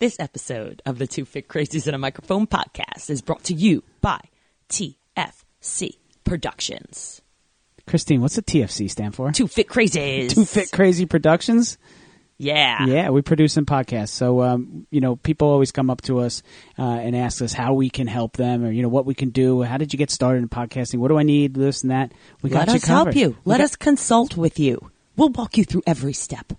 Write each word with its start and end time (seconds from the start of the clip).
This 0.00 0.16
episode 0.18 0.80
of 0.86 0.96
the 0.98 1.06
Two 1.06 1.26
Fit 1.26 1.46
Crazies 1.46 1.86
in 1.86 1.92
a 1.92 1.98
Microphone 1.98 2.46
podcast 2.46 3.10
is 3.10 3.20
brought 3.20 3.44
to 3.44 3.54
you 3.54 3.84
by 4.00 4.18
TFC 4.70 5.96
Productions. 6.24 7.20
Christine, 7.86 8.22
what's 8.22 8.36
the 8.36 8.42
TFC 8.42 8.90
stand 8.90 9.14
for? 9.14 9.30
Two 9.32 9.46
Fit 9.46 9.68
Crazies. 9.68 10.30
Two 10.30 10.46
Fit 10.46 10.70
Crazy 10.72 11.04
Productions. 11.04 11.76
Yeah. 12.38 12.86
Yeah, 12.86 13.10
we 13.10 13.20
produce 13.20 13.52
some 13.52 13.66
podcasts. 13.66 14.08
So, 14.08 14.40
um, 14.40 14.86
you 14.90 15.02
know, 15.02 15.16
people 15.16 15.48
always 15.48 15.70
come 15.70 15.90
up 15.90 16.00
to 16.02 16.20
us 16.20 16.42
uh, 16.78 16.82
and 16.82 17.14
ask 17.14 17.42
us 17.42 17.52
how 17.52 17.74
we 17.74 17.90
can 17.90 18.06
help 18.06 18.38
them, 18.38 18.64
or 18.64 18.70
you 18.72 18.80
know, 18.80 18.88
what 18.88 19.04
we 19.04 19.12
can 19.12 19.28
do. 19.28 19.60
How 19.60 19.76
did 19.76 19.92
you 19.92 19.98
get 19.98 20.10
started 20.10 20.38
in 20.38 20.48
podcasting? 20.48 20.96
What 21.00 21.08
do 21.08 21.18
I 21.18 21.24
need? 21.24 21.52
This 21.52 21.82
and 21.82 21.90
that. 21.90 22.12
We 22.40 22.48
Let 22.48 22.68
got 22.68 22.68
you 22.72 22.76
us 22.76 22.84
covered. 22.86 23.12
help 23.14 23.16
you. 23.16 23.36
We 23.44 23.50
Let 23.50 23.58
got- 23.58 23.64
us 23.64 23.76
consult 23.76 24.34
with 24.38 24.58
you. 24.58 24.90
We'll 25.16 25.28
walk 25.28 25.58
you 25.58 25.64
through 25.64 25.82
every 25.86 26.14
step. 26.14 26.54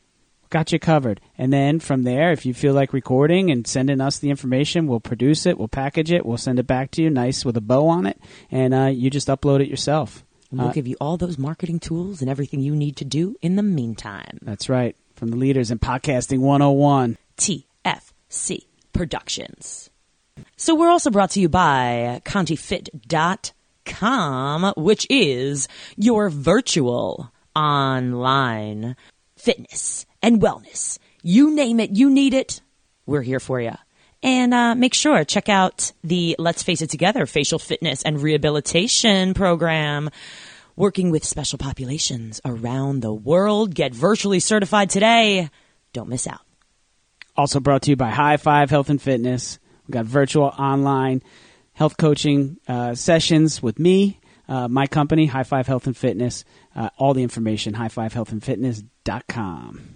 Got 0.52 0.71
you 0.71 0.77
covered. 0.77 1.20
And 1.38 1.52
then 1.52 1.79
from 1.79 2.04
there, 2.04 2.31
if 2.31 2.45
you 2.45 2.54
feel 2.54 2.75
like 2.75 2.93
recording 2.93 3.50
and 3.50 3.65
sending 3.65 4.00
us 4.00 4.20
the 4.20 4.29
information, 4.29 4.86
we'll 4.86 5.00
produce 5.00 5.47
it, 5.47 5.57
we'll 5.57 5.68
package 5.68 6.11
it, 6.11 6.24
we'll 6.25 6.37
send 6.37 6.60
it 6.60 6.68
back 6.68 6.91
to 6.91 7.01
you, 7.01 7.10
nice 7.10 7.43
with 7.43 7.57
a 7.57 7.61
bow 7.61 7.87
on 7.87 8.05
it, 8.05 8.21
and 8.51 8.74
uh, 8.75 8.86
you 8.86 9.10
just 9.10 9.29
upload 9.29 9.61
it 9.61 9.68
yourself. 9.69 10.24
And 10.51 10.60
we'll 10.60 10.69
Uh, 10.69 10.74
give 10.74 10.86
you 10.87 10.96
all 11.01 11.18
those 11.18 11.39
marketing 11.39 11.79
tools 11.79 12.21
and 12.21 12.29
everything 12.29 12.60
you 12.60 12.75
need 12.75 12.97
to 12.97 13.05
do 13.05 13.36
in 13.41 13.55
the 13.55 13.64
meantime. 13.64 14.37
That's 14.43 14.69
right. 14.69 14.96
From 15.15 15.29
the 15.29 15.37
leaders 15.37 15.71
in 15.71 15.79
podcasting 15.79 16.39
101. 16.39 17.18
TFC 17.38 18.65
Productions. 18.93 19.89
So 20.57 20.75
we're 20.75 20.89
also 20.89 21.10
brought 21.10 21.32
to 21.32 21.39
you 21.39 21.47
by 21.49 22.21
ContiFit.com, 22.25 24.74
which 24.77 25.07
is 25.10 25.68
your 25.97 26.29
virtual 26.29 27.32
online 27.55 28.96
fitness 29.36 30.05
and 30.21 30.42
wellness. 30.42 31.00
You 31.24 31.52
name 31.52 31.80
it, 31.80 31.92
you 31.92 32.09
need 32.09 32.34
it, 32.34 32.61
we're 33.06 33.22
here 33.22 33.39
for 33.39 33.59
you. 33.59 33.73
And 34.23 34.53
uh, 34.53 34.75
make 34.75 34.94
sure 34.94 35.23
check 35.23 35.50
out 35.50 35.92
the 36.03 36.36
Let's 36.38 36.63
Face 36.63 36.81
It 36.81 36.89
Together 36.89 37.25
facial 37.25 37.59
fitness 37.59 38.03
and 38.03 38.22
rehabilitation 38.22 39.33
program. 39.33 40.09
Working 40.75 41.11
with 41.11 41.25
special 41.25 41.58
populations 41.58 42.39
around 42.45 43.02
the 43.02 43.13
world. 43.13 43.75
Get 43.75 43.94
virtually 43.94 44.39
certified 44.39 44.89
today. 44.89 45.50
Don't 45.91 46.08
miss 46.08 46.28
out. 46.28 46.39
Also 47.35 47.59
brought 47.59 47.81
to 47.83 47.91
you 47.91 47.97
by 47.97 48.09
High 48.09 48.38
Five 48.38 48.69
Health 48.69 48.89
and 48.89 49.02
Fitness. 49.02 49.59
We 49.88 49.91
got 49.91 50.06
virtual 50.06 50.45
online 50.45 51.22
health 51.73 51.97
coaching 51.97 52.58
uh, 52.67 52.95
sessions 52.95 53.61
with 53.61 53.80
me, 53.80 54.19
uh, 54.47 54.67
my 54.67 54.88
company, 54.88 55.25
High 55.25 55.44
Five 55.44 55.67
Health 55.67 55.88
and 55.88 55.97
Fitness. 55.97 56.45
Uh, 56.75 56.89
all 56.97 57.13
the 57.13 57.23
information, 57.23 57.73
highfivehealthandfitness.com. 57.73 59.91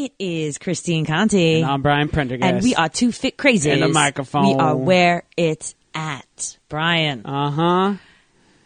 It 0.00 0.14
is 0.18 0.56
Christine 0.56 1.04
Conti. 1.04 1.60
And 1.60 1.70
I'm 1.70 1.82
Brian 1.82 2.08
Prendergast. 2.08 2.50
And 2.50 2.62
we 2.62 2.74
are 2.74 2.88
two 2.88 3.12
fit 3.12 3.36
crazies. 3.36 3.70
And 3.70 3.82
the 3.82 3.88
microphone. 3.88 4.46
We 4.46 4.54
are 4.54 4.74
where 4.74 5.24
it's 5.36 5.74
at. 5.94 6.56
Brian, 6.70 7.26
Uh 7.26 7.50
huh. 7.50 7.94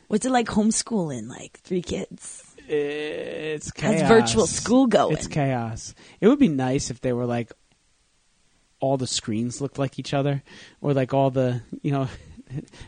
what's 0.06 0.24
it 0.24 0.30
like 0.30 0.46
homeschooling? 0.46 1.26
Like 1.28 1.58
three 1.64 1.82
kids? 1.82 2.54
It's 2.68 3.72
chaos. 3.72 4.02
How's 4.02 4.08
virtual 4.08 4.46
school 4.46 4.86
going? 4.86 5.16
It's 5.16 5.26
chaos. 5.26 5.96
It 6.20 6.28
would 6.28 6.38
be 6.38 6.46
nice 6.46 6.90
if 6.90 7.00
they 7.00 7.12
were 7.12 7.26
like 7.26 7.52
all 8.78 8.96
the 8.96 9.08
screens 9.08 9.60
looked 9.60 9.76
like 9.78 9.98
each 9.98 10.14
other, 10.14 10.40
or 10.80 10.94
like 10.94 11.12
all 11.14 11.30
the 11.30 11.62
you 11.82 11.90
know. 11.90 12.06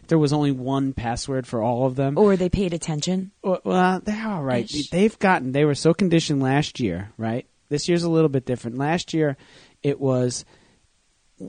There 0.07 0.19
was 0.19 0.33
only 0.33 0.53
one 0.53 0.93
password 0.93 1.45
for 1.45 1.61
all 1.61 1.87
of 1.87 1.97
them. 1.97 2.17
Or 2.19 2.37
they 2.37 2.51
paid 2.51 2.73
attention? 2.73 3.33
Well, 3.43 3.61
well, 3.65 4.01
they're 4.01 4.29
all 4.29 4.43
right. 4.43 4.65
Ish. 4.73 4.91
They've 4.91 5.19
gotten. 5.19 5.51
They 5.51 5.65
were 5.65 5.75
so 5.75 5.93
conditioned 5.93 6.41
last 6.41 6.79
year, 6.79 7.11
right? 7.17 7.47
This 7.69 7.89
year's 7.89 8.03
a 8.05 8.11
little 8.11 8.28
bit 8.28 8.47
different. 8.47 8.78
Last 8.78 9.12
year, 9.14 9.36
it 9.83 10.00
was 10.00 10.45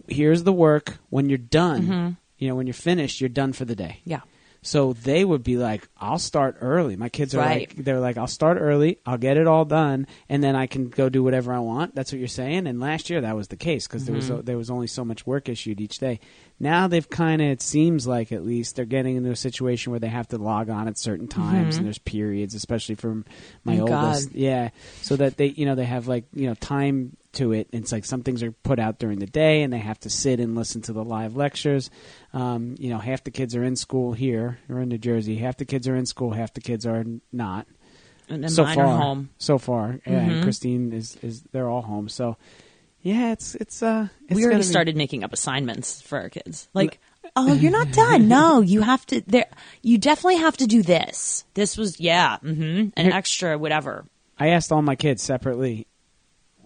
here's 0.08 0.44
the 0.44 0.54
work. 0.54 0.98
When 1.10 1.30
you're 1.30 1.38
done, 1.38 2.18
you 2.38 2.48
know, 2.48 2.56
when 2.56 2.68
you're 2.68 2.74
finished, 2.74 3.22
you're 3.22 3.30
done 3.30 3.54
for 3.54 3.66
the 3.66 3.76
day. 3.76 4.02
Yeah. 4.06 4.22
So 4.64 4.94
they 4.94 5.24
would 5.24 5.44
be 5.44 5.56
like, 5.56 5.88
"I'll 5.98 6.18
start 6.20 6.58
early." 6.60 6.96
My 6.98 7.10
kids 7.10 7.34
are 7.36 7.40
Right. 7.40 7.70
like, 7.70 7.86
they're 7.86 8.00
like, 8.02 8.18
"I'll 8.18 8.28
start 8.28 8.58
early. 8.60 8.98
I'll 9.06 9.18
get 9.20 9.38
it 9.38 9.48
all 9.48 9.64
done, 9.66 10.08
and 10.28 10.44
then 10.44 10.56
I 10.56 10.66
can 10.68 10.90
go 10.90 11.08
do 11.10 11.24
whatever 11.24 11.54
I 11.54 11.60
want." 11.60 11.96
That's 11.96 12.12
what 12.12 12.20
you're 12.20 12.28
saying. 12.28 12.68
And 12.68 12.80
last 12.80 13.10
year 13.10 13.22
that 13.22 13.36
was 13.36 13.48
the 13.48 13.56
case 13.56 13.88
because 13.88 14.06
there 14.06 14.16
was 14.16 14.30
Mm-hmm. 14.30 14.42
there 14.46 14.58
was 14.58 14.70
only 14.70 14.88
so 14.88 15.06
much 15.06 15.26
work 15.28 15.48
issued 15.48 15.80
each 15.80 16.00
day. 16.00 16.20
Now 16.60 16.88
they've 16.88 17.08
kind 17.08 17.42
of, 17.42 17.50
it 17.50 17.62
seems 17.62 18.08
like 18.08 18.32
at 18.32 18.44
least 18.44 18.76
they're 18.76 18.86
getting 18.86 19.16
into 19.16 19.30
a 19.30 19.36
situation 19.36 19.92
where 19.92 20.00
they 20.00 20.08
have 20.08 20.28
to 20.30 20.38
log 20.40 20.70
on 20.70 20.88
at 20.88 20.98
certain 20.98 21.28
times, 21.28 21.78
and 21.78 21.86
there's 21.86 22.00
periods, 22.00 22.56
especially 22.56 22.96
for 22.96 23.24
my 23.64 23.78
Oh, 23.80 23.86
God. 23.86 24.06
oldest. 24.06 24.32
Yeah, 24.34 24.70
so 25.02 25.16
that 25.18 25.38
they, 25.38 25.48
you 25.48 25.66
know, 25.68 25.76
they 25.76 25.86
have 25.86 26.08
like 26.08 26.26
you 26.34 26.48
know 26.48 26.56
time 26.56 27.16
to 27.34 27.52
it. 27.54 27.68
It's 27.72 27.92
like 27.92 28.06
some 28.06 28.24
things 28.24 28.42
are 28.42 28.52
put 28.52 28.80
out 28.80 28.98
during 28.98 29.20
the 29.20 29.28
day, 29.28 29.62
and 29.62 29.72
they 29.72 29.78
have 29.78 30.00
to 30.00 30.10
sit 30.10 30.40
and 30.40 30.56
listen 30.56 30.82
to 30.84 30.94
the 30.94 31.04
live 31.04 31.36
lectures. 31.36 31.92
Um, 32.34 32.74
you 32.80 32.90
know, 32.90 32.98
half 32.98 33.24
the 33.24 33.30
kids 33.32 33.56
are 33.56 33.64
in 33.64 33.76
school 33.76 34.14
here 34.14 34.58
or 34.68 34.82
in 34.82 34.90
New 34.90 34.98
Jersey. 34.98 35.36
Half 35.36 35.58
the 35.58 35.66
kids 35.66 35.88
are 35.88 35.96
in 35.96 36.08
school. 36.08 36.32
Half 36.32 36.54
the 36.56 36.62
kids 36.62 36.88
are 36.88 37.06
not. 37.32 37.68
And 38.30 38.44
then 38.44 38.50
so 38.50 38.64
mine 38.64 38.76
far, 38.76 38.86
are 38.88 38.98
home. 39.00 39.30
so 39.38 39.58
far, 39.60 40.00
yeah. 40.08 40.20
Mhm. 40.26 40.32
And 40.32 40.44
Christine 40.44 40.92
is 40.92 41.18
is 41.22 41.44
they're 41.52 41.70
all 41.70 41.84
home. 41.84 42.10
So 42.10 42.36
yeah, 43.08 43.32
it's 43.32 43.56
it's 43.56 43.82
uh. 43.82 44.10
It's 44.28 44.36
we 44.36 44.44
already 44.44 44.60
be- 44.60 44.64
started 44.64 44.98
making 44.98 45.24
up 45.24 45.32
assignments 45.32 46.02
for 46.02 46.20
our 46.20 46.28
kids. 46.28 46.68
Like, 46.74 47.00
oh, 47.38 47.54
you're 47.54 47.72
not 47.72 47.94
done. 47.94 48.28
No, 48.28 48.60
you 48.60 48.82
have 48.82 49.06
to. 49.08 49.22
There, 49.26 49.46
you 49.82 49.98
definitely 49.98 50.40
have 50.40 50.58
to 50.58 50.68
do 50.68 50.84
this. 50.84 51.46
This 51.54 51.78
was 51.78 52.02
yeah, 52.02 52.38
mm-hmm, 52.44 52.90
an 52.98 53.14
extra 53.14 53.58
whatever. 53.58 54.06
I 54.38 54.50
asked 54.50 54.74
all 54.74 54.82
my 54.82 54.98
kids 54.98 55.24
separately 55.24 55.88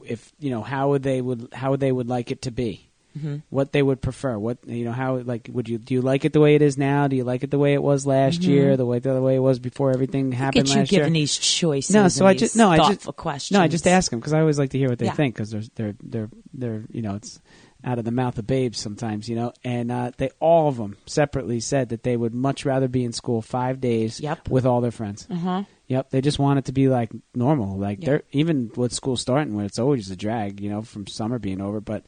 if 0.03 0.33
you 0.39 0.49
know 0.49 0.63
how 0.63 0.89
would 0.89 1.03
they 1.03 1.21
would 1.21 1.49
how 1.53 1.71
would 1.71 1.79
they 1.79 1.91
would 1.91 2.09
like 2.09 2.31
it 2.31 2.41
to 2.43 2.51
be, 2.51 2.89
Mm-hmm. 3.17 3.37
what 3.49 3.73
they 3.73 3.81
would 3.83 4.01
prefer. 4.01 4.37
What 4.39 4.59
you 4.65 4.85
know 4.85 4.93
how 4.93 5.17
like 5.17 5.49
would 5.51 5.67
you 5.67 5.77
do 5.77 5.93
you 5.93 6.01
like 6.01 6.23
it 6.23 6.31
the 6.33 6.39
way 6.39 6.55
it 6.55 6.61
is 6.61 6.77
now? 6.77 7.07
Do 7.07 7.15
you 7.15 7.23
like 7.25 7.43
it 7.43 7.51
the 7.51 7.59
way 7.59 7.73
it 7.73 7.83
was 7.83 8.05
last 8.05 8.43
year? 8.43 8.77
The 8.77 8.85
way 8.85 8.99
the 8.99 9.21
way 9.21 9.35
it 9.35 9.39
was 9.39 9.59
before 9.59 9.91
everything 9.91 10.31
happened 10.31 10.65
Get 10.67 10.73
you 10.73 10.79
last 10.81 10.91
year? 10.91 11.01
given 11.01 11.13
these 11.13 11.37
choices. 11.37 11.93
no, 11.93 12.07
so 12.07 12.25
I 12.25 12.33
just 12.33 12.55
no, 12.55 12.69
I 12.69 12.77
just 12.77 13.05
questions. 13.17 13.57
no, 13.57 13.61
I 13.61 13.67
just 13.67 13.85
ask 13.87 14.09
them 14.11 14.19
because 14.19 14.33
I 14.33 14.39
always 14.39 14.57
like 14.57 14.69
to 14.71 14.77
hear 14.77 14.89
what 14.89 14.99
they 14.99 15.07
Yeah. 15.07 15.13
think 15.13 15.35
because 15.35 15.49
they're 15.51 15.61
they're 15.75 15.93
they're 16.03 16.29
they're 16.53 16.83
you 16.91 17.01
know 17.01 17.15
it's 17.15 17.41
out 17.83 17.97
of 17.97 18.05
the 18.05 18.11
mouth 18.11 18.37
of 18.37 18.45
babes 18.45 18.77
sometimes 18.79 19.27
you 19.27 19.35
know 19.35 19.51
and 19.63 19.91
uh, 19.91 20.11
they 20.17 20.29
all 20.39 20.67
of 20.67 20.77
them 20.77 20.95
separately 21.07 21.59
said 21.59 21.89
that 21.89 22.03
they 22.03 22.15
would 22.15 22.33
much 22.33 22.63
rather 22.63 22.87
be 22.87 23.03
in 23.03 23.11
school 23.11 23.41
five 23.41 23.81
days 23.81 24.19
Yep. 24.21 24.49
with 24.49 24.65
all 24.65 24.81
their 24.81 24.91
friends. 24.91 25.27
Uh-huh. 25.29 25.63
Yep, 25.87 26.11
they 26.11 26.21
just 26.21 26.39
want 26.39 26.59
it 26.59 26.65
to 26.65 26.71
be 26.71 26.87
like 26.87 27.11
normal. 27.35 27.77
Like 27.77 27.99
Yeah. 27.99 28.05
they're 28.05 28.23
even 28.31 28.71
with 28.77 28.93
school 28.93 29.17
starting, 29.17 29.55
where 29.55 29.65
it's 29.65 29.79
always 29.79 30.09
a 30.11 30.15
drag, 30.15 30.61
you 30.61 30.69
know, 30.69 30.83
from 30.83 31.07
summer 31.07 31.37
being 31.39 31.59
over. 31.59 31.81
But 31.81 32.05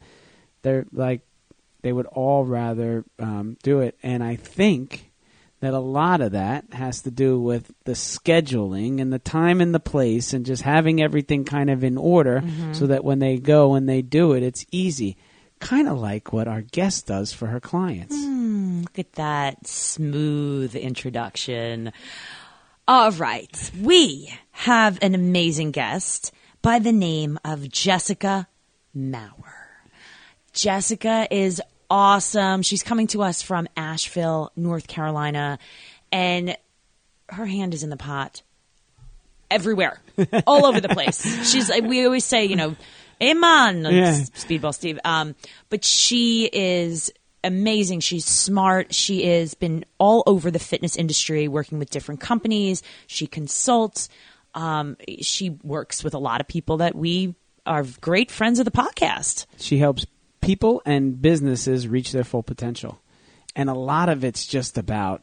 they're 0.64 0.86
like 0.92 1.20
they 1.82 1.92
would 1.92 2.06
all 2.06 2.44
rather 2.44 3.04
um, 3.20 3.56
do 3.62 3.78
it, 3.80 3.96
and 4.02 4.24
I 4.24 4.34
think 4.34 5.12
that 5.60 5.72
a 5.72 5.78
lot 5.78 6.20
of 6.20 6.32
that 6.32 6.64
has 6.72 7.02
to 7.02 7.10
do 7.10 7.38
with 7.40 7.70
the 7.84 7.92
scheduling 7.92 9.00
and 9.00 9.12
the 9.12 9.18
time 9.18 9.60
and 9.60 9.74
the 9.74 9.80
place, 9.80 10.32
and 10.32 10.44
just 10.44 10.62
having 10.62 11.00
everything 11.00 11.44
kind 11.44 11.70
of 11.70 11.84
in 11.84 11.96
order, 11.96 12.42
so 12.72 12.86
that 12.88 13.04
when 13.04 13.18
they 13.20 13.38
go 13.38 13.74
and 13.74 13.88
they 13.88 14.02
do 14.02 14.32
it, 14.32 14.42
it's 14.42 14.66
easy. 14.72 15.16
Kind 15.60 15.88
of 15.88 15.98
like 15.98 16.32
what 16.32 16.48
our 16.48 16.60
guest 16.62 17.06
does 17.06 17.32
for 17.32 17.46
her 17.46 17.60
clients. 17.60 18.14
Look 18.84 18.98
at 18.98 19.12
that 19.12 19.66
smooth 19.66 20.74
introduction. 20.74 21.92
All 22.86 23.12
right. 23.12 23.70
We 23.80 24.34
have 24.50 24.98
an 25.00 25.14
amazing 25.14 25.70
guest 25.70 26.32
by 26.60 26.78
the 26.80 26.92
name 26.92 27.38
of 27.44 27.70
Jessica 27.70 28.48
Maurer. 28.92 29.63
Jessica 30.54 31.26
is 31.30 31.60
awesome. 31.90 32.62
She's 32.62 32.82
coming 32.82 33.06
to 33.08 33.22
us 33.22 33.42
from 33.42 33.68
Asheville, 33.76 34.50
North 34.56 34.86
Carolina, 34.86 35.58
and 36.10 36.56
her 37.28 37.46
hand 37.46 37.74
is 37.74 37.82
in 37.82 37.90
the 37.90 37.96
pot 37.96 38.42
everywhere, 39.50 40.00
all 40.46 40.64
over 40.66 40.80
the 40.80 40.88
place. 40.88 41.22
She's 41.50 41.68
like, 41.68 41.84
we 41.84 42.04
always 42.04 42.24
say, 42.24 42.44
you 42.46 42.56
know, 42.56 42.76
Amen, 43.22 43.84
Yeah. 43.84 44.12
Speedball 44.34 44.74
Steve. 44.74 44.98
Um, 45.04 45.34
but 45.70 45.84
she 45.84 46.50
is 46.52 47.12
amazing. 47.44 48.00
She's 48.00 48.24
smart. 48.24 48.92
She 48.92 49.24
has 49.26 49.54
been 49.54 49.84
all 49.98 50.24
over 50.26 50.50
the 50.50 50.58
fitness 50.58 50.96
industry, 50.96 51.46
working 51.46 51.78
with 51.78 51.90
different 51.90 52.20
companies. 52.20 52.82
She 53.06 53.26
consults. 53.26 54.08
Um, 54.54 54.96
she 55.20 55.50
works 55.62 56.02
with 56.02 56.14
a 56.14 56.18
lot 56.18 56.40
of 56.40 56.48
people 56.48 56.78
that 56.78 56.94
we 56.94 57.34
are 57.66 57.84
great 58.00 58.30
friends 58.30 58.58
of 58.58 58.64
the 58.64 58.70
podcast. 58.70 59.46
She 59.58 59.78
helps 59.78 60.06
people 60.44 60.82
and 60.84 61.20
businesses 61.20 61.88
reach 61.88 62.12
their 62.12 62.24
full 62.24 62.42
potential. 62.42 63.00
And 63.56 63.70
a 63.70 63.74
lot 63.74 64.08
of 64.08 64.24
it's 64.24 64.46
just 64.46 64.78
about 64.78 65.22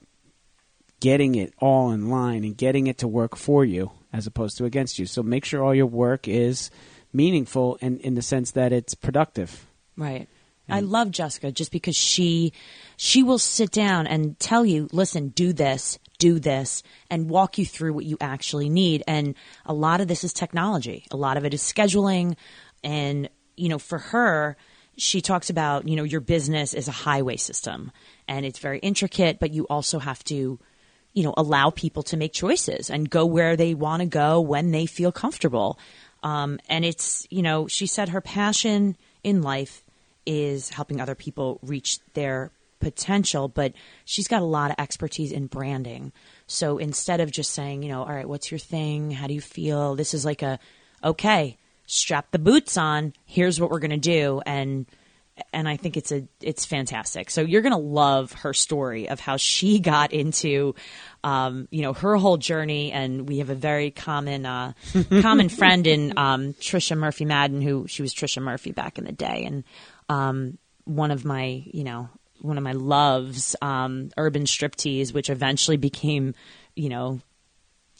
getting 0.99 1.35
it 1.35 1.53
all 1.57 1.91
in 1.91 2.09
line 2.09 2.43
and 2.43 2.55
getting 2.55 2.87
it 2.87 2.99
to 2.99 3.07
work 3.07 3.35
for 3.35 3.65
you 3.65 3.91
as 4.13 4.27
opposed 4.27 4.57
to 4.57 4.65
against 4.65 4.99
you. 4.99 5.05
So 5.05 5.23
make 5.23 5.45
sure 5.45 5.63
all 5.63 5.75
your 5.75 5.85
work 5.85 6.27
is 6.27 6.69
meaningful 7.11 7.77
and 7.81 7.99
in 8.01 8.15
the 8.15 8.21
sense 8.21 8.51
that 8.51 8.71
it's 8.71 8.93
productive. 8.93 9.65
Right. 9.97 10.27
I 10.69 10.79
love 10.79 11.11
Jessica 11.11 11.51
just 11.51 11.71
because 11.71 11.97
she 11.97 12.53
she 12.95 13.23
will 13.23 13.39
sit 13.39 13.71
down 13.71 14.07
and 14.07 14.39
tell 14.39 14.65
you, 14.65 14.87
listen, 14.93 15.29
do 15.29 15.51
this, 15.51 15.99
do 16.17 16.39
this, 16.39 16.81
and 17.09 17.29
walk 17.29 17.57
you 17.57 17.65
through 17.65 17.93
what 17.93 18.05
you 18.05 18.17
actually 18.21 18.69
need. 18.69 19.03
And 19.05 19.35
a 19.65 19.73
lot 19.73 19.99
of 19.99 20.07
this 20.07 20.23
is 20.23 20.31
technology. 20.31 21.05
A 21.11 21.17
lot 21.17 21.35
of 21.35 21.43
it 21.43 21.53
is 21.53 21.61
scheduling, 21.61 22.37
and 22.85 23.29
you 23.57 23.67
know, 23.67 23.79
for 23.79 23.97
her, 23.97 24.55
she 24.97 25.21
talks 25.21 25.49
about, 25.49 25.87
you 25.87 25.95
know, 25.95 26.03
your 26.03 26.21
business 26.21 26.73
is 26.73 26.87
a 26.87 26.91
highway 26.91 27.37
system 27.37 27.91
and 28.27 28.45
it's 28.45 28.59
very 28.59 28.79
intricate, 28.79 29.39
but 29.39 29.51
you 29.51 29.65
also 29.67 29.99
have 29.99 30.23
to, 30.25 30.59
you 31.13 31.23
know, 31.23 31.33
allow 31.37 31.69
people 31.69 32.03
to 32.03 32.17
make 32.17 32.33
choices 32.33 32.89
and 32.89 33.09
go 33.09 33.25
where 33.25 33.55
they 33.55 33.73
want 33.73 34.01
to 34.01 34.05
go 34.07 34.41
when 34.41 34.71
they 34.71 34.85
feel 34.85 35.11
comfortable. 35.11 35.79
Um, 36.23 36.59
and 36.69 36.85
it's, 36.85 37.25
you 37.29 37.41
know, 37.41 37.67
she 37.67 37.87
said 37.87 38.09
her 38.09 38.21
passion 38.21 38.95
in 39.23 39.41
life 39.41 39.83
is 40.25 40.69
helping 40.69 41.01
other 41.01 41.15
people 41.15 41.59
reach 41.63 41.99
their 42.13 42.51
potential, 42.79 43.47
but 43.47 43.73
she's 44.05 44.27
got 44.27 44.41
a 44.41 44.45
lot 44.45 44.71
of 44.71 44.75
expertise 44.79 45.31
in 45.31 45.47
branding. 45.47 46.11
So 46.47 46.77
instead 46.77 47.21
of 47.21 47.31
just 47.31 47.51
saying, 47.51 47.83
you 47.83 47.89
know, 47.89 48.01
all 48.01 48.13
right, 48.13 48.27
what's 48.27 48.51
your 48.51 48.59
thing? 48.59 49.11
How 49.11 49.27
do 49.27 49.33
you 49.33 49.41
feel? 49.41 49.95
This 49.95 50.13
is 50.13 50.25
like 50.25 50.41
a, 50.41 50.59
okay, 51.03 51.57
strap 51.91 52.31
the 52.31 52.39
boots 52.39 52.77
on. 52.77 53.13
Here's 53.25 53.59
what 53.59 53.69
we're 53.69 53.79
going 53.79 53.91
to 53.91 53.97
do. 53.97 54.41
And, 54.45 54.85
and 55.51 55.67
I 55.67 55.75
think 55.75 55.97
it's 55.97 56.11
a 56.11 56.27
it's 56.39 56.65
fantastic. 56.65 57.31
So 57.31 57.41
you're 57.41 57.61
gonna 57.61 57.77
love 57.77 58.31
her 58.33 58.53
story 58.53 59.09
of 59.09 59.19
how 59.19 59.37
she 59.37 59.79
got 59.93 60.13
into, 60.13 60.75
um, 61.23 61.67
you 61.71 61.81
know, 61.81 61.93
her 61.93 62.15
whole 62.15 62.37
journey. 62.37 62.91
And 62.91 63.27
we 63.27 63.39
have 63.39 63.49
a 63.49 63.55
very 63.55 63.91
common 63.91 64.45
uh, 64.45 64.73
common 65.21 65.49
friend 65.49 65.87
in 65.87 66.13
um, 66.17 66.53
Trisha 66.53 66.97
Murphy 66.97 67.25
Madden, 67.25 67.61
who 67.61 67.87
she 67.87 68.01
was 68.01 68.13
Trisha 68.13 68.41
Murphy 68.41 68.71
back 68.71 68.97
in 68.97 69.05
the 69.05 69.11
day, 69.11 69.45
and 69.45 69.63
um, 70.09 70.57
one 70.83 71.11
of 71.11 71.25
my 71.25 71.63
you 71.65 71.83
know 71.83 72.09
one 72.39 72.57
of 72.57 72.63
my 72.63 72.73
loves, 72.73 73.55
um, 73.61 74.09
urban 74.17 74.43
striptease, 74.43 75.13
which 75.13 75.29
eventually 75.29 75.77
became, 75.77 76.33
you 76.75 76.89
know, 76.89 77.19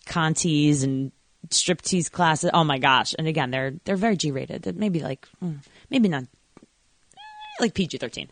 Conti's 0.06 0.84
and 0.84 1.12
striptease 1.50 2.12
classes. 2.12 2.50
Oh 2.54 2.64
my 2.64 2.78
gosh! 2.78 3.16
And 3.18 3.28
again, 3.28 3.52
they're 3.52 3.74
they're 3.86 3.96
very 3.96 4.18
G 4.18 4.32
rated. 4.32 4.76
Maybe 4.78 5.02
like 5.02 5.28
mm, 5.44 5.60
maybe 5.90 6.10
not 6.10 6.26
like 7.60 7.74
PG 7.74 7.98
thirteen, 7.98 8.30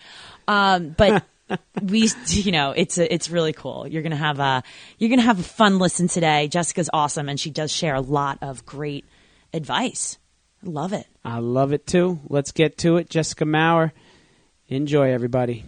um, 0.48 0.96
but. 0.98 1.24
we, 1.82 2.08
you 2.28 2.52
know, 2.52 2.74
it's 2.76 3.00
a, 3.00 3.12
it's 3.12 3.28
really 3.28 3.54
cool. 3.54 3.88
You're 3.88 4.04
gonna 4.04 4.16
have 4.16 4.40
a, 4.40 4.62
you're 5.00 5.10
gonna 5.10 5.24
have 5.24 5.40
a 5.40 5.44
fun 5.44 5.80
listen 5.80 6.08
today. 6.08 6.48
Jessica's 6.48 6.92
awesome, 6.94 7.28
and 7.28 7.40
she 7.40 7.50
does 7.50 7.72
share 7.72 7.96
a 7.96 8.02
lot 8.02 8.38
of 8.44 8.68
great 8.68 9.04
advice. 9.52 10.20
Love 10.62 10.94
it. 10.94 11.08
I 11.24 11.40
love 11.40 11.74
it 11.74 11.88
too. 11.88 12.20
Let's 12.28 12.52
get 12.52 12.78
to 12.80 12.98
it. 12.98 13.10
Jessica 13.10 13.46
Maurer. 13.46 13.94
Enjoy, 14.68 15.12
everybody. 15.12 15.66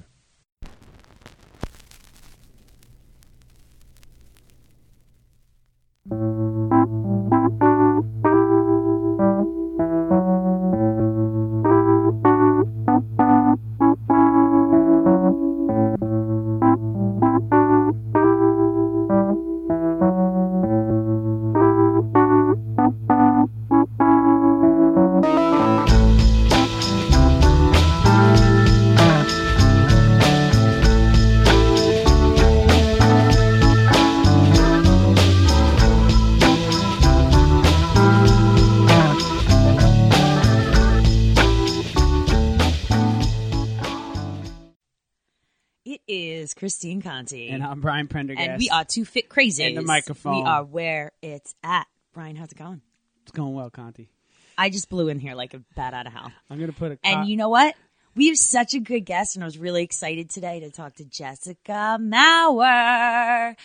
Christine 46.62 47.02
Conti, 47.02 47.50
And 47.50 47.64
I'm 47.64 47.82
Brian 47.82 48.08
Prendergast. 48.08 48.48
and 48.48 48.60
we 48.60 48.70
are 48.70 48.86
two 48.86 49.04
fit 49.04 49.30
crazy. 49.30 49.64
And 49.64 49.76
the 49.76 49.82
microphone. 49.82 50.36
We 50.36 50.42
are 50.44 50.64
where 50.64 51.12
it's 51.20 51.56
at. 51.64 51.88
Brian, 52.14 52.36
how's 52.36 52.52
it 52.52 52.58
going? 52.60 52.82
It's 53.24 53.32
going 53.32 53.56
well, 53.56 53.72
Conti. 53.72 54.12
I 54.60 54.70
just 54.70 54.88
blew 54.88 55.08
in 55.08 55.18
here 55.18 55.34
like 55.34 55.56
a 55.56 55.64
bat 55.76 55.96
out 55.96 56.06
of 56.06 56.14
hell. 56.14 56.32
I'm 56.52 56.60
going 56.60 56.72
to 56.72 56.78
put 56.78 56.92
a. 56.92 57.00
And 57.04 57.28
you 57.28 57.36
know 57.36 57.50
what? 57.50 57.74
We 58.14 58.28
have 58.28 58.38
such 58.38 58.76
a 58.76 58.80
good 58.80 59.00
guest, 59.00 59.36
and 59.36 59.44
I 59.44 59.48
was 59.48 59.58
really 59.58 59.82
excited 59.82 60.30
today 60.30 60.60
to 60.60 60.70
talk 60.70 60.94
to 60.98 61.04
Jessica 61.04 61.98
Maurer. 62.00 63.56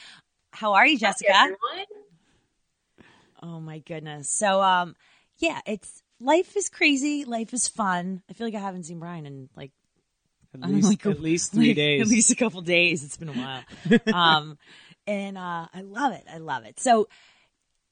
How 0.53 0.73
are 0.73 0.87
you, 0.87 0.97
Jessica? 0.97 1.35
Hi. 1.35 1.85
Oh 3.43 3.61
my 3.61 3.81
goodness. 3.81 4.31
So, 4.31 4.63
um, 4.63 4.97
yeah, 5.37 5.61
it's 5.67 6.03
life 6.19 6.57
is 6.57 6.71
crazy. 6.71 7.27
Life 7.27 7.53
is 7.53 7.69
fun. 7.69 8.23
I 8.31 8.33
feel 8.33 8.47
like 8.47 8.55
I 8.55 8.61
haven't 8.61 8.85
seen 8.85 9.01
Brian 9.01 9.27
in 9.27 9.51
like 9.55 9.73
at 10.63 10.71
least, 10.71 10.89
like 10.89 11.07
at 11.07 11.21
least 11.21 11.53
three 11.53 11.69
like, 11.69 11.77
days. 11.77 12.01
At 12.03 12.09
least 12.09 12.31
a 12.31 12.37
couple 12.37 12.61
days. 12.61 13.05
It's 13.05 13.17
been 13.17 13.29
a 13.29 13.33
while. 13.33 13.63
um, 14.15 14.59
and 15.07 15.39
uh, 15.39 15.67
I 15.73 15.81
love 15.83 16.13
it. 16.13 16.25
I 16.33 16.39
love 16.39 16.65
it. 16.65 16.81
So, 16.81 17.09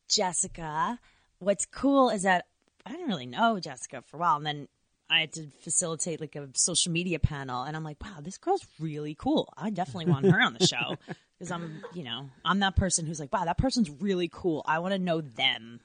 Jessica, 0.09 0.99
what's 1.39 1.67
cool 1.67 2.11
is 2.11 2.23
that 2.23 2.47
I 2.85 2.93
didn't 2.93 3.09
really 3.09 3.27
know 3.27 3.61
Jessica 3.61 4.03
for 4.03 4.17
a 4.17 4.21
while, 4.21 4.37
and 4.37 4.47
then 4.47 4.69
I 5.09 5.21
had 5.21 5.33
to 5.35 5.47
facilitate 5.63 6.21
like 6.21 6.37
a 6.37 6.49
social 6.55 6.93
media 6.93 7.19
panel, 7.19 7.63
and 7.63 7.77
I'm 7.77 7.85
like, 7.85 8.03
wow, 8.03 8.19
this 8.21 8.39
girl's 8.39 8.67
really 8.81 9.15
cool. 9.15 9.53
I 9.57 9.71
definitely 9.71 10.11
want 10.11 10.27
her 10.27 10.41
on 10.41 10.55
the 10.59 10.67
show 10.67 10.97
because 11.39 11.51
I'm, 11.51 11.83
you 11.95 12.05
know, 12.05 12.31
I'm 12.45 12.61
that 12.61 12.77
person 12.77 13.07
who's 13.07 13.21
like, 13.21 13.33
wow, 13.33 13.45
that 13.45 13.59
person's 13.59 13.91
really 13.91 14.29
cool. 14.33 14.65
I 14.67 14.79
want 14.79 14.93
to 14.93 14.99
know 14.99 15.21
them. 15.21 15.81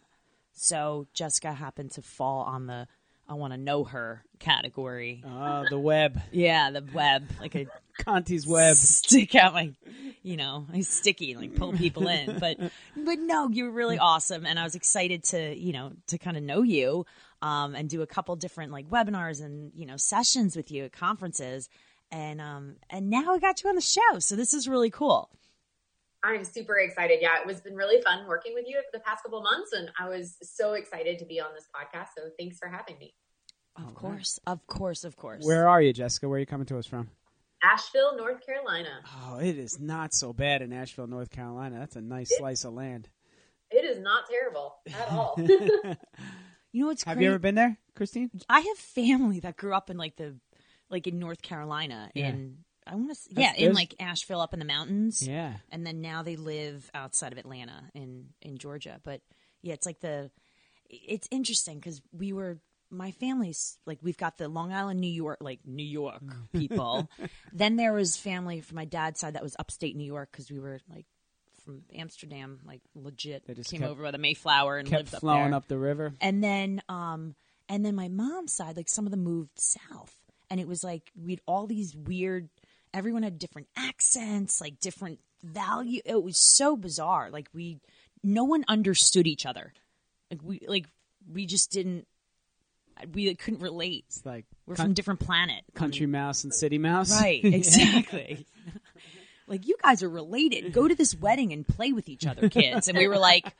So 0.53 1.07
Jessica 1.13 1.53
happened 1.53 1.91
to 1.91 2.01
fall 2.01 2.43
on 2.43 2.67
the 2.67 2.87
I 3.29 3.35
want 3.35 3.53
to 3.53 3.57
know 3.57 3.83
her 3.83 4.23
category. 4.39 5.23
Oh, 5.25 5.65
the 5.69 5.77
web. 5.77 6.19
Yeah, 6.31 6.71
the 6.71 6.83
web, 6.93 7.29
like 7.39 7.55
a 7.55 7.67
Conti's 7.99 8.47
web. 8.47 8.75
stick 8.75 9.35
out 9.35 9.53
my, 9.53 9.71
you 10.23 10.35
know, 10.35 10.65
I 10.73 10.81
sticky, 10.81 11.35
like 11.35 11.55
pull 11.55 11.73
people 11.73 12.07
in. 12.07 12.39
But, 12.39 12.57
but 12.97 13.19
no, 13.19 13.49
you're 13.49 13.69
really 13.69 13.99
awesome, 13.99 14.47
and 14.47 14.57
I 14.57 14.63
was 14.63 14.73
excited 14.73 15.23
to, 15.25 15.55
you 15.55 15.73
know, 15.73 15.91
to 16.07 16.17
kind 16.17 16.37
of 16.37 16.43
know 16.43 16.63
you, 16.63 17.05
um, 17.43 17.75
and 17.75 17.87
do 17.87 18.01
a 18.01 18.07
couple 18.07 18.35
different 18.35 18.71
like 18.71 18.89
webinars 18.89 19.43
and 19.43 19.71
you 19.75 19.85
know 19.85 19.97
sessions 19.97 20.55
with 20.55 20.71
you 20.71 20.85
at 20.85 20.91
conferences, 20.91 21.69
and 22.11 22.41
um, 22.41 22.77
and 22.89 23.09
now 23.09 23.33
I 23.35 23.39
got 23.39 23.63
you 23.63 23.69
on 23.69 23.75
the 23.75 23.81
show, 23.81 24.19
so 24.19 24.35
this 24.35 24.53
is 24.53 24.67
really 24.67 24.89
cool. 24.89 25.29
I'm 26.23 26.43
super 26.43 26.77
excited. 26.79 27.19
Yeah, 27.21 27.39
it 27.39 27.47
was 27.47 27.61
been 27.61 27.75
really 27.75 28.01
fun 28.01 28.27
working 28.27 28.53
with 28.53 28.65
you 28.67 28.75
for 28.75 28.97
the 28.97 29.03
past 29.03 29.23
couple 29.23 29.39
of 29.39 29.43
months, 29.43 29.71
and 29.71 29.89
I 29.97 30.09
was 30.09 30.35
so 30.41 30.73
excited 30.73 31.19
to 31.19 31.25
be 31.25 31.39
on 31.39 31.53
this 31.53 31.65
podcast. 31.73 32.07
So 32.17 32.29
thanks 32.37 32.57
for 32.57 32.67
having 32.67 32.97
me. 32.99 33.13
Of 33.87 33.95
course, 33.95 34.39
of 34.45 34.65
course, 34.67 35.03
of 35.03 35.15
course. 35.15 35.45
Where 35.45 35.67
are 35.69 35.81
you, 35.81 35.93
Jessica? 35.93 36.27
Where 36.27 36.37
are 36.37 36.39
you 36.39 36.45
coming 36.45 36.65
to 36.67 36.77
us 36.77 36.85
from? 36.85 37.09
Asheville, 37.63 38.15
North 38.17 38.45
Carolina. 38.45 39.01
Oh, 39.25 39.37
it 39.39 39.57
is 39.57 39.79
not 39.79 40.13
so 40.13 40.31
bad 40.33 40.61
in 40.61 40.71
Asheville, 40.71 41.07
North 41.07 41.29
Carolina. 41.29 41.77
That's 41.79 41.95
a 41.95 42.01
nice 42.01 42.31
slice 42.37 42.63
of 42.63 42.73
land. 42.73 43.09
It 43.71 43.83
is 43.85 43.99
not 43.99 44.23
terrible 44.29 44.75
at 44.87 45.11
all. 45.11 45.35
You 46.71 46.81
know 46.83 46.87
what's 46.89 47.03
Have 47.05 47.15
great? 47.17 47.23
you 47.23 47.31
ever 47.31 47.39
been 47.39 47.55
there, 47.55 47.77
Christine? 47.95 48.29
I 48.47 48.59
have 48.59 48.77
family 48.77 49.39
that 49.39 49.57
grew 49.57 49.73
up 49.73 49.89
in 49.89 49.97
like 49.97 50.17
the, 50.17 50.35
like 50.91 51.07
in 51.07 51.17
North 51.17 51.41
Carolina, 51.41 52.11
Yeah. 52.13 52.27
in 52.29 52.57
I 52.85 52.93
want 52.93 53.11
to, 53.11 53.17
yeah, 53.31 53.53
in 53.55 53.73
like 53.73 53.95
Asheville 53.99 54.39
up 54.39 54.53
in 54.53 54.59
the 54.59 54.65
mountains. 54.65 55.27
Yeah. 55.27 55.53
and 55.71 55.83
then 55.85 56.01
now 56.01 56.21
they 56.21 56.35
live 56.35 56.89
outside 56.93 57.31
of 57.31 57.39
Atlanta 57.39 57.89
in 57.95 58.27
in 58.43 58.59
Georgia. 58.59 58.99
But 59.03 59.21
yeah, 59.63 59.73
it's 59.73 59.87
like 59.87 59.99
the 59.99 60.29
it's 60.91 61.27
interesting 61.31 61.77
because 61.79 62.01
we 62.11 62.33
were 62.33 62.59
my 62.91 63.11
family's 63.11 63.77
like 63.85 63.99
we've 64.01 64.17
got 64.17 64.37
the 64.37 64.47
Long 64.47 64.73
Island, 64.73 64.99
New 64.99 65.11
York, 65.11 65.37
like 65.41 65.59
New 65.65 65.85
York 65.85 66.21
people. 66.53 67.09
then 67.53 67.75
there 67.75 67.93
was 67.93 68.17
family 68.17 68.61
from 68.61 68.75
my 68.75 68.85
dad's 68.85 69.19
side 69.19 69.33
that 69.35 69.43
was 69.43 69.55
upstate 69.59 69.95
New 69.95 70.05
York 70.05 70.29
because 70.31 70.49
we 70.51 70.59
were 70.59 70.79
like 70.93 71.05
from 71.63 71.83
Amsterdam, 71.95 72.59
like 72.65 72.81
legit. 72.95 73.45
They 73.45 73.53
just 73.53 73.69
came 73.71 73.81
kept- 73.81 73.91
over 73.91 74.03
by 74.03 74.11
the 74.11 74.17
Mayflower 74.17 74.77
and 74.77 74.87
Kept 74.87 75.03
lived 75.03 75.15
up 75.15 75.21
flowing 75.21 75.49
there. 75.51 75.55
up 75.55 75.67
the 75.67 75.77
river. 75.77 76.13
And 76.21 76.43
then 76.43 76.81
um 76.89 77.35
and 77.67 77.85
then 77.85 77.95
my 77.95 78.07
mom's 78.07 78.53
side, 78.53 78.75
like 78.77 78.89
some 78.89 79.05
of 79.05 79.11
them 79.11 79.23
moved 79.23 79.59
south. 79.59 80.15
And 80.49 80.59
it 80.59 80.67
was 80.67 80.83
like 80.83 81.11
we'd 81.15 81.41
all 81.45 81.67
these 81.67 81.95
weird 81.95 82.49
everyone 82.93 83.21
had 83.23 83.37
different 83.37 83.67
accents, 83.77 84.59
like 84.59 84.79
different 84.79 85.19
value. 85.43 86.01
It 86.05 86.23
was 86.23 86.37
so 86.37 86.75
bizarre. 86.75 87.29
Like 87.29 87.49
we 87.53 87.79
no 88.23 88.45
one 88.45 88.65
understood 88.67 89.27
each 89.27 89.45
other. 89.45 89.73
Like 90.31 90.39
we 90.43 90.61
like 90.67 90.85
we 91.31 91.45
just 91.45 91.71
didn't 91.71 92.07
we 93.13 93.33
couldn't 93.35 93.61
relate. 93.61 94.05
It's 94.07 94.25
like 94.25 94.45
We're 94.65 94.75
coun- 94.75 94.87
from 94.87 94.93
different 94.93 95.19
planet. 95.19 95.63
country 95.73 96.05
mouse 96.05 96.43
and 96.43 96.53
city 96.53 96.77
mouse. 96.77 97.11
Right, 97.21 97.41
exactly. 97.43 98.45
like 99.47 99.67
you 99.67 99.75
guys 99.83 100.03
are 100.03 100.09
related. 100.09 100.73
Go 100.73 100.87
to 100.87 100.95
this 100.95 101.15
wedding 101.15 101.53
and 101.53 101.67
play 101.67 101.91
with 101.91 102.09
each 102.09 102.25
other, 102.25 102.49
kids. 102.49 102.87
And 102.87 102.97
we 102.97 103.07
were 103.07 103.17
like, 103.17 103.53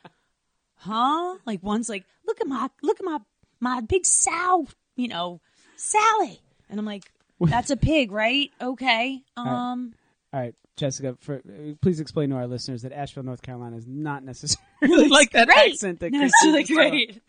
huh? 0.75 1.37
Like 1.45 1.63
one's 1.63 1.89
like, 1.89 2.05
look 2.25 2.39
at 2.41 2.47
my 2.47 2.69
look 2.83 2.99
at 2.99 3.05
my 3.05 3.19
my 3.59 3.81
big 3.81 4.05
sow, 4.05 4.67
you 4.95 5.07
know, 5.07 5.41
Sally. 5.75 6.39
And 6.69 6.79
I'm 6.79 6.85
like, 6.85 7.11
that's 7.39 7.69
a 7.69 7.77
pig, 7.77 8.11
right? 8.11 8.51
Okay. 8.61 9.21
Um 9.37 9.93
All 10.33 10.39
right, 10.39 10.53
Jessica. 10.77 11.17
For 11.19 11.37
uh, 11.37 11.73
please 11.81 11.99
explain 11.99 12.29
to 12.29 12.35
our 12.35 12.47
listeners 12.47 12.83
that 12.83 12.91
Asheville, 12.93 13.23
North 13.23 13.41
Carolina, 13.41 13.77
is 13.77 13.87
not 13.87 14.23
necessarily 14.23 14.59
like 15.09 15.31
that 15.31 15.47
great. 15.47 15.71
accent 15.73 15.99
that 16.01 16.11
No, 16.11 16.21
it's 16.23 16.33
Christine 16.41 16.61
just 16.61 16.71
great. 16.73 17.21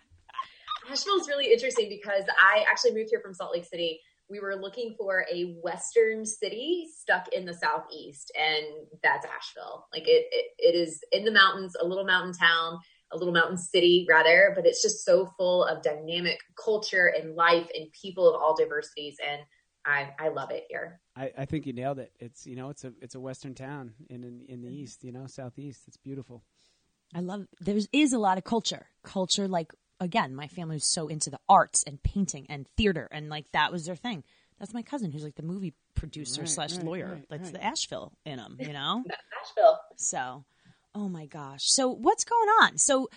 Asheville 0.90 1.20
is 1.20 1.28
really 1.28 1.52
interesting 1.52 1.88
because 1.88 2.24
I 2.38 2.64
actually 2.70 2.94
moved 2.94 3.10
here 3.10 3.20
from 3.20 3.34
Salt 3.34 3.52
Lake 3.52 3.64
City 3.64 4.00
we 4.30 4.38
were 4.38 4.54
looking 4.54 4.94
for 4.96 5.26
a 5.30 5.56
Western 5.62 6.24
city 6.24 6.86
stuck 6.96 7.28
in 7.32 7.44
the 7.44 7.52
Southeast, 7.52 8.32
and 8.38 8.64
that's 9.02 9.26
Asheville. 9.26 9.88
Like 9.92 10.06
it, 10.06 10.26
it, 10.30 10.46
it 10.58 10.74
is 10.76 11.00
in 11.10 11.24
the 11.24 11.32
mountains, 11.32 11.74
a 11.78 11.84
little 11.84 12.04
mountain 12.04 12.32
town, 12.32 12.78
a 13.12 13.16
little 13.16 13.34
mountain 13.34 13.58
city 13.58 14.06
rather, 14.08 14.52
but 14.54 14.64
it's 14.64 14.82
just 14.82 15.04
so 15.04 15.26
full 15.36 15.64
of 15.64 15.82
dynamic 15.82 16.38
culture 16.62 17.06
and 17.06 17.34
life 17.34 17.68
and 17.76 17.88
people 18.00 18.32
of 18.32 18.40
all 18.40 18.56
diversities. 18.56 19.16
And 19.28 19.40
I, 19.84 20.10
I 20.18 20.28
love 20.28 20.52
it 20.52 20.64
here. 20.70 21.00
I, 21.16 21.32
I 21.36 21.44
think 21.46 21.66
you 21.66 21.72
nailed 21.72 21.98
it. 21.98 22.12
It's 22.20 22.46
you 22.46 22.54
know 22.54 22.70
it's 22.70 22.84
a 22.84 22.92
it's 23.02 23.16
a 23.16 23.20
western 23.20 23.54
town 23.54 23.94
in 24.08 24.22
in, 24.22 24.42
in 24.48 24.62
the 24.62 24.68
mm-hmm. 24.68 24.76
east. 24.76 25.02
You 25.02 25.10
know 25.10 25.26
southeast. 25.26 25.82
It's 25.88 25.96
beautiful. 25.96 26.44
I 27.12 27.20
love. 27.20 27.46
There 27.60 27.78
is 27.92 28.12
a 28.12 28.18
lot 28.18 28.38
of 28.38 28.44
culture. 28.44 28.86
Culture 29.02 29.48
like 29.48 29.72
again, 30.00 30.34
my 30.34 30.48
family 30.48 30.76
was 30.76 30.84
so 30.84 31.06
into 31.08 31.30
the 31.30 31.38
arts 31.48 31.84
and 31.86 32.02
painting 32.02 32.46
and 32.48 32.66
theater, 32.76 33.08
and 33.12 33.28
like 33.28 33.50
that 33.52 33.70
was 33.70 33.86
their 33.86 33.96
thing. 33.96 34.24
That's 34.58 34.74
my 34.74 34.82
cousin, 34.82 35.10
who's 35.10 35.24
like 35.24 35.36
the 35.36 35.42
movie 35.42 35.74
producer 35.94 36.42
right, 36.42 36.48
slash 36.48 36.76
right, 36.76 36.84
lawyer. 36.84 37.12
Right, 37.14 37.26
That's 37.30 37.50
the 37.50 37.64
Asheville 37.64 38.12
in 38.26 38.38
him, 38.38 38.56
you 38.60 38.72
know. 38.72 39.04
Asheville. 39.42 39.80
So, 39.96 40.44
oh 40.94 41.08
my 41.08 41.26
gosh. 41.26 41.70
So 41.70 41.88
what's 41.88 42.24
going 42.24 42.48
on? 42.62 42.76
So 42.76 43.08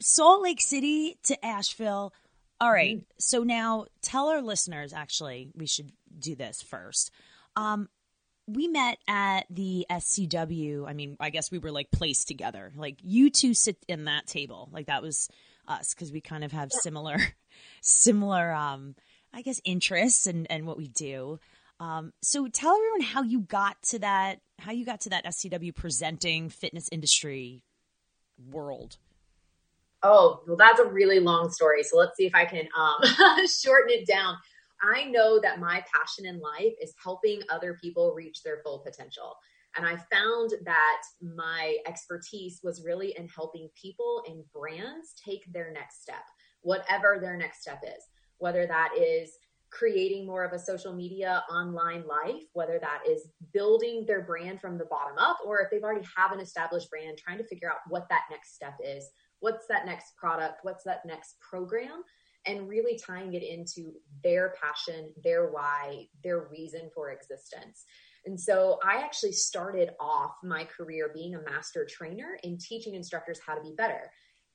Salt 0.00 0.42
Lake 0.42 0.60
City 0.60 1.16
to 1.24 1.44
Asheville. 1.44 2.12
All 2.60 2.72
right. 2.72 2.96
mm-hmm. 2.96 3.04
So 3.18 3.44
now 3.44 3.86
tell 4.02 4.28
our 4.28 4.42
listeners. 4.42 4.92
Actually, 4.92 5.50
we 5.54 5.66
should 5.66 5.92
do 6.18 6.34
this 6.34 6.60
first. 6.60 7.12
Um, 7.54 7.88
we 8.46 8.66
met 8.66 8.98
at 9.08 9.46
the 9.50 9.86
SCW. 9.90 10.88
I 10.88 10.92
mean, 10.92 11.16
I 11.20 11.30
guess 11.30 11.50
we 11.50 11.58
were 11.58 11.70
like 11.70 11.90
placed 11.92 12.28
together. 12.28 12.72
Like 12.76 12.96
you 13.02 13.30
two 13.30 13.54
sit 13.54 13.76
in 13.88 14.04
that 14.04 14.26
table. 14.26 14.68
Like 14.72 14.86
that 14.86 15.02
was 15.02 15.28
us 15.68 15.94
because 15.94 16.12
we 16.12 16.20
kind 16.20 16.44
of 16.44 16.52
have 16.52 16.72
similar, 16.72 17.18
similar, 17.80 18.52
um, 18.52 18.94
I 19.32 19.42
guess, 19.42 19.60
interests 19.64 20.26
and 20.26 20.46
and 20.50 20.66
what 20.66 20.76
we 20.76 20.88
do. 20.88 21.38
Um, 21.80 22.12
so 22.22 22.46
tell 22.48 22.76
everyone 22.76 23.00
how 23.00 23.22
you 23.22 23.40
got 23.40 23.82
to 23.84 23.98
that, 24.00 24.40
how 24.58 24.72
you 24.72 24.84
got 24.84 25.00
to 25.02 25.10
that 25.10 25.24
SCW 25.24 25.74
presenting 25.74 26.48
fitness 26.48 26.88
industry 26.92 27.62
world. 28.50 28.96
Oh, 30.02 30.42
well, 30.46 30.56
that's 30.56 30.80
a 30.80 30.86
really 30.86 31.18
long 31.18 31.50
story. 31.50 31.82
So 31.82 31.96
let's 31.96 32.16
see 32.16 32.26
if 32.26 32.34
I 32.34 32.44
can 32.44 32.68
um, 32.78 33.46
shorten 33.46 33.90
it 33.90 34.06
down. 34.06 34.36
I 34.82 35.04
know 35.04 35.40
that 35.40 35.60
my 35.60 35.82
passion 35.94 36.26
in 36.26 36.40
life 36.40 36.74
is 36.80 36.94
helping 37.02 37.40
other 37.48 37.78
people 37.80 38.12
reach 38.14 38.42
their 38.42 38.60
full 38.62 38.80
potential. 38.80 39.36
And 39.76 39.86
I 39.86 39.96
found 40.12 40.52
that 40.64 41.02
my 41.20 41.76
expertise 41.86 42.60
was 42.62 42.84
really 42.84 43.14
in 43.18 43.28
helping 43.28 43.68
people 43.80 44.22
and 44.28 44.44
brands 44.52 45.14
take 45.22 45.44
their 45.52 45.72
next 45.72 46.02
step, 46.02 46.24
whatever 46.62 47.18
their 47.20 47.36
next 47.36 47.62
step 47.62 47.82
is, 47.84 48.04
whether 48.38 48.66
that 48.66 48.90
is 48.96 49.32
creating 49.70 50.24
more 50.24 50.44
of 50.44 50.52
a 50.52 50.58
social 50.58 50.94
media 50.94 51.42
online 51.50 52.04
life, 52.06 52.44
whether 52.52 52.78
that 52.78 53.00
is 53.08 53.28
building 53.52 54.04
their 54.06 54.22
brand 54.22 54.60
from 54.60 54.78
the 54.78 54.84
bottom 54.84 55.18
up, 55.18 55.38
or 55.44 55.60
if 55.60 55.70
they've 55.70 55.82
already 55.82 56.06
have 56.16 56.30
an 56.30 56.38
established 56.38 56.88
brand, 56.90 57.18
trying 57.18 57.38
to 57.38 57.44
figure 57.44 57.68
out 57.68 57.78
what 57.88 58.08
that 58.08 58.22
next 58.30 58.54
step 58.54 58.74
is. 58.84 59.10
What's 59.40 59.66
that 59.66 59.84
next 59.84 60.16
product? 60.16 60.60
What's 60.62 60.84
that 60.84 61.04
next 61.04 61.34
program? 61.40 62.04
And 62.46 62.68
really 62.68 62.98
tying 63.04 63.34
it 63.34 63.42
into 63.42 63.94
their 64.22 64.54
passion, 64.62 65.12
their 65.24 65.50
why, 65.50 66.06
their 66.22 66.46
reason 66.50 66.88
for 66.94 67.10
existence. 67.10 67.84
And 68.26 68.38
so 68.38 68.78
I 68.84 68.96
actually 69.02 69.32
started 69.32 69.90
off 70.00 70.32
my 70.42 70.64
career 70.64 71.10
being 71.14 71.34
a 71.34 71.42
master 71.42 71.84
trainer 71.84 72.38
and 72.42 72.60
teaching 72.60 72.94
instructors 72.94 73.40
how 73.44 73.54
to 73.54 73.62
be 73.62 73.74
better. 73.76 74.10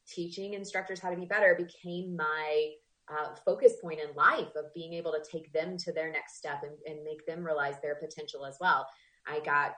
Teaching 0.08 0.54
instructors 0.54 1.00
how 1.00 1.10
to 1.10 1.16
be 1.16 1.26
better 1.26 1.56
became 1.56 2.16
my 2.16 2.72
uh, 3.12 3.36
focus 3.46 3.74
point 3.82 4.00
in 4.00 4.16
life 4.16 4.50
of 4.56 4.74
being 4.74 4.94
able 4.94 5.12
to 5.12 5.24
take 5.32 5.52
them 5.54 5.78
to 5.78 5.92
their 5.92 6.12
next 6.12 6.38
step 6.38 6.64
and, 6.64 6.74
and 6.86 7.04
make 7.04 7.26
them 7.26 7.44
realize 7.44 7.76
their 7.82 7.96
potential 7.96 8.46
as 8.46 8.58
well. 8.60 8.88
I 9.28 9.40
got 9.42 9.74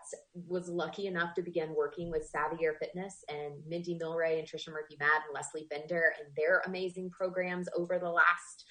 was 0.47 0.69
lucky 0.69 1.07
enough 1.07 1.33
to 1.35 1.41
begin 1.41 1.75
working 1.75 2.09
with 2.09 2.29
Savvier 2.33 2.77
Fitness 2.79 3.23
and 3.27 3.55
Mindy 3.67 3.97
Mylrea 4.01 4.39
and 4.39 4.47
Trisha 4.47 4.69
Murphy 4.69 4.95
Madden 4.99 5.23
and 5.27 5.33
Leslie 5.33 5.67
Bender 5.69 6.13
and 6.17 6.33
their 6.37 6.61
amazing 6.65 7.09
programs 7.09 7.67
over 7.75 7.99
the 7.99 8.09
last 8.09 8.65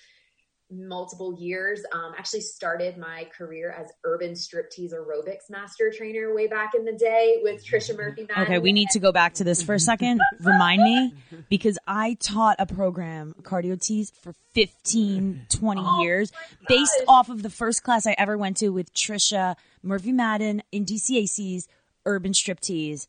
multiple 0.70 1.36
years. 1.38 1.82
Um, 1.92 2.12
actually 2.16 2.42
started 2.42 2.96
my 2.96 3.28
career 3.36 3.70
as 3.72 3.90
urban 4.04 4.32
striptease 4.32 4.92
aerobics 4.92 5.50
master 5.50 5.92
trainer 5.96 6.34
way 6.34 6.46
back 6.46 6.72
in 6.74 6.84
the 6.84 6.92
day 6.92 7.38
with 7.42 7.64
Trisha 7.64 7.96
Murphy. 7.96 8.26
Madden. 8.28 8.44
Okay, 8.44 8.58
we 8.58 8.72
need 8.72 8.88
to 8.90 8.98
go 8.98 9.12
back 9.12 9.34
to 9.34 9.44
this 9.44 9.62
for 9.62 9.74
a 9.74 9.80
second. 9.80 10.20
Remind 10.40 10.82
me 10.82 11.14
because 11.48 11.78
I 11.86 12.16
taught 12.20 12.56
a 12.58 12.66
program, 12.66 13.34
cardio 13.42 13.80
tease, 13.80 14.12
for 14.22 14.34
15, 14.54 15.46
20 15.48 15.80
oh 15.84 16.02
years 16.02 16.32
based 16.68 17.02
off 17.08 17.28
of 17.28 17.42
the 17.42 17.50
first 17.50 17.82
class 17.82 18.06
I 18.06 18.14
ever 18.18 18.36
went 18.36 18.58
to 18.58 18.70
with 18.70 18.92
Trisha 18.94 19.56
Murphy 19.82 20.12
Madden 20.12 20.62
in 20.72 20.84
DCAC's 20.84 21.68
urban 22.06 22.32
striptease. 22.32 23.06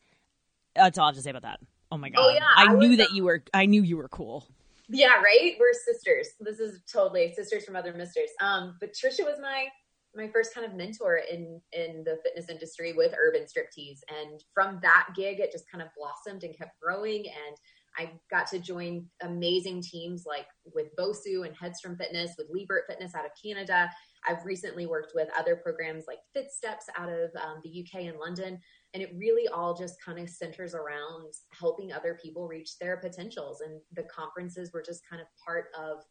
That's 0.74 0.98
all 0.98 1.04
I 1.04 1.08
have 1.08 1.16
to 1.16 1.22
say 1.22 1.30
about 1.30 1.42
that. 1.42 1.60
Oh 1.90 1.98
my 1.98 2.08
oh, 2.08 2.12
god! 2.16 2.22
Oh, 2.22 2.30
yeah, 2.30 2.40
I, 2.56 2.72
I 2.72 2.74
knew 2.74 2.96
that 2.96 3.12
you 3.12 3.24
were. 3.24 3.42
I 3.52 3.66
knew 3.66 3.82
you 3.82 3.98
were 3.98 4.08
cool. 4.08 4.46
Yeah, 4.92 5.14
right. 5.22 5.56
We're 5.58 5.72
sisters. 5.72 6.28
This 6.38 6.60
is 6.60 6.82
totally 6.90 7.32
sisters 7.32 7.64
from 7.64 7.76
other 7.76 7.94
misters. 7.94 8.28
Um, 8.42 8.76
but 8.78 8.92
Trisha 8.92 9.24
was 9.24 9.38
my 9.40 9.68
my 10.14 10.28
first 10.28 10.54
kind 10.54 10.66
of 10.66 10.74
mentor 10.74 11.22
in 11.30 11.60
in 11.72 12.04
the 12.04 12.18
fitness 12.22 12.50
industry 12.50 12.92
with 12.92 13.14
urban 13.18 13.44
striptease, 13.44 14.00
and 14.08 14.44
from 14.52 14.80
that 14.82 15.08
gig, 15.16 15.40
it 15.40 15.50
just 15.50 15.70
kind 15.70 15.82
of 15.82 15.88
blossomed 15.96 16.44
and 16.44 16.56
kept 16.56 16.78
growing. 16.78 17.24
And 17.24 17.56
I 17.96 18.12
got 18.30 18.46
to 18.48 18.58
join 18.58 19.06
amazing 19.20 19.82
teams 19.82 20.24
like 20.26 20.46
with 20.74 20.94
Bosu 20.96 21.46
and 21.46 21.54
Headstrong 21.56 21.96
Fitness, 21.96 22.34
with 22.38 22.48
Liebert 22.50 22.84
Fitness 22.88 23.14
out 23.14 23.24
of 23.24 23.32
Canada. 23.42 23.90
I've 24.26 24.44
recently 24.44 24.86
worked 24.86 25.12
with 25.14 25.28
other 25.38 25.56
programs 25.56 26.04
like 26.06 26.18
Fit 26.32 26.50
Steps 26.50 26.86
out 26.96 27.08
of 27.08 27.30
um, 27.42 27.60
the 27.64 27.84
UK 27.84 28.02
and 28.04 28.18
London. 28.18 28.58
And 28.94 29.02
it 29.02 29.14
really 29.16 29.48
all 29.48 29.74
just 29.74 30.02
kind 30.02 30.18
of 30.18 30.28
centers 30.28 30.74
around 30.74 31.32
helping 31.50 31.92
other 31.92 32.18
people 32.22 32.46
reach 32.46 32.78
their 32.78 32.96
potentials. 32.98 33.60
And 33.60 33.80
the 33.94 34.04
conferences 34.04 34.70
were 34.72 34.82
just 34.82 35.02
kind 35.08 35.20
of 35.20 35.28
part 35.44 35.66
of 35.78 36.02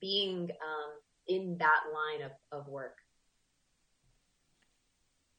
being 0.00 0.50
um, 0.50 0.92
in 1.26 1.56
that 1.58 1.80
line 1.92 2.22
of, 2.24 2.32
of 2.58 2.68
work. 2.68 2.96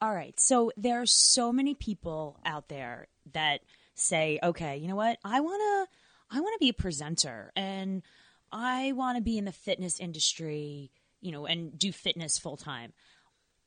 All 0.01 0.13
right. 0.13 0.39
So 0.39 0.72
there 0.77 1.01
are 1.01 1.06
so 1.06 1.51
many 1.51 1.74
people 1.74 2.39
out 2.46 2.70
there 2.70 3.08
that 3.34 3.62
say, 4.00 4.39
okay, 4.41 4.77
you 4.77 4.88
know 4.88 4.96
what? 4.96 5.18
I 5.24 5.39
want 5.39 5.62
to 5.62 6.36
I 6.36 6.41
want 6.41 6.53
to 6.53 6.63
be 6.63 6.70
a 6.70 6.74
presenter 6.74 7.51
and 7.56 8.03
I 8.51 8.91
want 8.94 9.18
to 9.18 9.22
be 9.24 9.38
in 9.38 9.46
the 9.46 9.51
fitness 9.51 10.00
industry, 10.00 10.91
you 11.22 11.32
know, 11.32 11.46
and 11.46 11.77
do 11.77 11.91
fitness 11.91 12.38
full 12.38 12.58
time. 12.58 12.94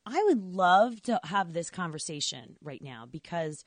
I 0.04 0.22
would 0.24 0.42
love 0.42 1.00
to 1.02 1.20
have 1.24 1.52
this 1.52 1.70
conversation 1.70 2.56
right 2.60 2.82
now 2.82 3.06
because 3.10 3.64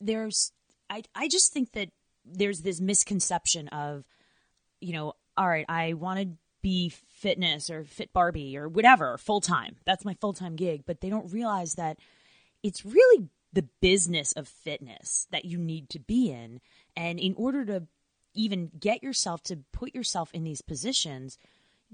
there's 0.00 0.52
I 0.90 1.02
I 1.14 1.28
just 1.28 1.52
think 1.52 1.72
that 1.72 1.90
there's 2.24 2.60
this 2.60 2.80
misconception 2.80 3.68
of 3.68 4.04
you 4.80 4.92
know, 4.92 5.14
all 5.36 5.48
right, 5.48 5.64
I 5.68 5.94
want 5.94 6.20
to 6.20 6.28
be 6.62 6.92
fitness 7.12 7.70
or 7.70 7.84
fit 7.84 8.12
Barbie 8.12 8.56
or 8.56 8.68
whatever 8.68 9.18
full 9.18 9.40
time. 9.40 9.76
That's 9.84 10.04
my 10.04 10.14
full 10.14 10.32
time 10.32 10.56
gig, 10.56 10.84
but 10.86 11.00
they 11.00 11.10
don't 11.10 11.32
realize 11.32 11.74
that 11.74 11.98
it's 12.62 12.84
really 12.84 13.28
the 13.54 13.68
business 13.80 14.32
of 14.32 14.48
fitness 14.48 15.26
that 15.30 15.44
you 15.44 15.58
need 15.58 15.88
to 15.90 15.98
be 15.98 16.30
in. 16.30 16.60
And 16.96 17.18
in 17.18 17.34
order 17.36 17.64
to 17.66 17.86
even 18.34 18.70
get 18.78 19.02
yourself 19.02 19.42
to 19.44 19.58
put 19.72 19.94
yourself 19.94 20.30
in 20.32 20.44
these 20.44 20.60
positions, 20.60 21.38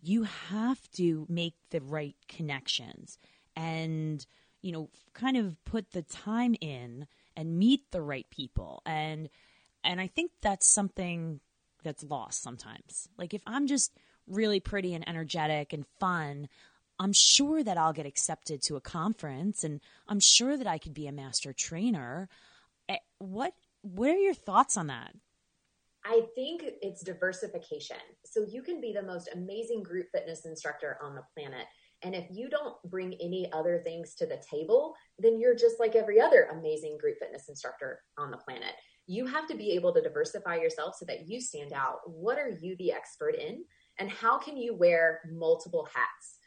you 0.02 0.25
have 0.25 0.90
to 0.93 1.26
make 1.29 1.55
the 1.71 1.81
right 1.81 2.17
connections 2.29 3.19
and 3.55 4.25
you 4.62 4.73
know 4.73 4.88
kind 5.12 5.37
of 5.37 5.62
put 5.64 5.90
the 5.93 6.02
time 6.02 6.55
in 6.61 7.07
and 7.37 7.59
meet 7.59 7.90
the 7.90 8.00
right 8.00 8.26
people 8.31 8.81
and 8.87 9.29
and 9.83 10.00
I 10.00 10.07
think 10.07 10.31
that's 10.40 10.67
something 10.69 11.40
that's 11.83 12.05
lost 12.05 12.43
sometimes. 12.43 13.09
Like 13.17 13.33
if 13.35 13.43
I'm 13.47 13.67
just 13.67 13.93
really 14.26 14.61
pretty 14.61 14.95
and 14.95 15.09
energetic 15.09 15.73
and 15.73 15.87
fun, 15.99 16.49
I'm 17.00 17.14
sure 17.14 17.64
that 17.64 17.78
I'll 17.78 17.95
get 17.95 18.04
accepted 18.04 18.61
to 18.64 18.76
a 18.76 18.80
conference 18.80 19.64
and 19.64 19.80
I'm 20.07 20.21
sure 20.21 20.59
that 20.59 20.66
I 20.66 20.76
could 20.76 20.92
be 20.92 21.07
a 21.07 21.12
master 21.12 21.54
trainer. 21.54 22.28
Eh, 22.90 22.99
what 23.19 23.54
what 23.80 24.11
are 24.11 24.19
your 24.19 24.35
thoughts 24.35 24.76
on 24.76 24.88
that? 24.88 25.14
I 26.04 26.23
think 26.35 26.62
it's 26.83 27.02
diversification. 27.02 27.97
So 28.26 28.45
you 28.47 28.62
can 28.62 28.83
be 28.83 28.92
the 28.92 29.02
most 29.02 29.30
amazing 29.35 29.83
group 29.83 30.09
fitness 30.12 30.45
instructor 30.45 30.99
on 31.02 31.14
the 31.14 31.23
planet. 31.35 31.66
And 32.02 32.14
if 32.14 32.26
you 32.30 32.50
don't 32.50 32.76
bring 32.85 33.14
any 33.14 33.50
other 33.52 33.78
things 33.78 34.14
to 34.16 34.26
the 34.26 34.42
table, 34.50 34.95
then 35.19 35.38
you're 35.38 35.54
just 35.54 35.80
like 35.80 35.97
every 35.97 36.21
other 36.21 36.49
amazing 36.52 36.99
group 36.99 37.16
fitness 37.19 37.49
instructor 37.49 38.00
on 38.19 38.30
the 38.30 38.37
planet. 38.37 38.75
You 39.07 39.26
have 39.26 39.47
to 39.49 39.57
be 39.57 39.71
able 39.73 39.95
to 39.95 40.02
diversify 40.02 40.57
yourself 40.57 40.97
so 40.99 41.07
that 41.07 41.28
you 41.28 41.40
stand 41.40 41.73
out. 41.73 42.00
What 42.04 42.38
are 42.38 42.59
you 42.61 42.76
the 42.76 42.92
expert 42.92 43.37
in? 43.37 43.64
And 43.99 44.11
how 44.11 44.38
can 44.38 44.59
you 44.59 44.75
wear 44.75 45.21
multiple 45.33 45.88
hats? 45.95 46.39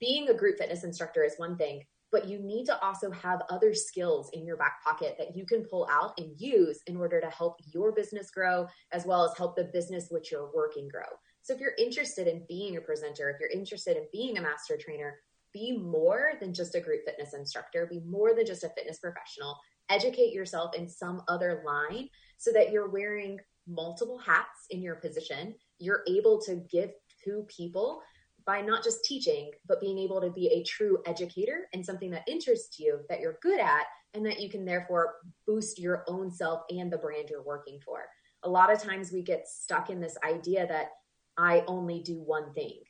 Being 0.00 0.28
a 0.28 0.34
group 0.34 0.58
fitness 0.58 0.84
instructor 0.84 1.24
is 1.24 1.34
one 1.36 1.56
thing, 1.56 1.82
but 2.12 2.28
you 2.28 2.38
need 2.38 2.66
to 2.66 2.78
also 2.80 3.10
have 3.10 3.42
other 3.50 3.74
skills 3.74 4.30
in 4.34 4.44
your 4.44 4.58
back 4.58 4.84
pocket 4.84 5.16
that 5.18 5.34
you 5.34 5.46
can 5.46 5.64
pull 5.64 5.88
out 5.90 6.12
and 6.18 6.38
use 6.38 6.80
in 6.86 6.96
order 6.96 7.20
to 7.20 7.30
help 7.30 7.56
your 7.72 7.90
business 7.90 8.30
grow 8.30 8.66
as 8.92 9.06
well 9.06 9.24
as 9.24 9.36
help 9.36 9.56
the 9.56 9.70
business 9.72 10.08
which 10.10 10.30
you're 10.30 10.50
working 10.54 10.88
grow 10.88 11.02
So 11.40 11.54
if 11.54 11.60
you're 11.60 11.72
interested 11.78 12.28
in 12.28 12.44
being 12.48 12.76
a 12.76 12.80
presenter, 12.80 13.30
if 13.30 13.40
you're 13.40 13.50
interested 13.50 13.96
in 13.96 14.06
being 14.12 14.36
a 14.36 14.42
master 14.42 14.76
trainer, 14.76 15.14
be 15.54 15.76
more 15.76 16.32
than 16.40 16.54
just 16.54 16.74
a 16.74 16.80
group 16.80 17.00
fitness 17.06 17.34
instructor, 17.34 17.86
be 17.86 18.00
more 18.06 18.34
than 18.34 18.46
just 18.46 18.64
a 18.64 18.68
fitness 18.70 18.98
professional. 18.98 19.58
Educate 19.90 20.32
yourself 20.32 20.74
in 20.74 20.88
some 20.88 21.22
other 21.28 21.62
line 21.64 22.08
so 22.38 22.52
that 22.52 22.70
you're 22.70 22.88
wearing 22.88 23.38
multiple 23.66 24.18
hats 24.18 24.66
in 24.70 24.82
your 24.82 24.96
position. 24.96 25.54
You're 25.78 26.02
able 26.08 26.40
to 26.42 26.56
give 26.70 26.90
to 27.24 27.46
people 27.48 28.02
by 28.46 28.60
not 28.60 28.82
just 28.82 29.04
teaching, 29.04 29.50
but 29.66 29.80
being 29.80 29.98
able 29.98 30.20
to 30.20 30.30
be 30.30 30.48
a 30.48 30.62
true 30.64 30.98
educator 31.06 31.68
and 31.72 31.84
something 31.84 32.10
that 32.10 32.28
interests 32.28 32.78
you, 32.78 33.00
that 33.08 33.20
you're 33.20 33.38
good 33.42 33.60
at, 33.60 33.86
and 34.14 34.24
that 34.26 34.40
you 34.40 34.50
can 34.50 34.64
therefore 34.64 35.14
boost 35.46 35.78
your 35.78 36.04
own 36.08 36.30
self 36.30 36.62
and 36.70 36.92
the 36.92 36.98
brand 36.98 37.30
you're 37.30 37.42
working 37.42 37.78
for. 37.84 38.04
A 38.42 38.48
lot 38.48 38.72
of 38.72 38.82
times 38.82 39.12
we 39.12 39.22
get 39.22 39.48
stuck 39.48 39.90
in 39.90 40.00
this 40.00 40.16
idea 40.24 40.66
that 40.66 40.90
I 41.36 41.64
only 41.66 42.00
do 42.00 42.20
one 42.20 42.52
thing. 42.52 42.80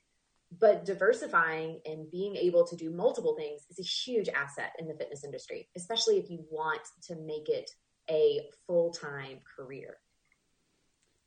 But 0.59 0.85
diversifying 0.85 1.80
and 1.87 2.11
being 2.11 2.37
able 2.37 2.66
to 2.66 2.76
do 2.76 2.90
multiple 2.90 3.35
things 3.37 3.62
is 3.71 3.78
a 3.78 3.82
huge 3.82 4.28
asset 4.28 4.73
in 4.78 4.87
the 4.87 4.94
fitness 4.94 5.25
industry, 5.25 5.68
especially 5.76 6.18
if 6.18 6.28
you 6.28 6.44
want 6.50 6.82
to 7.04 7.16
make 7.16 7.49
it 7.49 7.71
a 8.11 8.49
full 8.66 8.92
time 8.92 9.38
career. 9.56 9.97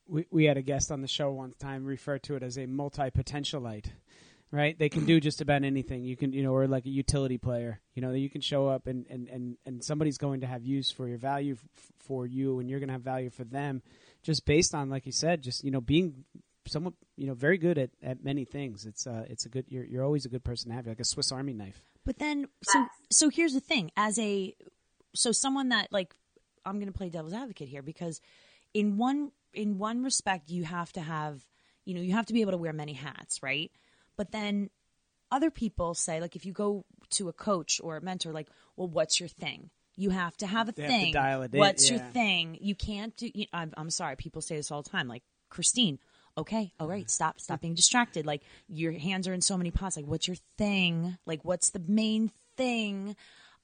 We, 0.08 0.27
we 0.29 0.46
had 0.46 0.58
a 0.58 0.62
guest 0.62 0.91
on 0.91 1.01
the 1.01 1.08
show 1.08 1.32
one 1.32 1.55
time 1.58 1.86
refer 1.86 2.20
to 2.20 2.36
it 2.36 2.44
as 2.44 2.58
a 2.58 2.67
multi 2.67 3.10
potentialite 3.10 3.88
right? 4.56 4.78
They 4.78 4.90
can 4.90 5.06
do 5.06 5.20
just 5.20 5.42
about 5.42 5.64
anything. 5.64 6.04
You 6.04 6.16
can, 6.16 6.34
you 6.34 6.44
know, 6.44 6.54
or 6.54 6.68
like 6.68 6.86
a 6.86 6.90
utility 6.90 7.38
player, 7.38 7.82
you 7.94 8.02
know, 8.02 8.12
you 8.12 8.30
can 8.30 8.42
show 8.42 8.68
up 8.68 8.88
and, 8.88 9.06
and, 9.10 9.28
and, 9.28 9.58
and 9.66 9.84
somebody's 9.84 10.18
going 10.18 10.42
to 10.42 10.48
have 10.48 10.64
use 10.64 10.92
for 10.92 11.08
your 11.08 11.18
value 11.18 11.54
f- 11.54 11.92
for 12.00 12.26
you 12.26 12.60
and 12.60 12.70
you're 12.70 12.80
going 12.80 12.88
to 12.88 12.94
have 12.94 13.02
value 13.02 13.30
for 13.30 13.44
them 13.44 13.82
just 14.24 14.46
based 14.46 14.74
on, 14.74 14.90
like 14.90 15.06
you 15.06 15.12
said, 15.12 15.42
just, 15.42 15.64
you 15.64 15.72
know, 15.72 15.82
being 15.82 16.24
somewhat, 16.68 16.94
you 17.18 17.28
know, 17.28 17.34
very 17.34 17.58
good 17.58 17.78
at, 17.78 17.90
at 18.02 18.24
many 18.24 18.46
things. 18.46 18.86
It's, 18.86 19.06
uh, 19.06 19.26
it's 19.30 19.46
a 19.46 19.50
good, 19.50 19.66
you're, 19.70 19.84
you're 19.86 20.04
always 20.04 20.26
a 20.26 20.30
good 20.30 20.44
person 20.44 20.70
to 20.70 20.76
have, 20.76 20.88
like 20.88 21.00
a 21.00 21.06
Swiss 21.06 21.32
Army 21.32 21.54
knife. 21.54 21.82
But 22.06 22.20
then, 22.20 22.48
so, 22.64 22.86
so 23.12 23.30
here's 23.30 23.54
the 23.54 23.60
thing 23.60 23.92
as 23.98 24.18
a, 24.20 24.56
so 25.14 25.32
someone 25.32 25.70
that 25.70 25.92
like, 25.92 26.16
I'm 26.66 26.76
going 26.80 26.92
to 26.92 26.98
play 26.98 27.10
devil's 27.10 27.34
advocate 27.34 27.68
here 27.68 27.84
because 27.84 28.22
in 28.74 28.98
one, 28.98 29.32
in 29.54 29.78
one 29.78 30.04
respect, 30.04 30.50
you 30.50 30.64
have 30.64 30.92
to 30.94 31.02
have, 31.02 31.46
you 31.86 31.94
know, 31.94 32.02
you 32.02 32.14
have 32.14 32.26
to 32.28 32.34
be 32.34 32.42
able 32.42 32.52
to 32.54 32.58
wear 32.58 32.74
many 32.74 32.94
hats, 32.94 33.44
right? 33.44 33.72
But 34.18 34.32
then 34.32 34.70
other 35.32 35.52
people 35.52 35.94
say, 35.94 36.22
like, 36.22 36.36
if 36.36 36.46
you 36.46 36.54
go 36.54 36.86
to 37.12 37.30
a 37.30 37.34
coach 37.34 37.80
or 37.84 37.98
a 37.98 38.02
mentor, 38.02 38.32
like, 38.32 38.48
well, 38.76 38.88
what's 38.88 39.20
your 39.20 39.30
thing? 39.30 39.70
You 39.98 40.10
have 40.10 40.36
to 40.38 40.48
have 40.48 40.70
a 40.70 40.72
They 40.74 40.88
thing. 40.88 41.00
have 41.00 41.08
to 41.08 41.12
dial 41.14 41.42
it 41.44 41.54
in, 41.54 41.60
what's 41.60 41.90
your 41.90 42.00
thing? 42.00 42.58
You 42.60 42.76
can't 42.76 43.16
do. 43.16 43.30
You, 43.34 43.46
I'm, 43.54 43.74
I'm 43.78 43.90
sorry. 43.90 44.16
People 44.16 44.42
say 44.42 44.56
this 44.58 44.72
all 44.72 44.82
the 44.82 44.90
time. 44.90 45.08
Like 45.08 45.24
Christine. 45.50 46.00
Okay, 46.38 46.74
all 46.82 46.88
right. 46.88 47.10
Stop. 47.10 47.40
Stop 47.40 47.62
being 47.62 47.76
distracted. 47.76 48.26
Like 48.26 48.42
your 48.68 48.92
hands 48.92 49.26
are 49.28 49.34
in 49.34 49.40
so 49.42 49.58
many 49.58 49.72
pots. 49.72 49.96
Like, 49.96 50.06
what's 50.06 50.28
your 50.28 50.36
thing? 50.58 51.18
Like, 51.26 51.46
what's 51.46 51.70
the 51.70 51.82
main 51.88 52.32
thing? 52.58 53.16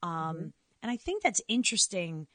Um, 0.02 0.54
And 0.82 0.90
I 0.90 0.96
think 0.98 1.22
that's 1.22 1.42
interesting 1.48 2.28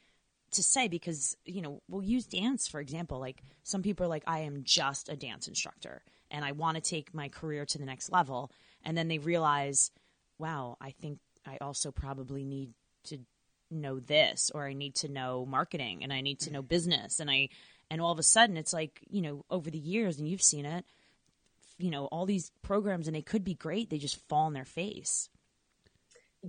to 0.53 0.63
say 0.63 0.89
because 0.89 1.37
you 1.45 1.61
know 1.61 1.83
we'll 1.89 2.03
use 2.05 2.25
dance 2.25 2.69
for 2.69 2.81
example 2.81 3.19
like 3.19 3.43
some 3.65 3.83
people 3.83 4.07
are 4.07 4.09
like 4.09 4.23
i 4.29 4.39
am 4.39 4.63
just 4.63 5.09
a 5.09 5.17
dance 5.17 5.49
instructor 5.49 6.03
and 6.31 6.45
i 6.45 6.53
want 6.53 6.77
to 6.77 6.81
take 6.81 7.15
my 7.15 7.29
career 7.29 7.65
to 7.65 7.79
the 7.79 7.85
next 7.85 8.11
level 8.11 8.51
and 8.85 8.97
then 8.97 9.09
they 9.09 9.19
realize 9.19 9.91
wow 10.39 10.77
i 10.81 10.91
think 10.91 11.19
i 11.47 11.57
also 11.61 11.91
probably 11.91 12.45
need 12.45 12.71
to 13.05 13.19
know 13.71 13.99
this 13.99 14.51
or 14.55 14.67
i 14.67 14.73
need 14.73 14.95
to 14.95 15.09
know 15.09 15.45
marketing 15.47 16.03
and 16.03 16.13
i 16.13 16.21
need 16.21 16.41
to 16.41 16.53
know 16.53 16.61
mm-hmm. 16.61 16.69
business 16.69 17.21
and 17.21 17.31
i 17.31 17.49
and 17.91 18.01
all 18.01 18.13
of 18.13 18.19
a 18.19 18.23
sudden 18.23 18.57
it's 18.57 18.73
like 18.73 19.01
you 19.09 19.23
know 19.23 19.45
over 19.51 19.71
the 19.71 19.79
years 19.79 20.19
and 20.19 20.29
you've 20.29 20.43
seen 20.43 20.65
it 20.65 20.85
you 21.79 21.91
know 21.91 22.07
all 22.07 22.27
these 22.27 22.51
programs 22.63 23.07
and 23.07 23.17
they 23.17 23.23
could 23.23 23.45
be 23.45 23.55
great 23.55 23.91
they 23.91 23.99
just 23.99 24.21
fall 24.29 24.47
on 24.47 24.53
their 24.53 24.65
face 24.65 25.29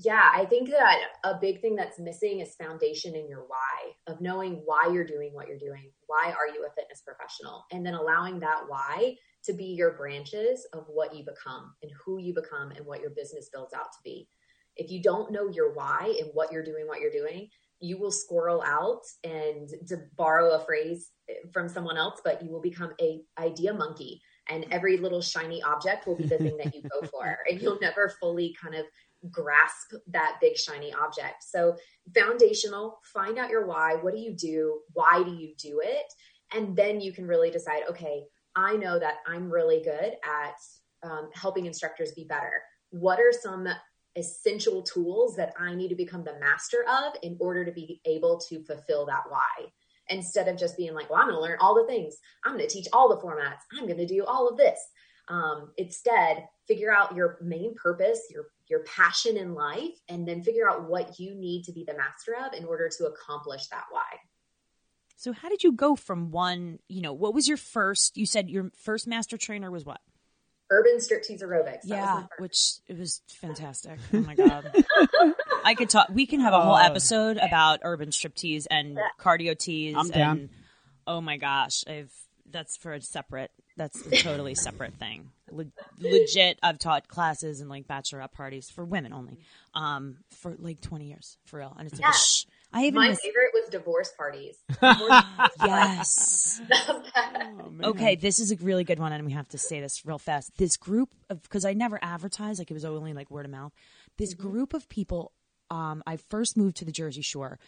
Yeah, 0.04 0.30
I 0.32 0.46
think 0.46 0.70
that 0.70 1.00
a 1.24 1.40
big 1.40 1.62
thing 1.62 1.76
that's 1.76 1.98
missing 1.98 2.40
is 2.40 2.54
foundation 2.56 3.16
in 3.16 3.28
your 3.28 3.46
why 3.48 3.94
of 4.06 4.22
knowing 4.22 4.62
why 4.66 4.90
you're 4.92 5.06
doing 5.06 5.34
what 5.34 5.48
you're 5.48 5.58
doing. 5.58 5.90
Why 6.06 6.34
are 6.38 6.48
you 6.48 6.66
a 6.68 6.76
fitness 6.76 7.02
professional? 7.02 7.66
And 7.72 7.86
then 7.86 7.96
allowing 7.96 8.40
that 8.42 8.64
why 8.68 9.16
to 9.48 9.54
be 9.54 9.66
your 9.66 9.92
branches 9.94 10.68
of 10.74 10.86
what 10.88 11.16
you 11.16 11.24
become 11.24 11.74
and 11.82 11.92
who 12.06 12.20
you 12.20 12.34
become 12.34 12.72
and 12.72 12.86
what 12.86 13.02
your 13.02 13.10
business 13.10 13.50
builds 13.52 13.74
out 13.74 13.92
to 13.92 13.98
be. 14.04 14.28
If 14.76 14.92
you 14.92 15.02
don't 15.02 15.32
know 15.32 15.50
your 15.50 15.74
why 15.74 16.16
and 16.20 16.30
what 16.34 16.52
you're 16.52 16.64
doing, 16.64 16.86
what 16.86 17.02
you're 17.02 17.12
doing, 17.12 17.50
you 17.80 17.98
will 17.98 18.12
squirrel 18.12 18.64
out 18.66 19.02
and 19.24 19.70
to 19.88 19.98
borrow 20.16 20.52
a 20.52 20.66
phrase 20.66 21.12
from 21.52 21.70
someone 21.70 21.98
else, 21.98 22.22
but 22.24 22.44
you 22.44 22.52
will 22.52 22.62
become 22.62 22.92
a 23.02 23.22
idea 23.40 23.74
monkey 23.74 24.22
and 24.50 24.66
every 24.72 24.98
little 24.98 25.22
shiny 25.22 25.62
object 25.64 26.08
will 26.08 26.16
be 26.16 26.26
the 26.26 26.38
thing 26.38 26.58
that 26.58 26.74
you 26.74 26.82
go 26.82 27.08
for 27.12 27.38
and 27.50 27.62
you'll 27.62 27.80
never 27.82 28.14
fully 28.20 28.56
kind 28.62 28.76
of 28.76 28.86
grasp 29.32 29.94
that 30.08 30.38
big 30.42 30.58
shiny 30.58 30.94
object. 30.94 31.44
So, 31.44 31.76
foundational, 32.14 33.00
find 33.14 33.38
out 33.38 33.50
your 33.50 33.66
why. 33.66 33.96
What 33.96 34.14
do 34.14 34.20
you 34.20 34.34
do? 34.34 34.80
Why 34.94 35.24
do 35.24 35.32
you 35.32 35.54
do 35.58 35.82
it? 35.84 36.06
And 36.54 36.76
then 36.76 37.02
you 37.02 37.12
can 37.12 37.28
really 37.28 37.52
decide 37.52 37.82
okay, 37.90 38.24
I 38.58 38.76
know 38.76 38.98
that 38.98 39.18
I'm 39.28 39.52
really 39.52 39.82
good 39.84 40.16
at 40.26 40.56
um, 41.04 41.30
helping 41.34 41.68
instructors 41.68 42.12
be 42.14 42.24
better. 42.24 42.64
What 42.90 43.20
are 43.20 43.32
some 43.32 43.68
essential 44.16 44.82
tools 44.82 45.36
that 45.36 45.54
I 45.60 45.76
need 45.76 45.90
to 45.90 45.96
become 45.96 46.24
the 46.24 46.40
master 46.40 46.84
of 46.90 47.14
in 47.22 47.38
order 47.40 47.64
to 47.64 47.72
be 47.72 48.02
able 48.06 48.40
to 48.50 48.64
fulfill 48.64 49.06
that 49.06 49.24
why? 49.30 49.68
Instead 50.10 50.48
of 50.48 50.58
just 50.58 50.76
being 50.76 50.96
like, 50.96 51.10
well, 51.10 51.20
I'm 51.20 51.28
going 51.28 51.38
to 51.38 51.42
learn 51.42 51.60
all 51.62 51.76
the 51.76 51.86
things, 51.86 52.18
I'm 52.44 52.58
going 52.58 52.68
to 52.68 52.74
teach 52.74 52.88
all 52.92 53.10
the 53.10 53.22
formats, 53.22 53.62
I'm 53.78 53.86
going 53.86 53.98
to 54.00 54.08
do 54.08 54.26
all 54.26 54.50
of 54.50 54.58
this. 54.58 54.80
Um, 55.28 55.72
instead, 55.78 56.48
figure 56.68 56.92
out 56.92 57.16
your 57.16 57.38
main 57.42 57.76
purpose, 57.76 58.22
your 58.32 58.46
your 58.70 58.84
passion 58.84 59.38
in 59.38 59.54
life, 59.54 59.94
and 60.10 60.28
then 60.28 60.44
figure 60.44 60.70
out 60.70 60.90
what 60.90 61.20
you 61.20 61.36
need 61.36 61.64
to 61.64 61.72
be 61.72 61.86
the 61.86 61.96
master 61.96 62.36
of 62.46 62.54
in 62.54 62.66
order 62.66 62.90
to 62.98 63.06
accomplish 63.06 63.68
that 63.68 63.86
why. 63.92 64.04
So 65.18 65.34
how 65.34 65.50
did 65.50 65.64
you 65.64 65.72
go 65.74 65.96
from 65.96 66.32
one, 66.32 66.80
you 66.88 67.02
know, 67.02 67.12
what 67.12 67.34
was 67.34 67.48
your 67.48 67.58
first, 67.58 68.16
you 68.18 68.26
said 68.26 68.50
your 68.50 68.72
first 68.78 69.08
master 69.08 69.36
trainer 69.38 69.70
was 69.72 69.84
what? 69.84 70.00
Urban 70.70 70.98
striptease 70.98 71.42
aerobics. 71.42 71.82
That 71.84 71.88
yeah, 71.88 72.06
my 72.06 72.28
which 72.40 72.74
it 72.88 72.98
was 73.00 73.22
fantastic. 73.28 73.98
Oh 74.14 74.20
my 74.22 74.36
god. 74.36 74.72
I 75.66 75.74
could 75.76 75.90
talk 75.90 76.08
we 76.14 76.26
can 76.26 76.40
have 76.42 76.54
a 76.54 76.62
whole 76.62 76.76
Oh. 76.76 76.78
episode 76.86 77.38
about 77.38 77.80
urban 77.84 78.10
striptease 78.10 78.68
and 78.70 79.00
cardio 79.20 79.58
tease 79.58 79.96
I'm 79.98 80.10
down. 80.10 80.38
and 80.40 80.50
oh 81.08 81.22
my 81.22 81.38
gosh, 81.38 81.84
I've 81.88 82.12
that's 82.52 82.76
for 82.78 82.94
a 82.94 83.02
separate 83.02 83.50
that's 83.78 84.06
a 84.08 84.12
totally 84.18 84.56
separate 84.56 84.94
thing. 84.96 85.30
Le- 85.52 85.66
legit, 86.00 86.60
I've 86.62 86.80
taught 86.80 87.08
classes 87.08 87.62
and 87.62 87.70
like 87.70 87.88
bachelorette 87.88 88.34
parties 88.34 88.70
for 88.70 88.84
women 88.84 89.14
only, 89.14 89.38
um, 89.74 90.18
for 90.32 90.56
like 90.60 90.82
twenty 90.82 91.06
years 91.08 91.38
for 91.46 91.60
real. 91.60 91.74
And 91.80 91.88
it's 91.88 91.98
like, 92.00 92.08
Yeah. 92.08 92.12
shh. 92.12 92.44
I 92.78 92.84
even 92.86 92.96
My 92.96 93.10
was- 93.10 93.20
favorite 93.20 93.52
was 93.54 93.70
divorce 93.70 94.12
parties. 94.16 94.58
yes. 95.66 96.62
Oh. 97.84 97.90
Okay, 97.90 98.16
this 98.16 98.40
is 98.40 98.52
a 98.52 98.56
really 98.58 98.84
good 98.84 99.00
one, 99.00 99.12
and 99.12 99.26
we 99.26 99.32
have 99.34 99.48
to 99.50 99.58
say 99.58 99.80
this 99.80 100.06
real 100.06 100.18
fast. 100.20 100.56
This 100.58 100.78
group 100.78 101.10
of 101.30 101.42
because 101.44 101.66
I 101.66 101.74
never 101.74 102.00
advertised, 102.02 102.60
like 102.60 102.70
it 102.72 102.74
was 102.74 102.86
only 102.86 103.14
like 103.14 103.30
word 103.32 103.46
of 103.46 103.52
mouth. 103.52 103.72
This 104.18 104.34
group 104.34 104.74
of 104.74 104.88
people, 104.90 105.32
um, 105.70 106.04
I 106.06 106.18
first 106.18 106.58
moved 106.58 106.78
to 106.78 106.86
the 106.86 106.92
Jersey 106.92 107.22
Shore, 107.22 107.60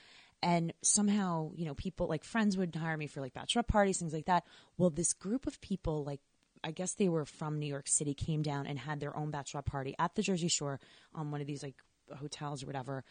and 0.42 0.74
somehow 0.82 1.52
you 1.56 1.66
know 1.66 1.74
people 1.74 2.08
like 2.08 2.24
friends 2.24 2.58
would 2.58 2.76
hire 2.76 2.98
me 2.98 3.08
for 3.08 3.22
like 3.22 3.34
bachelorette 3.34 3.68
parties, 3.68 4.00
things 4.00 4.14
like 4.14 4.26
that. 4.26 4.44
Well, 4.78 4.90
this 4.90 5.14
group 5.14 5.48
of 5.48 5.60
people, 5.62 6.04
like 6.04 6.22
I 6.64 6.72
guess 6.72 6.94
they 6.94 7.10
were 7.10 7.26
from 7.26 7.60
New 7.60 7.68
York 7.68 7.88
City, 7.88 8.14
came 8.14 8.42
down 8.42 8.68
and 8.68 8.78
had 8.80 9.00
their 9.00 9.16
own 9.16 9.32
bachelorette 9.32 9.66
party 9.66 9.96
at 10.00 10.16
the 10.16 10.22
Jersey 10.22 10.50
Shore 10.50 10.80
on 11.14 11.32
one 11.32 11.42
of 11.42 11.48
these 11.48 11.64
like 11.64 11.76
hotels 12.20 12.64
or 12.64 12.68
whatever, 12.68 13.04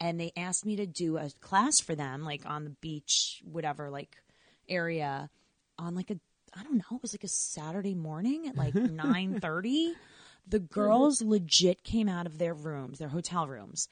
and 0.00 0.20
they 0.20 0.32
asked 0.36 0.66
me 0.66 0.76
to 0.76 0.86
do 0.86 1.16
a 1.16 1.30
class 1.40 1.80
for 1.80 1.94
them, 1.94 2.24
like 2.24 2.42
on 2.46 2.64
the 2.64 2.70
beach, 2.70 3.42
whatever, 3.44 3.90
like 3.90 4.16
area 4.68 5.30
on 5.78 5.94
like 5.94 6.10
a 6.10 6.18
I 6.56 6.62
don't 6.62 6.76
know, 6.76 6.96
it 6.96 7.02
was 7.02 7.14
like 7.14 7.24
a 7.24 7.28
Saturday 7.28 7.94
morning 7.94 8.46
at 8.46 8.56
like 8.56 8.74
nine 8.74 9.40
thirty. 9.40 9.94
The 10.46 10.58
girls 10.58 11.22
legit 11.22 11.82
came 11.84 12.08
out 12.08 12.26
of 12.26 12.38
their 12.38 12.52
rooms, 12.54 12.98
their 12.98 13.08
hotel 13.08 13.46
rooms, 13.46 13.88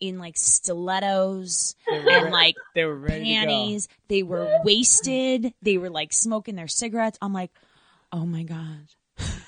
in 0.00 0.18
like 0.18 0.36
stilettos 0.36 1.74
and 1.88 2.30
like 2.30 2.56
They 2.74 2.84
were 2.84 3.00
panties. 3.00 3.88
They 4.08 4.22
were 4.22 4.60
wasted. 4.64 5.54
They 5.62 5.78
were 5.78 5.90
like 5.90 6.12
smoking 6.12 6.56
their 6.56 6.68
cigarettes. 6.68 7.18
I'm 7.22 7.32
like, 7.32 7.50
oh 8.12 8.26
my 8.26 8.42
god, 8.42 8.88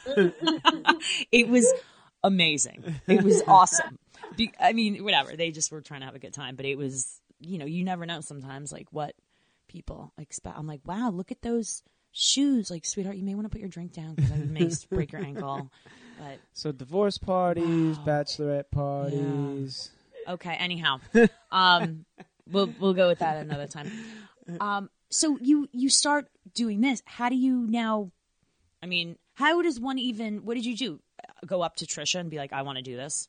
it 1.31 1.49
was 1.49 1.73
amazing. 2.25 3.01
It 3.07 3.23
was 3.23 3.43
awesome. 3.47 3.99
Be- 4.37 4.53
I 4.61 4.73
mean, 4.73 5.05
whatever. 5.05 5.37
They 5.37 5.51
just 5.51 5.71
were 5.71 5.81
trying 5.81 6.01
to 6.01 6.07
have 6.07 6.15
a 6.15 6.19
good 6.19 6.33
time, 6.35 6.57
but 6.57 6.67
it 6.67 6.77
was, 6.77 7.21
you 7.41 7.59
know, 7.59 7.67
you 7.67 7.85
never 7.85 8.07
know 8.07 8.21
sometimes 8.21 8.73
like 8.73 8.89
what 8.91 9.15
people 9.69 10.13
expect. 10.19 10.59
I'm 10.59 10.67
like, 10.67 10.81
wow, 10.85 11.11
look 11.11 11.31
at 11.31 11.43
those 11.43 11.83
shoes. 12.13 12.71
Like, 12.71 12.85
sweetheart, 12.85 13.17
you 13.17 13.25
may 13.25 13.35
want 13.35 13.45
to 13.47 13.51
put 13.51 13.61
your 13.61 13.69
drink 13.69 13.93
down 13.93 14.15
because 14.15 14.33
I 14.33 14.37
may 14.37 14.71
break 14.91 15.13
your 15.13 15.23
ankle. 15.23 15.71
But 16.19 16.39
So 16.55 16.73
divorce 16.73 17.19
parties, 17.19 17.99
bachelorette 17.99 18.71
parties. 18.71 19.91
okay, 20.27 20.55
anyhow, 20.55 21.01
um, 21.53 22.05
we'll 22.51 22.73
we'll 22.81 22.95
go 22.95 23.09
with 23.09 23.19
that 23.21 23.37
another 23.37 23.67
time. 23.67 23.91
Um, 24.61 24.89
so 25.11 25.39
you 25.41 25.69
you 25.73 25.89
start 25.91 26.27
doing 26.55 26.81
this. 26.81 27.03
How 27.05 27.29
do 27.29 27.37
you 27.37 27.67
now? 27.69 28.13
I 28.83 28.87
mean, 28.87 29.17
How 29.35 29.61
does 29.63 29.79
one 29.81 29.99
even? 29.99 30.45
What 30.45 30.55
did 30.55 30.65
you 30.65 30.77
do? 30.77 31.01
Go 31.45 31.61
up 31.63 31.77
to 31.77 31.87
Trisha 31.87 32.19
and 32.21 32.31
be 32.31 32.39
like, 32.39 32.53
"I 32.53 32.63
want 32.63 32.77
to 32.79 32.83
do 32.83 32.97
this." 32.97 33.29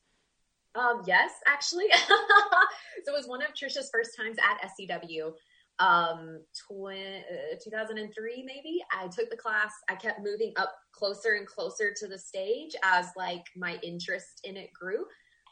Um, 0.77 1.01
yes, 1.07 1.31
actually. 1.47 1.87
so 2.07 3.13
it 3.13 3.17
was 3.17 3.27
one 3.27 3.41
of 3.41 3.49
Trisha's 3.49 3.89
first 3.91 4.11
times 4.15 4.37
at 4.37 4.69
SCW. 4.69 5.31
Um, 5.79 6.39
tw- 6.55 6.91
uh, 6.91 7.55
2003 7.63 8.43
maybe. 8.45 8.83
I 8.93 9.07
took 9.07 9.29
the 9.29 9.37
class. 9.37 9.71
I 9.89 9.95
kept 9.95 10.23
moving 10.23 10.53
up 10.55 10.73
closer 10.91 11.33
and 11.33 11.47
closer 11.47 11.93
to 11.95 12.07
the 12.07 12.17
stage 12.17 12.75
as 12.83 13.07
like 13.15 13.43
my 13.55 13.79
interest 13.83 14.41
in 14.43 14.57
it 14.57 14.69
grew. 14.73 15.05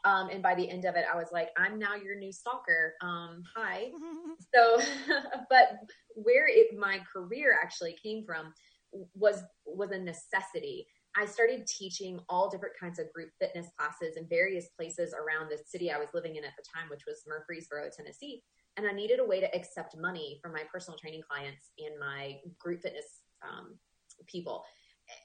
Um, 0.04 0.28
and 0.30 0.42
by 0.42 0.54
the 0.54 0.68
end 0.68 0.84
of 0.84 0.94
it, 0.94 1.04
I 1.12 1.16
was 1.16 1.28
like, 1.32 1.48
I'm 1.56 1.78
now 1.78 1.96
your 1.96 2.16
new 2.16 2.32
stalker. 2.32 2.94
Um, 3.02 3.42
hi. 3.56 3.90
so, 4.54 4.80
but 5.50 5.78
where 6.14 6.46
it, 6.48 6.78
my 6.78 7.00
career 7.12 7.58
actually 7.60 7.96
came 8.00 8.24
from 8.24 8.52
was 9.14 9.42
was 9.66 9.90
a 9.90 9.98
necessity. 9.98 10.86
I 11.16 11.24
started 11.24 11.66
teaching 11.66 12.20
all 12.28 12.50
different 12.50 12.74
kinds 12.78 12.98
of 12.98 13.10
group 13.12 13.30
fitness 13.40 13.68
classes 13.78 14.16
in 14.16 14.28
various 14.28 14.68
places 14.76 15.14
around 15.14 15.50
the 15.50 15.58
city 15.64 15.90
I 15.90 15.98
was 15.98 16.08
living 16.12 16.36
in 16.36 16.44
at 16.44 16.52
the 16.56 16.64
time, 16.74 16.90
which 16.90 17.04
was 17.06 17.24
Murfreesboro, 17.26 17.88
Tennessee. 17.96 18.42
And 18.76 18.86
I 18.86 18.92
needed 18.92 19.20
a 19.20 19.24
way 19.24 19.40
to 19.40 19.54
accept 19.54 19.96
money 19.96 20.38
from 20.42 20.52
my 20.52 20.62
personal 20.70 20.98
training 20.98 21.22
clients 21.28 21.70
and 21.78 21.98
my 21.98 22.36
group 22.58 22.82
fitness 22.82 23.22
um, 23.42 23.78
people. 24.26 24.64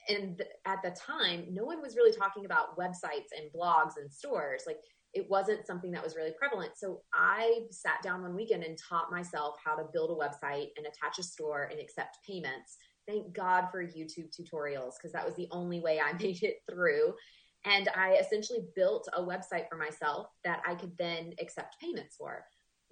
And 0.08 0.38
th- 0.38 0.50
at 0.66 0.82
the 0.82 0.92
time, 0.92 1.48
no 1.52 1.66
one 1.66 1.82
was 1.82 1.98
really 1.98 2.16
talking 2.16 2.46
about 2.46 2.78
websites 2.78 3.32
and 3.38 3.52
blogs 3.54 3.98
and 4.00 4.12
stores. 4.12 4.64
Like 4.66 4.80
it 5.14 5.30
wasn't 5.30 5.68
something 5.68 5.92
that 5.92 6.04
was 6.04 6.16
really 6.16 6.34
prevalent. 6.40 6.72
So 6.78 7.02
I 7.14 7.64
sat 7.70 8.02
down 8.02 8.22
one 8.22 8.36
weekend 8.36 8.64
and 8.64 8.78
taught 8.78 9.12
myself 9.12 9.56
how 9.64 9.76
to 9.76 9.84
build 9.92 10.12
a 10.12 10.14
website 10.14 10.70
and 10.78 10.86
attach 10.86 11.20
a 11.20 11.24
store 11.24 11.64
and 11.64 11.82
accept 11.82 12.20
payments 12.26 12.78
thank 13.08 13.34
God 13.34 13.68
for 13.72 13.84
YouTube 13.84 14.30
tutorials 14.30 14.94
because 14.98 15.12
that 15.14 15.26
was 15.26 15.36
the 15.36 15.48
only 15.52 15.80
way 15.80 16.00
I 16.00 16.14
made 16.22 16.44
it 16.44 16.58
through. 16.70 17.14
And 17.66 17.90
I 17.96 18.14
essentially 18.14 18.62
built 18.76 19.08
a 19.14 19.22
website 19.22 19.70
for 19.70 19.78
myself 19.78 20.28
that 20.44 20.62
I 20.68 20.76
could 20.76 20.98
then 20.98 21.34
accept 21.40 21.80
payments 21.80 22.16
for. 22.16 22.44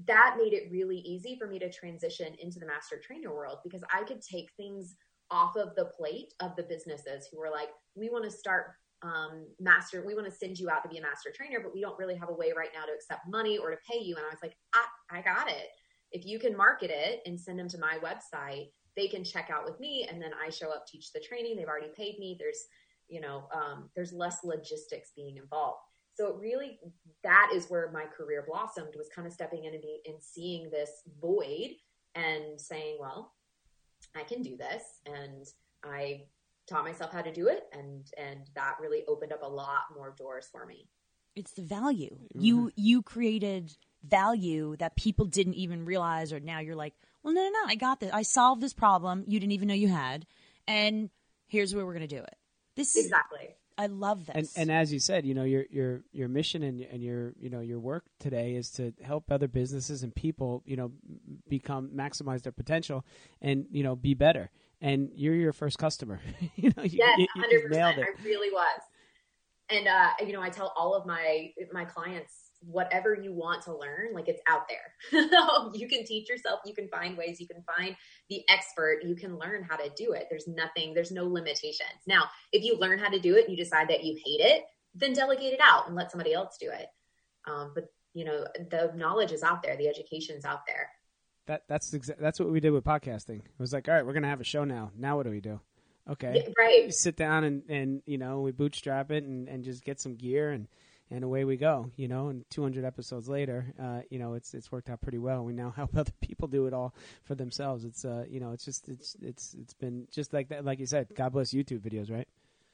That 0.08 0.36
made 0.38 0.54
it 0.54 0.72
really 0.72 1.00
easy 1.00 1.38
for 1.40 1.48
me 1.48 1.60
to 1.60 1.72
transition 1.72 2.36
into 2.40 2.60
the 2.60 2.68
master 2.68 3.02
trainer 3.04 3.34
world 3.34 3.58
because 3.64 3.84
I 3.94 4.04
could 4.04 4.22
take 4.22 4.50
things 4.56 4.96
off 5.32 5.56
of 5.56 5.76
the 5.76 5.86
plate 5.86 6.34
of 6.40 6.56
the 6.56 6.64
businesses 6.64 7.28
who 7.32 7.40
were 7.40 7.50
like, 7.50 7.70
we 7.96 8.10
want 8.10 8.24
to 8.26 8.32
start 8.32 8.74
um, 9.02 9.48
master, 9.60 10.04
we 10.06 10.16
want 10.16 10.28
to 10.28 10.32
send 10.32 10.58
you 10.58 10.70
out 10.70 10.84
to 10.84 10.90
be 10.90 10.98
a 10.98 11.02
master 11.02 11.32
trainer, 11.34 11.60
but 11.62 11.74
we 11.74 11.82
don't 11.82 11.98
really 11.98 12.16
have 12.16 12.30
a 12.30 12.34
way 12.34 12.54
right 12.56 12.70
now 12.74 12.86
to 12.86 12.94
accept 12.94 13.28
money 13.28 13.58
or 13.58 13.72
to 13.72 13.78
pay 13.90 14.00
you. 14.00 14.16
And 14.16 14.26
I 14.26 14.30
was 14.30 14.40
like, 14.42 14.56
I, 14.74 15.20
I 15.20 15.22
got 15.22 15.50
it. 15.50 15.68
If 16.12 16.26
you 16.26 16.40
can 16.40 16.56
market 16.56 16.92
it 16.92 17.22
and 17.26 17.40
send 17.40 17.60
them 17.60 17.70
to 17.70 17.78
my 17.78 17.98
website, 18.04 18.72
they 18.96 19.08
can 19.08 19.24
check 19.24 19.50
out 19.52 19.66
with 19.66 19.80
me 19.80 20.08
and 20.10 20.22
then 20.22 20.32
I 20.46 20.50
show 20.50 20.72
up, 20.72 20.88
teach 20.88 21.12
the 21.12 21.20
training. 21.20 21.56
They've 21.56 21.68
already 21.68 21.92
paid 21.96 22.20
me. 22.20 22.36
There's, 22.40 22.66
you 23.08 23.22
know, 23.22 23.48
um, 23.54 23.90
there's 23.96 24.14
less 24.14 24.44
logistics 24.44 25.12
being 25.16 25.38
involved. 25.38 25.80
So 26.16 26.28
it 26.28 26.36
really, 26.40 26.80
that 27.24 27.52
is 27.54 27.70
where 27.70 27.92
my 27.92 28.06
career 28.06 28.44
blossomed 28.48 28.94
was 28.98 29.08
kind 29.14 29.26
of 29.26 29.34
stepping 29.34 29.64
in 29.64 29.74
and, 29.74 29.82
be, 29.82 30.00
and 30.06 30.22
seeing 30.22 30.70
this 30.70 31.04
void 31.22 31.72
and 32.16 32.60
saying, 32.60 32.98
well, 33.00 33.34
I 34.16 34.24
can 34.24 34.42
do 34.42 34.58
this. 34.58 34.84
And 35.06 35.46
I 35.84 36.24
taught 36.68 36.84
myself 36.84 37.14
how 37.14 37.22
to 37.22 37.32
do 37.32 37.48
it. 37.48 37.64
And, 37.72 38.06
and 38.18 38.42
that 38.56 38.76
really 38.82 39.04
opened 39.08 39.32
up 39.32 39.44
a 39.44 39.48
lot 39.48 39.84
more 39.96 40.14
doors 40.18 40.48
for 40.52 40.66
me. 40.66 40.90
It's 41.36 41.54
the 41.54 41.62
value. 41.62 42.16
Mm-hmm. 42.16 42.42
You, 42.42 42.72
you 42.76 43.02
created 43.02 43.78
value 44.04 44.76
that 44.78 44.98
people 44.98 45.26
didn't 45.26 45.54
even 45.54 45.86
realize, 45.86 46.34
or 46.34 46.40
now 46.40 46.60
you're 46.60 46.76
like, 46.76 46.96
well, 47.24 47.34
no, 47.34 47.42
no, 47.44 47.50
no, 47.50 47.60
I 47.68 47.76
got 47.76 48.00
this. 48.00 48.12
I 48.14 48.22
solved 48.22 48.62
this 48.62 48.74
problem 48.74 49.24
you 49.28 49.40
didn't 49.40 49.54
even 49.54 49.68
know 49.68 49.74
you 49.74 49.90
had, 49.90 50.26
and 50.68 51.10
here's 51.48 51.76
where 51.76 51.86
we're 51.86 51.94
going 51.94 52.08
to 52.08 52.16
do 52.16 52.22
it. 52.22 52.36
This 52.76 52.96
is 52.96 53.06
exactly. 53.06 53.56
I 53.78 53.86
love 53.86 54.26
this. 54.26 54.36
And, 54.36 54.70
and 54.70 54.78
as 54.78 54.92
you 54.92 55.00
said, 55.00 55.26
you 55.26 55.34
know, 55.34 55.44
your 55.44 55.64
your 55.72 56.04
your 56.12 56.28
mission 56.28 56.64
and 56.64 56.82
and 56.82 57.02
your 57.02 57.34
you 57.40 57.50
know 57.50 57.62
your 57.62 57.80
work 57.80 58.06
today 58.20 58.56
is 58.56 58.70
to 58.72 58.94
help 59.02 59.32
other 59.32 59.48
businesses 59.48 60.04
and 60.04 60.14
people, 60.14 60.64
you 60.66 60.76
know, 60.76 60.92
become 61.48 61.90
maximize 61.96 62.42
their 62.42 62.52
potential 62.52 63.06
and 63.42 63.66
you 63.72 63.84
know 63.84 63.96
be 63.96 64.14
better. 64.14 64.52
And 64.82 65.12
you're 65.14 65.34
your 65.34 65.54
first 65.54 65.78
customer. 65.78 66.20
you 66.56 66.74
know, 66.76 66.84
you, 66.84 67.00
yes, 67.00 67.28
hundred 67.36 67.68
percent. 67.68 68.00
I 68.00 68.24
really 68.24 68.50
was. 68.52 68.82
And 69.70 69.88
uh, 69.88 70.10
you 70.26 70.34
know, 70.34 70.42
I 70.42 70.50
tell 70.50 70.74
all 70.76 70.94
of 70.94 71.06
my 71.06 71.54
my 71.72 71.86
clients 71.86 72.49
whatever 72.62 73.16
you 73.16 73.34
want 73.34 73.62
to 73.64 73.76
learn, 73.76 74.14
like 74.14 74.28
it's 74.28 74.42
out 74.48 74.68
there. 74.68 75.22
you 75.74 75.88
can 75.88 76.06
teach 76.06 76.30
yourself, 76.30 76.60
you 76.66 76.74
can 76.74 76.88
find 76.90 77.18
ways, 77.18 77.40
you 77.40 77.48
can 77.48 77.64
find 77.64 77.96
the 78.30 78.44
expert, 78.50 79.00
you 79.04 79.16
can 79.16 79.38
learn 79.38 79.64
how 79.64 79.76
to 79.78 79.90
do 79.96 80.12
it. 80.14 80.28
There's 80.30 80.48
nothing, 80.48 80.94
there's 80.94 81.12
no 81.12 81.26
limitations. 81.26 82.04
Now, 82.08 82.26
if 82.52 82.64
you 82.64 82.78
learn 82.78 83.00
how 83.00 83.10
to 83.10 83.20
do 83.20 83.36
it 83.36 83.48
and 83.48 83.58
you 83.58 83.64
decide 83.64 83.90
that 83.90 84.04
you 84.04 84.16
hate 84.26 84.42
it, 84.42 84.64
then 84.94 85.14
delegate 85.14 85.54
it 85.54 85.60
out 85.62 85.88
and 85.88 85.96
let 85.96 86.12
somebody 86.12 86.34
else 86.34 86.58
do 86.60 86.70
it. 86.70 86.88
Um, 87.48 87.72
but 87.74 87.86
you 88.14 88.26
know, 88.26 88.46
the 88.70 88.92
knowledge 88.96 89.32
is 89.32 89.44
out 89.44 89.64
there, 89.64 89.78
the 89.78 89.88
education's 89.88 90.46
out 90.46 90.66
there. 90.68 90.90
That 91.48 91.64
that's 91.68 91.92
exa- 91.94 92.20
that's 92.20 92.40
what 92.40 92.52
we 92.52 92.60
did 92.60 92.72
with 92.72 92.84
podcasting. 92.84 93.40
It 93.40 93.60
was 93.60 93.74
like, 93.74 93.88
all 93.88 93.94
right, 93.94 94.06
we're 94.06 94.14
gonna 94.14 94.28
have 94.28 94.42
a 94.42 94.46
show 94.46 94.66
now. 94.66 94.92
Now 94.98 95.18
what 95.18 95.24
do 95.24 95.32
we 95.32 95.42
do? 95.42 95.60
Okay, 96.10 96.44
yeah, 96.44 96.52
right. 96.58 96.94
Sit 96.94 97.16
down 97.16 97.44
and 97.44 97.64
and 97.70 98.02
you 98.06 98.18
know 98.18 98.42
we 98.42 98.52
bootstrap 98.52 99.12
it 99.12 99.24
and 99.24 99.48
and 99.48 99.64
just 99.64 99.84
get 99.84 100.00
some 100.00 100.16
gear 100.16 100.52
and 100.52 100.68
and 101.12 101.24
away 101.24 101.44
we 101.44 101.58
go. 101.58 101.92
You 101.96 102.08
know, 102.08 102.30
and 102.30 102.46
200 102.50 102.86
episodes 102.86 103.28
later, 103.28 103.66
uh, 103.82 104.02
you 104.10 104.20
know, 104.20 104.34
it's 104.34 104.54
it's 104.54 104.72
worked 104.72 104.90
out 104.90 105.02
pretty 105.02 105.18
well. 105.18 105.44
We 105.44 105.54
now 105.54 105.72
help 105.76 105.96
other 105.96 106.12
people 106.22 106.48
do 106.48 106.66
it 106.68 106.74
all 106.74 106.94
for 107.24 107.36
themselves. 107.36 107.86
It's 107.86 108.06
uh, 108.06 108.26
you 108.30 108.40
know, 108.40 108.52
it's 108.52 108.66
just 108.66 108.90
it's 108.90 109.16
it's 109.22 109.56
it's 109.60 109.74
been 109.74 110.08
just 110.12 110.34
like 110.34 110.50
that. 110.50 110.66
Like 110.66 110.80
you 110.80 110.86
said, 110.86 111.08
God 111.16 111.34
bless 111.34 111.54
YouTube 111.54 111.80
videos, 111.80 112.12
right? 112.12 112.28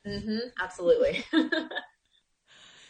Mm-hmm. 0.06 0.38
Absolutely. 0.62 1.24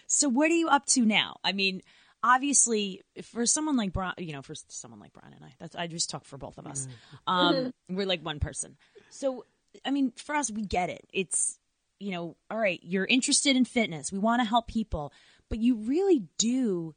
so, 0.08 0.30
what 0.30 0.52
are 0.52 0.56
you 0.56 0.68
up 0.68 0.86
to 0.88 1.02
now? 1.06 1.38
I 1.44 1.54
mean. 1.54 1.82
Obviously, 2.28 3.04
for 3.22 3.46
someone 3.46 3.78
like 3.78 3.94
Brian, 3.94 4.16
you 4.18 4.34
know, 4.34 4.42
for 4.42 4.56
someone 4.70 5.00
like 5.00 5.14
Brian 5.14 5.36
and 5.36 5.46
I, 5.46 5.54
that's 5.60 5.76
I 5.76 5.86
just 5.86 6.10
talk 6.10 6.26
for 6.26 6.40
both 6.40 6.58
of 6.58 6.66
us. 6.66 6.88
Mm-hmm. 7.28 7.32
Um, 7.32 7.74
we're 7.96 8.08
like 8.08 8.26
one 8.26 8.40
person. 8.40 8.78
So, 9.12 9.46
I 9.86 9.92
mean, 9.92 10.12
for 10.16 10.34
us, 10.34 10.50
we 10.50 10.64
get 10.64 10.90
it. 10.90 11.06
It's 11.14 11.60
you 12.00 12.12
know, 12.12 12.36
all 12.50 12.58
right, 12.58 12.80
you're 12.84 13.06
interested 13.06 13.56
in 13.56 13.66
fitness. 13.66 14.12
We 14.12 14.20
want 14.20 14.42
to 14.42 14.48
help 14.48 14.68
people 14.68 15.14
but 15.50 15.60
you 15.60 15.76
really 15.76 16.24
do 16.38 16.96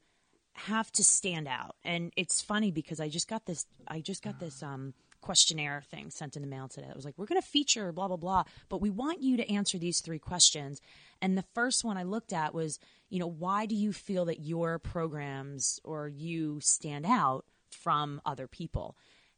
have 0.53 0.91
to 0.91 1.03
stand 1.03 1.47
out. 1.47 1.75
And 1.83 2.11
it's 2.17 2.41
funny 2.41 2.71
because 2.71 2.99
I 2.99 3.09
just 3.09 3.27
got 3.29 3.45
this 3.45 3.65
I 3.87 4.01
just 4.01 4.23
got 4.23 4.39
this 4.39 4.61
um 4.61 4.93
questionnaire 5.21 5.83
thing 5.91 6.09
sent 6.09 6.35
in 6.35 6.41
the 6.41 6.47
mail 6.47 6.67
today. 6.67 6.87
It 6.89 6.95
was 6.95 7.05
like, 7.05 7.17
we're 7.17 7.25
going 7.25 7.41
to 7.41 7.47
feature 7.47 7.91
blah, 7.91 8.07
blah, 8.07 8.17
blah, 8.17 8.43
but 8.69 8.81
we 8.81 8.89
want 8.89 9.21
you 9.21 9.37
to 9.37 9.51
answer 9.51 9.77
these 9.77 9.99
three 9.99 10.19
questions. 10.19 10.79
And 11.21 11.37
the 11.37 11.45
first 11.53 11.83
one 11.83 11.97
I 11.97 12.03
looked 12.03 12.33
at 12.33 12.53
was, 12.53 12.79
you 13.09 13.19
know, 13.19 13.27
why 13.27 13.65
do 13.65 13.75
you 13.75 13.91
feel 13.91 14.25
that 14.25 14.39
your 14.39 14.79
programs 14.79 15.79
or 15.83 16.07
you 16.07 16.59
stand 16.61 17.05
out 17.05 17.45
from 17.69 18.21
other 18.25 18.47
people? 18.47 18.95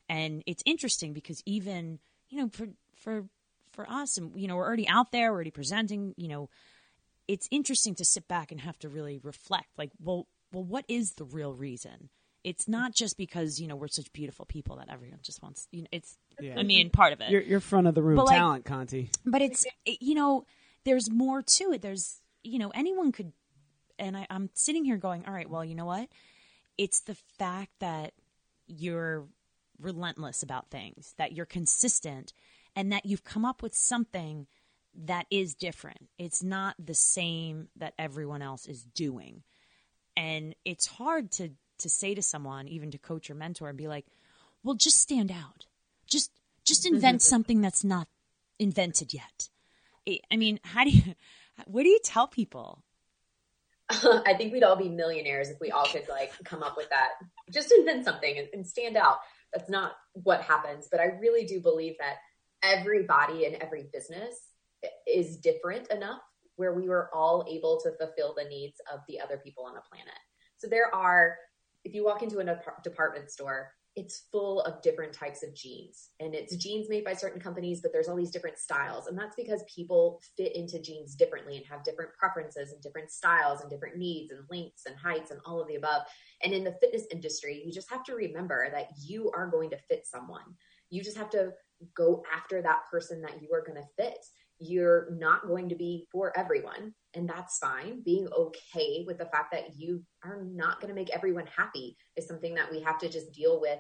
And 0.08 0.44
it's 0.46 0.64
interesting 0.66 1.14
because 1.14 1.42
even, 1.46 2.00
you 2.30 2.40
know, 2.40 2.50
for, 2.50 2.68
for, 2.96 3.26
for 3.72 3.90
us, 3.90 4.18
and, 4.18 4.40
you 4.40 4.48
know, 4.48 4.56
we're 4.56 4.68
already 4.68 4.88
out 4.88 5.12
there, 5.12 5.32
we're 5.32 5.36
already 5.36 5.52
presenting, 5.52 6.14
you 6.18 6.28
know, 6.28 6.50
it's 7.32 7.48
interesting 7.50 7.96
to 7.96 8.04
sit 8.04 8.28
back 8.28 8.52
and 8.52 8.60
have 8.60 8.78
to 8.80 8.90
really 8.90 9.18
reflect 9.24 9.70
like 9.78 9.92
well 10.04 10.28
well 10.52 10.66
what 10.66 10.84
is 10.90 11.14
the 11.14 11.24
real 11.24 11.54
reason? 11.54 12.10
It's 12.44 12.68
not 12.68 12.94
just 12.94 13.18
because 13.18 13.62
you 13.62 13.68
know 13.68 13.76
we're 13.78 13.88
such 13.88 14.12
beautiful 14.12 14.46
people 14.46 14.76
that 14.78 14.90
everyone 14.92 15.20
just 15.22 15.42
wants 15.42 15.68
you 15.72 15.84
know 15.84 15.88
it's 15.94 16.18
yeah. 16.42 16.60
i 16.60 16.64
mean 16.64 16.90
part 16.90 17.14
of 17.14 17.22
it. 17.22 17.32
You're, 17.32 17.42
you're 17.42 17.60
front 17.62 17.88
of 17.88 17.96
the 17.96 18.02
room 18.02 18.18
but 18.18 18.28
talent 18.28 18.66
like, 18.66 18.66
conti. 18.66 19.10
but 19.26 19.42
it's 19.42 19.66
you 19.86 20.14
know 20.14 20.46
there's 20.84 21.10
more 21.10 21.42
to 21.42 21.72
it. 21.72 21.82
There's 21.82 22.20
you 22.44 22.60
know 22.60 22.72
anyone 22.76 23.12
could 23.14 23.32
and 23.98 24.18
I, 24.18 24.26
i'm 24.30 24.50
sitting 24.56 24.84
here 24.84 24.98
going 24.98 25.26
all 25.26 25.34
right 25.34 25.50
well 25.50 25.64
you 25.64 25.76
know 25.76 25.86
what? 25.86 26.10
It's 26.78 27.02
the 27.02 27.16
fact 27.38 27.72
that 27.80 28.14
you're 28.68 29.26
relentless 29.80 30.44
about 30.44 30.70
things 30.70 31.14
that 31.18 31.32
you're 31.32 31.46
consistent 31.46 32.34
and 32.76 32.92
that 32.92 33.06
you've 33.06 33.24
come 33.24 33.46
up 33.46 33.64
with 33.64 33.76
something 33.76 34.48
that 35.06 35.26
is 35.32 35.56
different. 35.56 36.10
It's 36.18 36.44
not 36.44 36.76
the 36.84 36.94
same 36.94 37.70
that 37.78 37.94
everyone 37.98 38.42
else 38.42 38.68
is 38.68 38.84
doing. 38.84 39.44
And 40.18 40.56
it's 40.66 40.88
hard 40.88 41.32
to 41.34 41.52
to 41.80 41.90
say 41.90 42.14
to 42.14 42.22
someone, 42.22 42.68
even 42.68 42.92
to 42.92 43.00
coach 43.00 43.30
or 43.30 43.36
mentor, 43.36 43.70
and 43.70 43.78
be 43.78 43.88
like, 43.88 44.06
"Well, 44.64 44.76
just 44.76 45.00
stand 45.00 45.32
out. 45.32 45.66
Just 46.06 46.32
just 46.64 46.86
invent 46.86 47.22
something 47.22 47.62
that's 47.62 47.84
not 47.84 48.08
invented 48.60 49.14
yet." 49.14 49.50
I 50.32 50.38
mean, 50.38 50.60
how 50.64 50.84
do 50.84 50.90
you 50.90 51.16
what 51.66 51.84
do 51.84 51.90
you 51.90 52.00
tell 52.04 52.28
people? 52.28 52.84
I 53.90 54.34
think 54.38 54.54
we'd 54.54 54.64
all 54.64 54.76
be 54.76 54.90
millionaires 54.90 55.50
if 55.50 55.60
we 55.60 55.72
all 55.72 55.86
could 55.86 56.08
like 56.10 56.32
come 56.44 56.64
up 56.64 56.78
with 56.78 56.90
that. 56.90 57.10
Just 57.52 57.72
invent 57.72 58.06
something 58.06 58.38
and, 58.38 58.48
and 58.54 58.68
stand 58.68 58.98
out. 58.98 59.18
That's 59.54 59.70
not 59.70 59.94
what 60.14 60.42
happens, 60.42 60.88
but 60.90 61.00
I 61.02 61.18
really 61.20 61.46
do 61.46 61.60
believe 61.60 61.96
that 62.00 62.16
everybody 62.64 63.46
in 63.46 63.62
every 63.62 63.90
business 63.92 64.51
is 65.08 65.38
different 65.38 65.90
enough 65.92 66.22
where 66.56 66.74
we 66.74 66.90
were 66.90 67.10
all 67.14 67.46
able 67.50 67.80
to 67.82 67.92
fulfill 67.98 68.34
the 68.36 68.44
needs 68.44 68.80
of 68.94 69.00
the 69.08 69.20
other 69.20 69.38
people 69.38 69.66
on 69.66 69.74
the 69.74 69.82
planet. 69.90 70.14
So 70.58 70.68
there 70.68 70.94
are, 70.94 71.38
if 71.84 71.96
you 71.96 72.06
walk 72.06 72.22
into 72.22 72.40
a 72.40 72.62
department 72.84 73.32
store, 73.32 73.72
it's 73.96 74.28
full 74.32 74.62
of 74.62 74.82
different 74.82 75.12
types 75.12 75.44
of 75.44 75.54
jeans. 75.54 76.10
And 76.20 76.34
it's 76.34 76.56
jeans 76.56 76.88
made 76.88 77.04
by 77.04 77.14
certain 77.14 77.42
companies 77.42 77.82
but 77.82 77.92
there's 77.92 78.08
all 78.08 78.16
these 78.16 78.32
different 78.32 78.58
styles. 78.58 79.08
And 79.08 79.18
that's 79.18 79.36
because 79.36 79.64
people 79.74 80.22
fit 80.38 80.56
into 80.56 80.82
jeans 80.82 81.16
differently 81.16 81.58
and 81.58 81.66
have 81.66 81.84
different 81.84 82.12
preferences 82.18 82.72
and 82.72 82.82
different 82.82 83.12
styles 83.12 83.62
and 83.62 83.70
different 83.70 83.98
needs 83.98 84.32
and 84.32 84.46
lengths 84.50 84.86
and 84.86 84.96
heights 84.96 85.32
and 85.32 85.42
all 85.46 85.60
of 85.60 85.68
the 85.68 85.76
above. 85.76 86.04
And 86.44 86.54
in 86.54 86.64
the 86.64 86.78
fitness 86.80 87.06
industry 87.12 87.62
you 87.66 87.74
just 87.74 87.90
have 87.90 88.04
to 88.06 88.16
remember 88.16 88.70
that 88.72 88.88
you 88.98 89.32
are 89.36 89.48
going 89.48 89.72
to 89.72 89.78
fit 89.90 90.06
someone. 90.06 90.56
You 90.90 91.04
just 91.04 91.18
have 91.18 91.30
to 91.32 91.52
go 91.96 92.24
after 92.34 92.62
that 92.62 92.84
person 92.90 93.22
that 93.22 93.42
you 93.42 93.50
are 93.54 93.66
going 93.66 93.82
to 93.82 94.04
fit 94.04 94.18
you're 94.62 95.10
not 95.12 95.48
going 95.48 95.70
to 95.70 95.76
be 95.76 96.08
for 96.12 96.38
everyone 96.38 96.94
and 97.14 97.28
that's 97.28 97.58
fine. 97.58 98.02
Being 98.04 98.28
okay 98.32 99.04
with 99.06 99.18
the 99.18 99.26
fact 99.26 99.52
that 99.52 99.76
you 99.76 100.04
are 100.24 100.44
not 100.44 100.80
going 100.80 100.90
to 100.90 101.00
make 101.00 101.10
everyone 101.10 101.48
happy 101.48 101.98
is 102.16 102.28
something 102.28 102.56
that 102.56 102.72
we 102.72 102.80
have 102.82 102.98
to 103.00 103.10
just 103.10 103.34
deal 103.34 103.60
with 103.60 103.80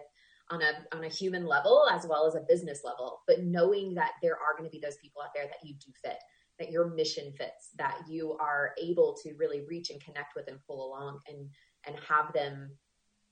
on 0.49 0.61
a 0.61 0.95
on 0.95 1.05
a 1.05 1.09
human 1.09 1.45
level 1.45 1.85
as 1.91 2.05
well 2.05 2.27
as 2.27 2.35
a 2.35 2.45
business 2.47 2.81
level. 2.83 3.21
But 3.27 3.43
knowing 3.43 3.93
that 3.95 4.11
there 4.21 4.33
are 4.33 4.57
going 4.57 4.69
to 4.69 4.71
be 4.71 4.81
those 4.83 4.97
people 5.01 5.21
out 5.21 5.29
there 5.33 5.45
that 5.45 5.65
you 5.67 5.75
do 5.75 5.91
fit 6.03 6.17
that 6.59 6.71
your 6.71 6.93
mission 6.93 7.31
fits 7.37 7.69
that 7.77 7.97
you 8.07 8.37
are 8.39 8.73
able 8.79 9.17
to 9.23 9.33
really 9.39 9.65
reach 9.67 9.89
and 9.89 10.03
connect 10.03 10.35
with 10.35 10.47
and 10.47 10.59
pull 10.67 10.87
along 10.87 11.19
and 11.27 11.49
and 11.87 11.95
have 12.07 12.33
them 12.33 12.71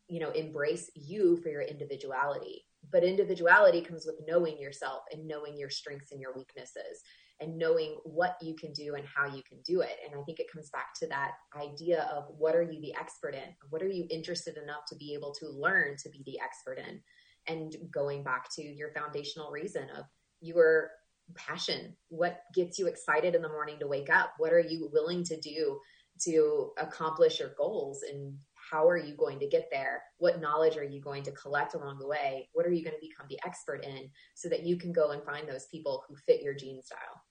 you 0.07 0.19
know 0.19 0.31
embrace 0.31 0.89
you 0.95 1.35
for 1.37 1.49
your 1.49 1.61
individuality. 1.61 2.65
But 2.89 3.03
individuality 3.03 3.81
comes 3.81 4.05
with 4.05 4.25
knowing 4.25 4.57
yourself 4.57 5.03
and 5.11 5.27
knowing 5.27 5.57
your 5.57 5.69
strengths 5.69 6.13
and 6.13 6.21
your 6.21 6.33
weaknesses 6.33 7.03
and 7.41 7.57
knowing 7.57 7.95
what 8.03 8.35
you 8.41 8.53
can 8.55 8.73
do 8.73 8.95
and 8.95 9.05
how 9.05 9.25
you 9.25 9.41
can 9.47 9.59
do 9.65 9.81
it. 9.81 9.97
And 10.05 10.19
I 10.19 10.23
think 10.23 10.39
it 10.39 10.51
comes 10.51 10.69
back 10.69 10.93
to 10.99 11.07
that 11.07 11.31
idea 11.55 12.09
of 12.13 12.25
what 12.37 12.55
are 12.55 12.61
you 12.61 12.81
the 12.81 12.93
expert 12.95 13.33
in? 13.33 13.55
What 13.69 13.81
are 13.81 13.87
you 13.87 14.05
interested 14.09 14.57
enough 14.57 14.85
to 14.89 14.95
be 14.95 15.13
able 15.13 15.33
to 15.39 15.49
learn 15.49 15.95
to 16.03 16.09
be 16.09 16.21
the 16.25 16.39
expert 16.39 16.79
in? 16.79 17.01
And 17.47 17.75
going 17.91 18.23
back 18.23 18.47
to 18.55 18.63
your 18.63 18.91
foundational 18.91 19.51
reason 19.51 19.87
of 19.97 20.05
your 20.41 20.89
passion, 21.35 21.95
what 22.09 22.41
gets 22.53 22.77
you 22.77 22.87
excited 22.87 23.35
in 23.35 23.41
the 23.41 23.49
morning 23.49 23.79
to 23.79 23.87
wake 23.87 24.09
up? 24.09 24.33
What 24.37 24.51
are 24.51 24.59
you 24.59 24.89
willing 24.91 25.23
to 25.25 25.39
do 25.39 25.79
to 26.25 26.71
accomplish 26.77 27.39
your 27.39 27.53
goals? 27.57 28.03
And 28.03 28.35
how 28.71 28.87
are 28.87 28.97
you 28.97 29.15
going 29.15 29.39
to 29.39 29.47
get 29.47 29.69
there? 29.71 30.03
What 30.17 30.41
knowledge 30.41 30.77
are 30.77 30.83
you 30.83 31.01
going 31.01 31.23
to 31.23 31.31
collect 31.31 31.73
along 31.73 31.99
the 31.99 32.07
way? 32.07 32.49
What 32.53 32.65
are 32.65 32.71
you 32.71 32.83
going 32.83 32.95
to 32.95 33.07
become 33.07 33.27
the 33.29 33.39
expert 33.45 33.85
in 33.85 34.09
so 34.35 34.49
that 34.49 34.63
you 34.63 34.77
can 34.77 34.91
go 34.91 35.11
and 35.11 35.23
find 35.23 35.47
those 35.47 35.67
people 35.71 36.03
who 36.07 36.15
fit 36.27 36.41
your 36.41 36.53
gene 36.53 36.81
style? 36.83 37.21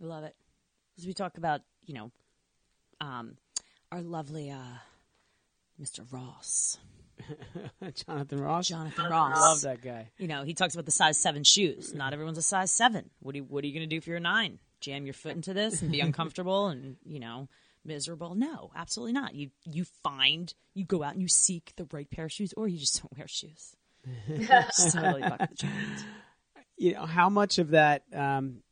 I 0.00 0.04
love 0.04 0.24
it. 0.24 0.34
As 0.98 1.06
we 1.06 1.12
talk 1.12 1.38
about, 1.38 1.62
you 1.86 1.94
know, 1.94 2.10
um, 3.00 3.36
our 3.92 4.00
lovely 4.00 4.50
uh, 4.50 4.78
Mr. 5.80 6.00
Ross. 6.12 6.78
Jonathan 8.06 8.40
Ross. 8.40 8.68
Jonathan 8.68 9.10
Ross. 9.10 9.36
I 9.36 9.40
love 9.40 9.60
that 9.62 9.82
guy. 9.82 10.10
You 10.18 10.28
know, 10.28 10.44
he 10.44 10.54
talks 10.54 10.74
about 10.74 10.84
the 10.84 10.92
size 10.92 11.18
seven 11.18 11.44
shoes. 11.44 11.94
Not 11.94 12.12
everyone's 12.12 12.38
a 12.38 12.42
size 12.42 12.70
seven. 12.70 13.10
What 13.20 13.34
are 13.34 13.38
you, 13.38 13.44
what 13.44 13.64
are 13.64 13.66
you 13.66 13.74
going 13.74 13.88
to 13.88 13.92
do 13.92 13.96
if 13.96 14.06
you're 14.06 14.16
a 14.16 14.20
nine? 14.20 14.58
Jam 14.80 15.04
your 15.04 15.14
foot 15.14 15.34
into 15.34 15.52
this 15.52 15.82
and 15.82 15.90
be 15.90 16.00
uncomfortable 16.00 16.68
and 16.68 16.96
you 17.04 17.18
know 17.18 17.48
miserable? 17.84 18.34
No, 18.34 18.70
absolutely 18.76 19.12
not. 19.12 19.34
You 19.34 19.50
you 19.64 19.84
find 20.04 20.54
you 20.74 20.84
go 20.84 21.02
out 21.02 21.14
and 21.14 21.22
you 21.22 21.28
seek 21.28 21.72
the 21.76 21.88
right 21.92 22.08
pair 22.08 22.26
of 22.26 22.32
shoes, 22.32 22.54
or 22.56 22.68
you 22.68 22.78
just 22.78 23.02
don't 23.02 23.18
wear 23.18 23.26
shoes. 23.26 23.74
totally 24.92 25.22
buck 25.22 25.50
the 25.50 25.56
trend. 25.56 26.04
You 26.76 26.94
know 26.94 27.06
how 27.06 27.28
much 27.28 27.58
of 27.58 27.70
that 27.70 28.04
um, 28.14 28.62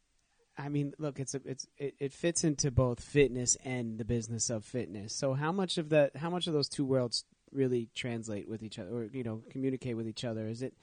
I 0.58 0.68
mean, 0.68 0.94
look, 0.98 1.20
it's 1.20 1.34
a, 1.34 1.40
it's 1.44 1.66
it, 1.76 1.94
it 1.98 2.12
fits 2.12 2.44
into 2.44 2.70
both 2.70 3.00
fitness 3.00 3.56
and 3.64 3.98
the 3.98 4.04
business 4.04 4.48
of 4.50 4.64
fitness. 4.64 5.12
So 5.12 5.34
how 5.34 5.52
much 5.52 5.78
of 5.78 5.90
that, 5.90 6.16
how 6.16 6.30
much 6.30 6.46
of 6.46 6.52
those 6.52 6.68
two 6.68 6.84
worlds 6.84 7.24
really 7.52 7.88
translate 7.94 8.48
with 8.48 8.62
each 8.62 8.78
other, 8.78 8.90
or 8.90 9.04
you 9.12 9.22
know, 9.22 9.42
communicate 9.50 9.96
with 9.96 10.08
each 10.08 10.24
other? 10.24 10.48
Is 10.48 10.62
it, 10.62 10.74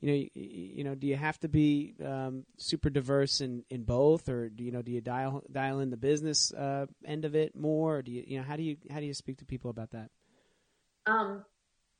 you 0.00 0.08
know, 0.08 0.14
you, 0.14 0.30
you 0.34 0.84
know, 0.84 0.94
do 0.94 1.06
you 1.06 1.16
have 1.16 1.38
to 1.40 1.48
be 1.48 1.94
um, 2.04 2.44
super 2.58 2.90
diverse 2.90 3.40
in, 3.40 3.64
in 3.70 3.84
both, 3.84 4.28
or 4.28 4.50
do 4.50 4.64
you 4.64 4.70
know, 4.70 4.82
do 4.82 4.92
you 4.92 5.00
dial 5.00 5.42
dial 5.50 5.80
in 5.80 5.90
the 5.90 5.96
business 5.96 6.52
uh, 6.52 6.86
end 7.04 7.24
of 7.24 7.34
it 7.34 7.56
more, 7.56 7.98
or 7.98 8.02
do 8.02 8.12
you, 8.12 8.24
you 8.26 8.38
know, 8.38 8.44
how 8.44 8.56
do 8.56 8.62
you 8.62 8.76
how 8.90 9.00
do 9.00 9.06
you 9.06 9.14
speak 9.14 9.38
to 9.38 9.46
people 9.46 9.70
about 9.70 9.92
that? 9.92 10.10
Um, 11.06 11.44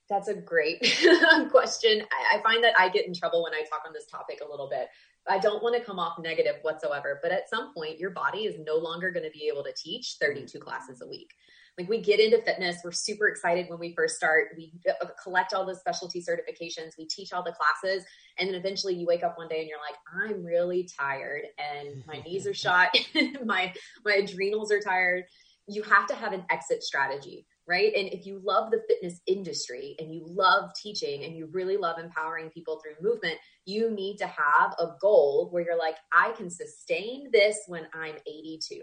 that's 0.08 0.28
a 0.28 0.34
great 0.34 0.80
question. 1.50 2.02
I, 2.02 2.36
I, 2.36 2.42
find 2.42 2.62
that 2.62 2.74
I 2.78 2.88
get 2.88 3.06
in 3.06 3.14
trouble 3.14 3.42
when 3.42 3.54
I 3.54 3.62
talk 3.62 3.82
on 3.86 3.92
this 3.92 4.06
topic 4.06 4.40
a 4.46 4.50
little 4.50 4.68
bit 4.68 4.88
I 5.28 5.38
don't 5.38 5.62
want 5.62 5.76
to 5.76 5.84
come 5.84 5.98
off 5.98 6.18
negative 6.18 6.56
whatsoever, 6.62 7.20
but 7.22 7.32
at 7.32 7.48
some 7.48 7.72
point, 7.74 7.98
your 7.98 8.10
body 8.10 8.40
is 8.40 8.56
no 8.66 8.76
longer 8.76 9.10
going 9.10 9.24
to 9.24 9.30
be 9.30 9.48
able 9.52 9.62
to 9.64 9.72
teach 9.76 10.16
32 10.20 10.58
classes 10.58 11.00
a 11.00 11.08
week. 11.08 11.30
Like 11.78 11.88
we 11.88 12.00
get 12.00 12.20
into 12.20 12.42
fitness, 12.42 12.78
we're 12.84 12.92
super 12.92 13.28
excited 13.28 13.70
when 13.70 13.78
we 13.78 13.94
first 13.94 14.16
start. 14.16 14.48
We 14.56 14.72
uh, 14.88 15.06
collect 15.22 15.54
all 15.54 15.64
the 15.64 15.74
specialty 15.74 16.20
certifications, 16.22 16.98
we 16.98 17.06
teach 17.06 17.32
all 17.32 17.42
the 17.42 17.52
classes, 17.52 18.04
and 18.38 18.48
then 18.48 18.56
eventually 18.56 18.94
you 18.94 19.06
wake 19.06 19.22
up 19.22 19.38
one 19.38 19.48
day 19.48 19.60
and 19.60 19.68
you're 19.68 19.78
like, 19.78 19.96
I'm 20.30 20.44
really 20.44 20.88
tired, 20.98 21.44
and 21.58 22.04
my 22.06 22.20
knees 22.26 22.46
are 22.46 22.54
shot, 22.54 22.88
my 23.44 23.72
my 24.04 24.12
adrenals 24.14 24.70
are 24.70 24.80
tired. 24.80 25.24
You 25.66 25.82
have 25.84 26.06
to 26.08 26.14
have 26.14 26.32
an 26.32 26.44
exit 26.50 26.82
strategy 26.82 27.46
right? 27.66 27.92
And 27.94 28.08
if 28.08 28.26
you 28.26 28.40
love 28.44 28.70
the 28.70 28.82
fitness 28.88 29.20
industry 29.26 29.94
and 29.98 30.12
you 30.12 30.24
love 30.26 30.70
teaching 30.74 31.24
and 31.24 31.36
you 31.36 31.48
really 31.52 31.76
love 31.76 31.98
empowering 31.98 32.50
people 32.50 32.80
through 32.80 32.94
movement, 33.00 33.38
you 33.64 33.90
need 33.90 34.16
to 34.18 34.26
have 34.26 34.74
a 34.78 34.94
goal 35.00 35.48
where 35.50 35.64
you're 35.64 35.78
like, 35.78 35.96
I 36.12 36.32
can 36.32 36.50
sustain 36.50 37.30
this 37.32 37.58
when 37.68 37.86
I'm 37.94 38.16
82. 38.26 38.80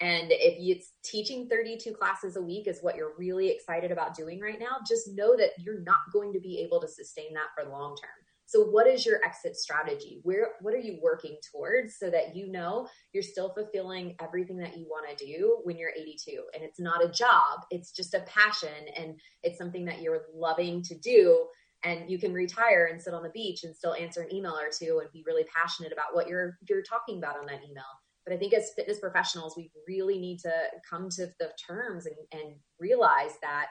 And 0.00 0.32
if 0.32 0.54
it's 0.58 0.92
teaching 1.04 1.46
32 1.48 1.92
classes 1.92 2.36
a 2.36 2.42
week 2.42 2.66
is 2.66 2.80
what 2.80 2.96
you're 2.96 3.16
really 3.18 3.50
excited 3.50 3.92
about 3.92 4.16
doing 4.16 4.40
right 4.40 4.58
now, 4.58 4.78
just 4.88 5.14
know 5.14 5.36
that 5.36 5.50
you're 5.58 5.82
not 5.82 5.98
going 6.12 6.32
to 6.32 6.40
be 6.40 6.58
able 6.60 6.80
to 6.80 6.88
sustain 6.88 7.34
that 7.34 7.48
for 7.54 7.70
long 7.70 7.96
term. 7.96 8.10
So 8.50 8.64
what 8.64 8.88
is 8.88 9.06
your 9.06 9.24
exit 9.24 9.56
strategy? 9.56 10.18
Where 10.24 10.54
what 10.60 10.74
are 10.74 10.78
you 10.78 10.98
working 11.00 11.36
towards 11.52 11.98
so 12.00 12.10
that 12.10 12.34
you 12.34 12.50
know 12.50 12.88
you're 13.12 13.22
still 13.22 13.54
fulfilling 13.54 14.16
everything 14.20 14.56
that 14.56 14.76
you 14.76 14.86
want 14.86 15.16
to 15.16 15.24
do 15.24 15.60
when 15.62 15.78
you're 15.78 15.92
82 15.96 16.42
and 16.52 16.64
it's 16.64 16.80
not 16.80 17.04
a 17.04 17.08
job, 17.08 17.60
it's 17.70 17.92
just 17.92 18.12
a 18.12 18.24
passion 18.26 18.88
and 18.96 19.20
it's 19.44 19.56
something 19.56 19.84
that 19.84 20.02
you're 20.02 20.22
loving 20.34 20.82
to 20.82 20.98
do 20.98 21.46
and 21.84 22.10
you 22.10 22.18
can 22.18 22.32
retire 22.32 22.88
and 22.90 23.00
sit 23.00 23.14
on 23.14 23.22
the 23.22 23.30
beach 23.30 23.62
and 23.62 23.74
still 23.74 23.94
answer 23.94 24.22
an 24.22 24.34
email 24.34 24.56
or 24.56 24.68
two 24.76 24.98
and 25.00 25.12
be 25.12 25.22
really 25.24 25.44
passionate 25.54 25.92
about 25.92 26.12
what 26.12 26.26
you're 26.26 26.58
you're 26.68 26.82
talking 26.82 27.18
about 27.18 27.38
on 27.38 27.46
that 27.46 27.62
email. 27.62 27.84
But 28.26 28.34
I 28.34 28.36
think 28.36 28.52
as 28.52 28.72
fitness 28.74 28.98
professionals, 28.98 29.54
we 29.56 29.70
really 29.86 30.18
need 30.18 30.40
to 30.40 30.52
come 30.88 31.08
to 31.10 31.28
the 31.38 31.52
terms 31.64 32.06
and, 32.06 32.16
and 32.32 32.56
realize 32.80 33.34
that 33.42 33.66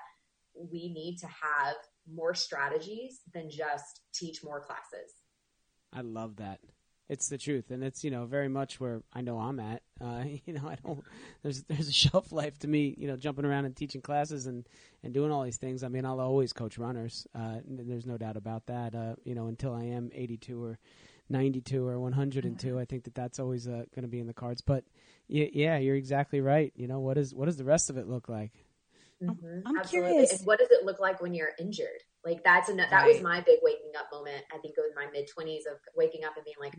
we 0.55 0.93
need 0.93 1.17
to 1.17 1.27
have 1.27 1.75
more 2.13 2.33
strategies 2.33 3.21
than 3.33 3.49
just 3.49 4.01
teach 4.13 4.43
more 4.43 4.59
classes. 4.59 5.11
I 5.93 6.01
love 6.01 6.37
that. 6.37 6.59
It's 7.09 7.27
the 7.27 7.39
truth, 7.39 7.71
and 7.71 7.83
it's 7.83 8.03
you 8.03 8.11
know 8.11 8.25
very 8.25 8.49
much 8.49 8.79
where 8.79 9.01
I 9.11 9.21
know 9.21 9.39
I'm 9.39 9.59
at. 9.59 9.81
Uh, 9.99 10.25
you 10.45 10.53
know, 10.53 10.67
I 10.67 10.75
don't. 10.85 11.03
There's 11.41 11.63
there's 11.63 11.87
a 11.87 11.93
shelf 11.93 12.31
life 12.31 12.59
to 12.59 12.67
me. 12.67 12.95
You 12.97 13.07
know, 13.07 13.17
jumping 13.17 13.45
around 13.45 13.65
and 13.65 13.75
teaching 13.75 14.01
classes 14.01 14.45
and 14.45 14.67
and 15.03 15.13
doing 15.13 15.31
all 15.31 15.43
these 15.43 15.57
things. 15.57 15.83
I 15.83 15.87
mean, 15.87 16.05
I'll 16.05 16.19
always 16.19 16.53
coach 16.53 16.77
runners. 16.77 17.25
Uh, 17.33 17.57
there's 17.65 18.05
no 18.05 18.17
doubt 18.17 18.37
about 18.37 18.67
that. 18.67 18.93
Uh, 18.93 19.15
you 19.23 19.33
know, 19.33 19.47
until 19.47 19.73
I 19.73 19.85
am 19.85 20.11
82 20.13 20.63
or 20.63 20.77
92 21.29 21.85
or 21.85 21.99
102, 21.99 22.67
mm-hmm. 22.67 22.77
I 22.77 22.85
think 22.85 23.03
that 23.05 23.15
that's 23.15 23.39
always 23.39 23.67
uh, 23.67 23.85
going 23.95 24.03
to 24.03 24.07
be 24.07 24.19
in 24.19 24.27
the 24.27 24.33
cards. 24.33 24.61
But 24.61 24.83
yeah, 25.27 25.47
yeah, 25.51 25.77
you're 25.77 25.95
exactly 25.95 26.41
right. 26.41 26.71
You 26.75 26.87
know, 26.87 26.99
what 26.99 27.17
is 27.17 27.33
what 27.33 27.45
does 27.45 27.57
the 27.57 27.63
rest 27.63 27.89
of 27.89 27.97
it 27.97 28.07
look 28.07 28.29
like? 28.29 28.51
Mm-hmm. 29.23 29.67
I'm 29.67 29.77
Absolutely. 29.77 30.11
curious. 30.11 30.37
And 30.37 30.47
what 30.47 30.59
does 30.59 30.69
it 30.71 30.85
look 30.85 30.99
like 30.99 31.21
when 31.21 31.33
you're 31.33 31.51
injured? 31.59 32.03
Like 32.23 32.43
that's 32.43 32.69
a, 32.69 32.75
that 32.75 32.91
right. 32.91 33.07
was 33.07 33.21
my 33.21 33.41
big 33.41 33.59
waking 33.61 33.91
up 33.97 34.07
moment. 34.11 34.43
I 34.53 34.57
think 34.59 34.75
it 34.77 34.81
was 34.81 34.93
my 34.95 35.07
mid 35.11 35.29
20s 35.29 35.71
of 35.71 35.79
waking 35.95 36.23
up 36.23 36.35
and 36.35 36.45
being 36.45 36.57
like, 36.59 36.75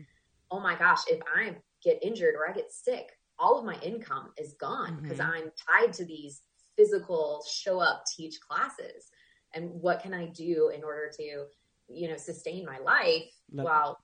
oh 0.49 0.59
my 0.59 0.75
gosh, 0.75 0.99
if 1.07 1.19
I 1.35 1.55
get 1.83 2.03
injured 2.03 2.35
or 2.35 2.49
I 2.49 2.53
get 2.53 2.71
sick, 2.71 3.11
all 3.39 3.57
of 3.57 3.65
my 3.65 3.75
income 3.81 4.31
is 4.37 4.53
gone 4.53 4.99
because 5.01 5.19
mm-hmm. 5.19 5.31
I'm 5.31 5.51
tied 5.83 5.93
to 5.93 6.05
these 6.05 6.41
physical 6.77 7.43
show 7.49 7.79
up 7.79 8.03
teach 8.15 8.39
classes. 8.39 9.09
And 9.53 9.69
what 9.69 10.01
can 10.01 10.13
I 10.13 10.27
do 10.27 10.71
in 10.73 10.83
order 10.83 11.11
to, 11.17 11.45
you 11.89 12.09
know, 12.09 12.17
sustain 12.17 12.65
my 12.65 12.79
life 12.79 13.29
let, 13.51 13.65
while 13.65 13.97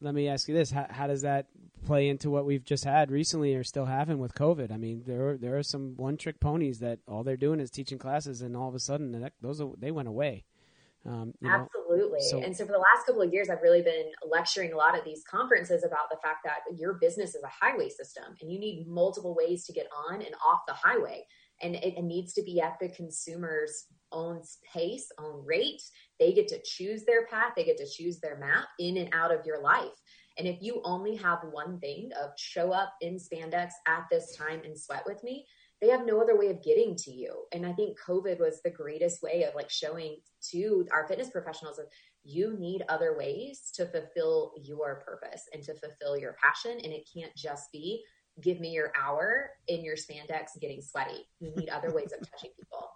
let 0.00 0.14
me 0.14 0.28
ask 0.28 0.48
you 0.48 0.54
this: 0.54 0.70
how, 0.70 0.86
how, 0.90 1.06
does 1.06 1.22
that 1.22 1.46
play 1.84 2.08
into 2.08 2.30
what 2.30 2.44
we've 2.44 2.64
just 2.64 2.84
had 2.84 3.10
recently, 3.10 3.54
or 3.54 3.64
still 3.64 3.86
having 3.86 4.18
with 4.18 4.34
COVID? 4.34 4.72
I 4.72 4.76
mean, 4.76 5.02
there 5.06 5.30
are, 5.30 5.36
there 5.36 5.58
are 5.58 5.62
some 5.62 5.94
one 5.96 6.16
trick 6.16 6.40
ponies 6.40 6.78
that 6.80 7.00
all 7.08 7.24
they're 7.24 7.36
doing 7.36 7.60
is 7.60 7.70
teaching 7.70 7.98
classes, 7.98 8.42
and 8.42 8.56
all 8.56 8.68
of 8.68 8.74
a 8.74 8.80
sudden, 8.80 9.12
that, 9.20 9.32
those 9.40 9.62
they 9.78 9.90
went 9.90 10.08
away. 10.08 10.44
Um, 11.04 11.34
Absolutely. 11.44 12.20
So, 12.20 12.40
and 12.40 12.56
so 12.56 12.64
for 12.64 12.72
the 12.72 12.78
last 12.78 13.06
couple 13.06 13.22
of 13.22 13.32
years, 13.32 13.50
I've 13.50 13.62
really 13.62 13.82
been 13.82 14.12
lecturing 14.30 14.72
a 14.72 14.76
lot 14.76 14.94
at 14.94 15.04
these 15.04 15.24
conferences 15.28 15.82
about 15.82 16.10
the 16.10 16.16
fact 16.22 16.44
that 16.44 16.78
your 16.78 16.94
business 16.94 17.34
is 17.34 17.42
a 17.42 17.48
highway 17.48 17.88
system, 17.88 18.36
and 18.40 18.52
you 18.52 18.60
need 18.60 18.86
multiple 18.86 19.34
ways 19.36 19.64
to 19.66 19.72
get 19.72 19.88
on 20.08 20.22
and 20.22 20.34
off 20.46 20.60
the 20.68 20.74
highway 20.74 21.24
and 21.62 21.76
it, 21.76 21.96
it 21.96 22.04
needs 22.04 22.34
to 22.34 22.42
be 22.42 22.60
at 22.60 22.78
the 22.80 22.88
consumer's 22.88 23.86
own 24.12 24.42
pace, 24.72 25.08
own 25.18 25.44
rate. 25.44 25.82
They 26.20 26.32
get 26.32 26.48
to 26.48 26.60
choose 26.64 27.04
their 27.04 27.26
path, 27.26 27.52
they 27.56 27.64
get 27.64 27.78
to 27.78 27.88
choose 27.88 28.20
their 28.20 28.38
map 28.38 28.66
in 28.78 28.98
and 28.98 29.10
out 29.12 29.34
of 29.34 29.46
your 29.46 29.60
life. 29.60 29.98
And 30.38 30.46
if 30.48 30.62
you 30.62 30.80
only 30.84 31.16
have 31.16 31.40
one 31.50 31.78
thing 31.80 32.10
of 32.20 32.30
show 32.36 32.72
up 32.72 32.94
in 33.00 33.16
spandex 33.16 33.72
at 33.86 34.06
this 34.10 34.36
time 34.36 34.62
and 34.64 34.78
sweat 34.78 35.02
with 35.06 35.22
me, 35.22 35.46
they 35.80 35.88
have 35.88 36.06
no 36.06 36.20
other 36.20 36.38
way 36.38 36.48
of 36.48 36.62
getting 36.62 36.94
to 36.96 37.10
you. 37.10 37.42
And 37.52 37.66
I 37.66 37.72
think 37.72 37.98
COVID 38.00 38.38
was 38.38 38.62
the 38.62 38.70
greatest 38.70 39.22
way 39.22 39.42
of 39.42 39.54
like 39.54 39.68
showing 39.68 40.18
to 40.50 40.86
our 40.92 41.08
fitness 41.08 41.30
professionals 41.30 41.78
of 41.78 41.86
you 42.24 42.56
need 42.56 42.84
other 42.88 43.16
ways 43.18 43.72
to 43.74 43.86
fulfill 43.86 44.52
your 44.62 45.02
purpose 45.04 45.42
and 45.52 45.62
to 45.64 45.74
fulfill 45.74 46.16
your 46.16 46.36
passion. 46.40 46.78
And 46.84 46.92
it 46.92 47.08
can't 47.12 47.34
just 47.36 47.72
be 47.72 48.04
give 48.40 48.60
me 48.60 48.70
your 48.70 48.92
hour 48.98 49.50
in 49.68 49.84
your 49.84 49.96
spandex 49.96 50.58
getting 50.60 50.80
sweaty. 50.80 51.28
You 51.40 51.52
need 51.56 51.68
other 51.68 51.92
ways 51.92 52.12
of 52.12 52.20
touching 52.30 52.50
people. 52.58 52.91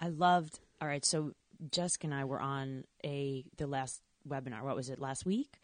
I 0.00 0.08
loved. 0.08 0.60
All 0.80 0.88
right, 0.88 1.04
so 1.04 1.32
Jessica 1.70 2.06
and 2.06 2.14
I 2.14 2.24
were 2.24 2.40
on 2.40 2.84
a 3.04 3.44
the 3.56 3.66
last 3.66 4.00
webinar. 4.28 4.62
What 4.62 4.76
was 4.76 4.90
it 4.90 5.00
last 5.00 5.24
week? 5.24 5.58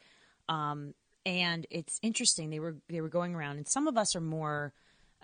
Um, 0.48 0.94
and 1.24 1.66
it's 1.70 1.98
interesting. 2.02 2.50
They 2.50 2.60
were 2.60 2.76
they 2.88 3.00
were 3.00 3.08
going 3.08 3.34
around, 3.34 3.58
and 3.58 3.68
some 3.68 3.86
of 3.86 3.96
us 3.96 4.16
are 4.16 4.20
more, 4.20 4.72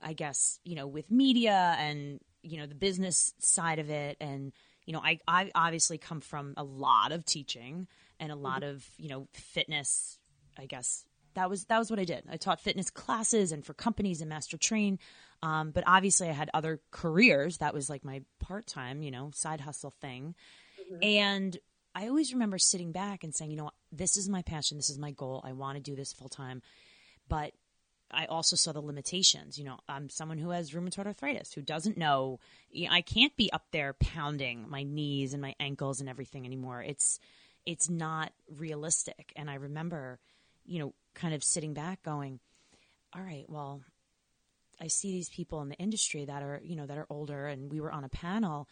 I 0.02 0.12
guess, 0.12 0.60
you 0.64 0.74
know, 0.74 0.86
with 0.86 1.10
media 1.10 1.76
and 1.78 2.20
you 2.42 2.58
know 2.58 2.66
the 2.66 2.74
business 2.74 3.34
side 3.38 3.78
of 3.78 3.90
it, 3.90 4.16
and 4.20 4.52
you 4.86 4.92
know, 4.92 5.00
I 5.00 5.18
I 5.26 5.50
obviously 5.54 5.98
come 5.98 6.20
from 6.20 6.54
a 6.56 6.64
lot 6.64 7.12
of 7.12 7.24
teaching 7.24 7.88
and 8.20 8.32
a 8.32 8.36
lot 8.36 8.62
mm-hmm. 8.62 8.76
of 8.76 8.90
you 8.96 9.08
know 9.08 9.28
fitness. 9.32 10.18
I 10.58 10.66
guess 10.66 11.04
that 11.34 11.50
was 11.50 11.64
that 11.64 11.78
was 11.78 11.90
what 11.90 12.00
I 12.00 12.04
did. 12.04 12.24
I 12.30 12.36
taught 12.36 12.60
fitness 12.60 12.90
classes 12.90 13.52
and 13.52 13.64
for 13.64 13.74
companies 13.74 14.20
and 14.20 14.28
master 14.28 14.56
train. 14.56 14.98
Um, 15.42 15.70
but 15.70 15.84
obviously, 15.86 16.28
I 16.28 16.32
had 16.32 16.50
other 16.52 16.80
careers. 16.90 17.58
That 17.58 17.74
was 17.74 17.88
like 17.88 18.04
my 18.04 18.22
part 18.40 18.66
time, 18.66 19.02
you 19.02 19.10
know, 19.10 19.30
side 19.34 19.60
hustle 19.60 19.92
thing. 20.00 20.34
Mm-hmm. 20.80 21.04
And 21.04 21.58
I 21.94 22.08
always 22.08 22.32
remember 22.32 22.58
sitting 22.58 22.92
back 22.92 23.24
and 23.24 23.34
saying, 23.34 23.50
you 23.50 23.56
know, 23.56 23.70
this 23.92 24.16
is 24.16 24.28
my 24.28 24.42
passion. 24.42 24.76
This 24.76 24.90
is 24.90 24.98
my 24.98 25.12
goal. 25.12 25.42
I 25.44 25.52
want 25.52 25.76
to 25.76 25.82
do 25.82 25.96
this 25.96 26.12
full 26.12 26.28
time. 26.28 26.62
But 27.28 27.52
I 28.10 28.26
also 28.26 28.56
saw 28.56 28.72
the 28.72 28.80
limitations. 28.80 29.58
You 29.58 29.64
know, 29.64 29.78
I'm 29.88 30.08
someone 30.08 30.38
who 30.38 30.50
has 30.50 30.70
rheumatoid 30.70 31.06
arthritis 31.06 31.52
who 31.52 31.62
doesn't 31.62 31.96
know 31.96 32.40
I 32.90 33.02
can't 33.02 33.36
be 33.36 33.52
up 33.52 33.66
there 33.70 33.94
pounding 33.94 34.68
my 34.68 34.82
knees 34.82 35.32
and 35.32 35.42
my 35.42 35.54
ankles 35.60 36.00
and 36.00 36.08
everything 36.08 36.46
anymore. 36.46 36.82
It's 36.82 37.20
it's 37.66 37.90
not 37.90 38.32
realistic. 38.56 39.32
And 39.36 39.50
I 39.50 39.54
remember, 39.54 40.20
you 40.64 40.78
know, 40.78 40.94
kind 41.14 41.34
of 41.34 41.44
sitting 41.44 41.74
back 41.74 42.02
going, 42.02 42.40
all 43.14 43.22
right, 43.22 43.44
well, 43.48 43.82
I 44.80 44.88
see 44.88 45.12
these 45.12 45.28
people 45.28 45.60
in 45.62 45.68
the 45.68 45.76
industry 45.76 46.24
that 46.24 46.42
are, 46.42 46.60
you 46.62 46.76
know, 46.76 46.86
that 46.86 46.98
are 46.98 47.06
older 47.10 47.46
and 47.46 47.70
we 47.70 47.80
were 47.80 47.92
on 47.92 48.04
a 48.04 48.08
panel 48.08 48.68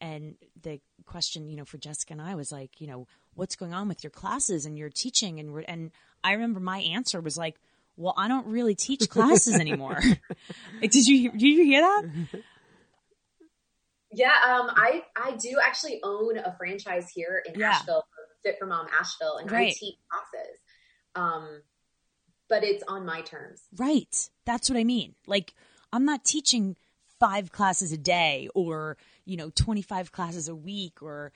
and 0.00 0.34
the 0.60 0.80
question, 1.06 1.48
you 1.48 1.56
know, 1.56 1.64
for 1.64 1.78
Jessica 1.78 2.12
and 2.12 2.22
I 2.22 2.34
was 2.34 2.50
like, 2.50 2.80
you 2.80 2.86
know, 2.86 3.06
what's 3.34 3.56
going 3.56 3.72
on 3.72 3.88
with 3.88 4.02
your 4.02 4.10
classes 4.10 4.66
and 4.66 4.76
your 4.76 4.90
teaching 4.90 5.38
and 5.38 5.64
and 5.68 5.90
I 6.24 6.32
remember 6.32 6.60
my 6.60 6.78
answer 6.78 7.20
was 7.20 7.36
like, 7.36 7.56
well, 7.96 8.14
I 8.16 8.28
don't 8.28 8.46
really 8.46 8.74
teach 8.74 9.08
classes 9.08 9.54
anymore. 9.54 10.00
did 10.80 11.06
you 11.06 11.30
did 11.32 11.42
you 11.42 11.64
hear 11.64 11.80
that? 11.82 12.04
Yeah, 14.12 14.34
um, 14.46 14.70
I 14.70 15.02
I 15.16 15.36
do 15.36 15.58
actually 15.62 16.00
own 16.02 16.36
a 16.36 16.54
franchise 16.58 17.10
here 17.14 17.42
in 17.46 17.58
yeah. 17.58 17.70
Asheville, 17.70 18.04
Fit 18.44 18.56
for 18.58 18.66
Mom 18.66 18.86
Asheville, 18.98 19.36
and 19.38 19.50
right. 19.50 19.68
I 19.68 19.70
teach 19.70 19.96
classes. 20.10 20.58
Um, 21.14 21.62
but 22.52 22.64
it's 22.64 22.84
on 22.86 23.06
my 23.06 23.22
terms. 23.22 23.62
Right. 23.78 24.28
That's 24.44 24.68
what 24.68 24.78
I 24.78 24.84
mean. 24.84 25.14
Like, 25.26 25.54
I'm 25.90 26.04
not 26.04 26.22
teaching 26.22 26.76
five 27.18 27.50
classes 27.50 27.92
a 27.92 27.96
day 27.96 28.50
or, 28.54 28.98
you 29.24 29.38
know, 29.38 29.50
25 29.54 30.12
classes 30.12 30.48
a 30.48 30.54
week 30.54 31.00
or 31.00 31.32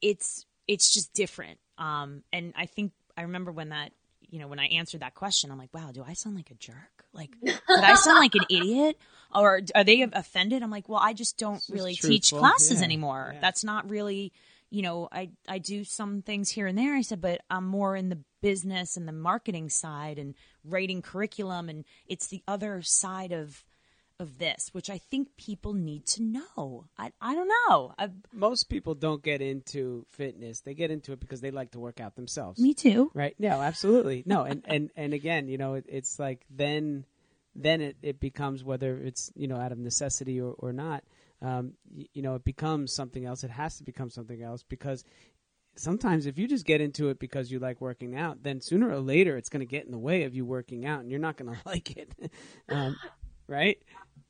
it's, 0.00 0.46
it's 0.68 0.94
just 0.94 1.12
different. 1.14 1.58
Um, 1.78 2.22
and 2.32 2.54
I 2.56 2.66
think 2.66 2.92
I 3.16 3.22
remember 3.22 3.50
when 3.50 3.70
that, 3.70 3.90
you 4.20 4.38
know, 4.38 4.46
when 4.46 4.60
I 4.60 4.66
answered 4.66 5.00
that 5.00 5.16
question, 5.16 5.50
I'm 5.50 5.58
like, 5.58 5.74
wow, 5.74 5.90
do 5.92 6.04
I 6.06 6.12
sound 6.12 6.36
like 6.36 6.52
a 6.52 6.54
jerk? 6.54 7.06
Like, 7.12 7.32
did 7.42 7.58
I 7.68 7.94
sound 7.94 8.20
like 8.20 8.36
an 8.36 8.46
idiot? 8.48 8.98
Or 9.34 9.62
are 9.74 9.82
they 9.82 10.02
offended? 10.12 10.62
I'm 10.62 10.70
like, 10.70 10.88
well, 10.88 11.00
I 11.02 11.12
just 11.12 11.38
don't 11.38 11.62
really 11.70 11.96
teach 11.96 12.30
classes 12.30 12.78
yeah. 12.78 12.84
anymore. 12.84 13.32
Yeah. 13.34 13.40
That's 13.40 13.64
not 13.64 13.90
really, 13.90 14.32
you 14.70 14.82
know, 14.82 15.08
I, 15.10 15.30
I 15.48 15.58
do 15.58 15.82
some 15.82 16.22
things 16.22 16.50
here 16.50 16.68
and 16.68 16.78
there. 16.78 16.94
I 16.94 17.02
said, 17.02 17.20
but 17.20 17.40
I'm 17.50 17.66
more 17.66 17.96
in 17.96 18.10
the 18.10 18.20
business 18.42 18.96
and 18.96 19.08
the 19.08 19.12
marketing 19.12 19.70
side 19.70 20.18
and 20.18 20.34
writing 20.64 21.02
curriculum. 21.02 21.68
And 21.68 21.84
it's 22.06 22.26
the 22.26 22.42
other 22.46 22.82
side 22.82 23.32
of, 23.32 23.64
of 24.18 24.38
this, 24.38 24.70
which 24.72 24.90
I 24.90 24.98
think 24.98 25.36
people 25.36 25.72
need 25.72 26.06
to 26.06 26.22
know. 26.22 26.86
I, 26.98 27.12
I 27.20 27.34
don't 27.34 27.50
know. 27.68 27.94
I've, 27.98 28.12
Most 28.32 28.68
people 28.68 28.94
don't 28.94 29.22
get 29.22 29.40
into 29.40 30.06
fitness. 30.10 30.60
They 30.60 30.74
get 30.74 30.90
into 30.90 31.12
it 31.12 31.20
because 31.20 31.40
they 31.40 31.50
like 31.50 31.72
to 31.72 31.80
work 31.80 32.00
out 32.00 32.16
themselves. 32.16 32.60
Me 32.60 32.74
too. 32.74 33.10
Right? 33.14 33.34
No, 33.38 33.60
absolutely. 33.60 34.22
No. 34.26 34.44
And, 34.44 34.62
and, 34.66 34.90
and 34.96 35.14
again, 35.14 35.48
you 35.48 35.58
know, 35.58 35.74
it, 35.74 35.86
it's 35.88 36.18
like 36.18 36.44
then, 36.50 37.04
then 37.54 37.80
it, 37.80 37.96
it 38.02 38.20
becomes 38.20 38.62
whether 38.62 38.96
it's, 38.96 39.32
you 39.34 39.48
know, 39.48 39.56
out 39.56 39.72
of 39.72 39.78
necessity 39.78 40.40
or, 40.40 40.54
or 40.58 40.72
not 40.72 41.04
um, 41.42 41.72
y- 41.94 42.06
you 42.14 42.22
know, 42.22 42.36
it 42.36 42.44
becomes 42.44 42.94
something 42.94 43.24
else. 43.26 43.44
It 43.44 43.50
has 43.50 43.76
to 43.78 43.84
become 43.84 44.10
something 44.10 44.42
else 44.42 44.62
because 44.62 45.04
sometimes 45.76 46.26
if 46.26 46.38
you 46.38 46.46
just 46.46 46.66
get 46.66 46.80
into 46.80 47.08
it 47.08 47.18
because 47.18 47.50
you 47.50 47.58
like 47.58 47.80
working 47.80 48.16
out, 48.16 48.42
then 48.42 48.60
sooner 48.60 48.90
or 48.90 48.98
later 48.98 49.36
it's 49.36 49.48
going 49.48 49.60
to 49.60 49.66
get 49.66 49.84
in 49.84 49.90
the 49.90 49.98
way 49.98 50.24
of 50.24 50.34
you 50.34 50.44
working 50.44 50.86
out, 50.86 51.00
and 51.00 51.10
you're 51.10 51.20
not 51.20 51.36
going 51.36 51.52
to 51.54 51.60
like 51.64 51.96
it, 51.96 52.12
um, 52.68 52.96
right? 53.46 53.78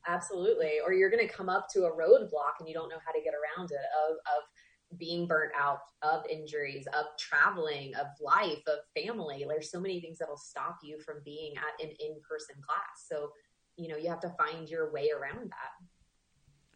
Absolutely. 0.06 0.78
Or 0.84 0.92
you're 0.92 1.10
going 1.10 1.26
to 1.26 1.32
come 1.32 1.48
up 1.48 1.68
to 1.70 1.84
a 1.84 1.90
roadblock 1.90 2.58
and 2.58 2.68
you 2.68 2.74
don't 2.74 2.88
know 2.88 2.98
how 3.04 3.12
to 3.12 3.20
get 3.22 3.34
around 3.34 3.70
it. 3.70 3.76
Of 3.76 4.16
of 4.16 4.98
being 4.98 5.26
burnt 5.26 5.52
out, 5.58 5.78
of 6.02 6.22
injuries, 6.28 6.86
of 6.88 7.06
traveling, 7.18 7.94
of 7.94 8.08
life, 8.20 8.62
of 8.66 8.80
family. 9.00 9.46
There's 9.48 9.70
so 9.70 9.80
many 9.80 10.00
things 10.00 10.18
that'll 10.18 10.36
stop 10.36 10.78
you 10.82 10.98
from 11.00 11.22
being 11.24 11.54
at 11.56 11.82
an 11.82 11.90
in 11.98 12.16
person 12.28 12.56
class. 12.60 13.06
So 13.08 13.30
you 13.76 13.88
know 13.88 13.96
you 13.96 14.08
have 14.08 14.20
to 14.20 14.30
find 14.30 14.68
your 14.68 14.92
way 14.92 15.10
around 15.10 15.50
that. 15.50 15.86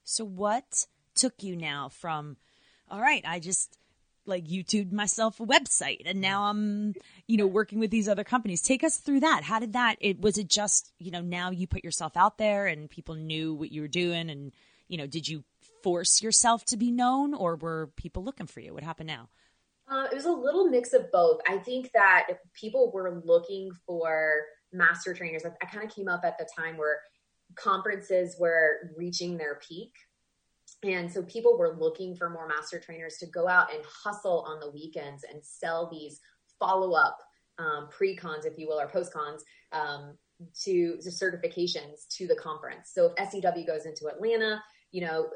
So 0.05 0.24
what 0.24 0.87
took 1.14 1.42
you 1.42 1.57
now 1.57 1.88
from 1.88 2.37
all 2.88 3.00
right, 3.00 3.24
I 3.26 3.40
just 3.40 3.76
like 4.27 4.47
YouTube 4.47 4.93
myself 4.93 5.41
a 5.41 5.47
website 5.47 6.03
and 6.05 6.21
now 6.21 6.45
I'm, 6.45 6.95
you 7.27 7.37
know, 7.37 7.47
working 7.47 7.79
with 7.79 7.91
these 7.91 8.09
other 8.09 8.25
companies. 8.25 8.62
Take 8.62 8.85
us 8.85 8.99
through 8.99 9.21
that. 9.21 9.43
How 9.45 9.59
did 9.59 9.73
that 9.75 9.97
it 10.01 10.21
was 10.21 10.39
it 10.39 10.49
just, 10.49 10.93
you 10.99 11.11
know, 11.11 11.21
now 11.21 11.51
you 11.51 11.67
put 11.67 11.85
yourself 11.85 12.17
out 12.17 12.39
there 12.39 12.67
and 12.67 12.91
people 12.91 13.15
knew 13.15 13.55
what 13.55 13.73
you 13.73 13.83
were 13.83 13.89
doing 13.89 14.31
and, 14.31 14.53
you 14.89 14.99
know, 14.99 15.07
did 15.07 15.29
you 15.29 15.45
force 15.83 16.23
yourself 16.23 16.65
to 16.67 16.77
be 16.77 16.91
known 16.91 17.35
or 17.35 17.57
were 17.57 17.91
people 17.97 18.25
looking 18.25 18.47
for 18.47 18.61
you? 18.61 18.75
What 18.75 18.83
happened 18.83 19.09
now? 19.09 19.29
Uh, 19.89 20.07
it 20.11 20.15
was 20.15 20.25
a 20.25 20.31
little 20.31 20.69
mix 20.69 20.93
of 20.93 21.11
both. 21.12 21.41
I 21.49 21.59
think 21.59 21.93
that 21.93 22.27
people 22.55 22.91
were 22.93 23.23
looking 23.25 23.71
for 23.87 24.43
master 24.73 25.15
trainers. 25.15 25.45
I, 25.45 25.51
I 25.62 25.67
kind 25.67 25.85
of 25.85 25.95
came 25.95 26.09
up 26.09 26.23
at 26.25 26.39
the 26.39 26.49
time 26.57 26.77
where 26.77 27.01
conferences 27.55 28.37
were 28.39 28.91
reaching 28.97 29.37
their 29.37 29.61
peak. 29.67 29.93
And 30.83 31.11
so 31.11 31.23
people 31.23 31.59
were 31.59 31.77
looking 31.79 32.15
for 32.15 32.29
more 32.29 32.47
master 32.47 32.79
trainers 32.79 33.17
to 33.19 33.27
go 33.27 33.49
out 33.49 33.73
and 33.73 33.83
hustle 33.85 34.45
on 34.47 34.61
the 34.61 34.71
weekends 34.71 35.25
and 35.25 35.45
sell 35.45 35.89
these 35.91 36.21
follow 36.59 36.93
up 36.93 37.19
um, 37.59 37.89
pre 37.91 38.15
cons, 38.15 38.45
if 38.45 38.59
you 38.59 38.69
will, 38.69 38.81
or 38.81 38.89
post 38.89 39.12
cons 39.12 39.43
um, 39.73 40.17
to, 40.65 40.99
to 40.99 41.09
certifications 41.09 42.07
to 42.11 42.27
the 42.27 42.37
conference. 42.37 42.93
So 42.95 43.12
if 43.17 43.31
SCW 43.31 43.67
goes 43.67 43.87
into 43.87 44.07
Atlanta, 44.09 44.62
you 44.93 45.01
know, 45.01 45.29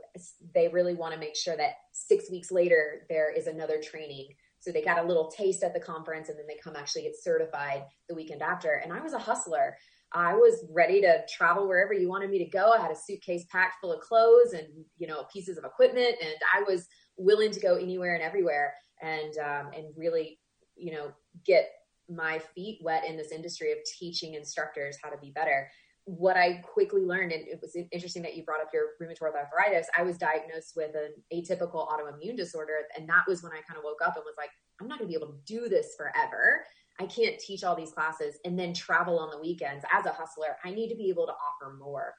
they 0.55 0.69
really 0.69 0.95
want 0.95 1.15
to 1.15 1.21
make 1.21 1.37
sure 1.37 1.57
that 1.57 1.73
six 1.93 2.31
weeks 2.31 2.51
later 2.51 3.07
there 3.09 3.33
is 3.33 3.47
another 3.47 3.81
training. 3.81 4.29
So 4.61 4.71
they 4.71 4.83
got 4.83 5.03
a 5.03 5.07
little 5.07 5.31
taste 5.31 5.63
at 5.63 5.73
the 5.73 5.81
conference 5.81 6.29
and 6.29 6.39
then 6.39 6.47
they 6.47 6.59
come 6.63 6.77
actually 6.77 7.03
get 7.03 7.17
certified 7.21 7.85
the 8.09 8.15
weekend 8.15 8.43
after. 8.43 8.75
And 8.75 8.93
I 8.93 9.01
was 9.01 9.15
a 9.15 9.19
hustler. 9.19 9.77
I 10.13 10.35
was 10.35 10.65
ready 10.71 11.01
to 11.03 11.25
travel 11.29 11.69
wherever 11.69 11.93
you 11.93 12.09
wanted 12.09 12.31
me 12.31 12.39
to 12.39 12.51
go. 12.51 12.73
I 12.73 12.81
had 12.81 12.91
a 12.91 12.97
suitcase 12.97 13.45
packed 13.51 13.81
full 13.81 13.93
of 13.93 14.01
clothes 14.01 14.53
and 14.53 14.67
you 14.99 15.07
know 15.07 15.25
pieces 15.33 15.59
of 15.59 15.65
equipment, 15.65 16.17
and 16.21 16.35
I 16.55 16.63
was 16.69 16.89
willing 17.17 17.51
to 17.53 17.61
go 17.61 17.77
anywhere 17.77 18.15
and 18.15 18.23
everywhere, 18.23 18.75
and 19.03 19.37
um, 19.39 19.73
and 19.75 19.87
really 19.97 20.39
you 20.77 20.93
know 20.93 21.13
get 21.47 21.71
my 22.09 22.41
feet 22.55 22.81
wet 22.83 23.05
in 23.07 23.17
this 23.17 23.31
industry 23.31 23.71
of 23.73 23.79
teaching 23.99 24.35
instructors 24.35 24.99
how 25.03 25.11
to 25.11 25.19
be 25.19 25.31
better. 25.31 25.71
What 26.07 26.37
I 26.37 26.55
quickly 26.65 27.05
learned, 27.05 27.31
and 27.31 27.47
it 27.47 27.61
was 27.63 27.77
interesting 27.93 28.23
that 28.23 28.37
you 28.37 28.45
brought 28.45 28.61
up 28.61 28.71
your 28.73 28.89
rheumatoid 29.01 29.35
arthritis. 29.37 29.87
I 29.97 30.03
was 30.03 30.19
diagnosed 30.19 30.73
with 30.75 30.97
an 30.97 31.13
atypical 31.33 31.87
autoimmune 31.89 32.37
disorder, 32.37 32.73
and 32.97 33.09
that 33.09 33.25
was 33.29 33.45
when 33.45 33.53
I 33.53 33.61
kind 33.69 33.79
of 33.79 33.85
woke 33.85 34.01
up 34.05 34.17
and 34.17 34.25
was 34.25 34.35
like, 34.37 34.51
I'm 34.81 34.89
not 34.89 34.99
going 34.99 35.09
to 35.09 35.17
be 35.17 35.23
able 35.23 35.33
to 35.33 35.39
do 35.47 35.69
this 35.69 35.95
forever. 35.97 36.65
I 37.01 37.07
can't 37.07 37.39
teach 37.39 37.65
all 37.65 37.75
these 37.75 37.93
classes 37.93 38.37
and 38.45 38.59
then 38.59 38.75
travel 38.75 39.19
on 39.19 39.31
the 39.31 39.41
weekends 39.41 39.85
as 39.93 40.05
a 40.05 40.13
hustler. 40.13 40.57
I 40.65 40.71
need 40.71 40.91
to 40.91 40.97
be 40.97 41.09
able 41.09 41.27
to 41.27 41.33
offer 41.33 41.75
more. 41.79 42.15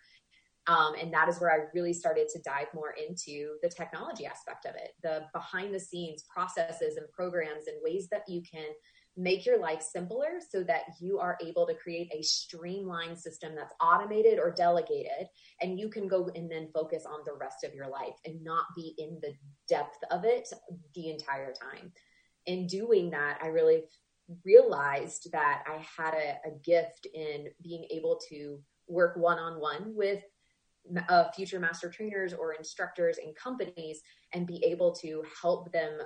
Um, 0.68 0.94
and 1.00 1.14
that 1.14 1.30
is 1.30 1.40
where 1.40 1.52
I 1.52 1.66
really 1.74 1.94
started 1.94 2.28
to 2.30 2.42
dive 2.42 2.68
more 2.74 2.92
into 2.92 3.56
the 3.62 3.70
technology 3.70 4.26
aspect 4.26 4.66
of 4.66 4.76
it, 4.76 4.92
the 5.04 5.26
behind 5.34 5.74
the 5.74 5.80
scenes 5.80 6.24
processes 6.34 6.98
and 6.98 7.10
programs 7.12 7.68
and 7.68 7.78
ways 7.84 8.08
that 8.12 8.24
you 8.28 8.42
can 8.42 8.68
make 9.18 9.46
your 9.46 9.60
life 9.60 9.82
simpler 9.82 10.40
so 10.50 10.64
that 10.64 10.84
you 11.00 11.20
are 11.20 11.38
able 11.46 11.68
to 11.68 11.74
create 11.76 12.12
a 12.14 12.24
streamlined 12.24 13.20
system 13.20 13.54
that's 13.56 13.74
automated 13.82 14.40
or 14.40 14.52
delegated 14.52 15.28
and 15.62 15.78
you 15.78 15.90
can 15.90 16.08
go 16.08 16.30
and 16.34 16.50
then 16.50 16.70
focus 16.74 17.06
on 17.06 17.20
the 17.26 17.34
rest 17.34 17.66
of 17.66 17.74
your 17.74 17.90
life 17.90 18.16
and 18.26 18.42
not 18.42 18.64
be 18.76 18.96
in 18.98 19.20
the 19.22 19.34
depth 19.68 19.98
of 20.12 20.24
it 20.24 20.48
the 20.96 21.10
entire 21.10 21.52
time 21.52 21.92
in 22.46 22.66
doing 22.68 23.10
that 23.10 23.38
i 23.44 23.48
really 23.48 23.84
realized 24.44 25.32
that 25.32 25.64
I 25.68 25.84
had 25.98 26.14
a, 26.14 26.50
a 26.50 26.52
gift 26.64 27.08
in 27.14 27.48
being 27.62 27.86
able 27.92 28.20
to 28.30 28.60
work 28.88 29.16
one 29.16 29.40
on 29.40 29.60
one 29.60 29.94
with 29.96 30.24
uh, 31.10 31.32
future 31.32 31.60
master 31.60 31.90
trainers 31.90 32.34
or 32.34 32.54
instructors 32.54 33.18
in 33.18 33.34
companies 33.34 34.02
and 34.34 34.48
be 34.48 34.64
able 34.66 34.94
to 34.94 35.24
help 35.42 35.72
them 35.72 36.00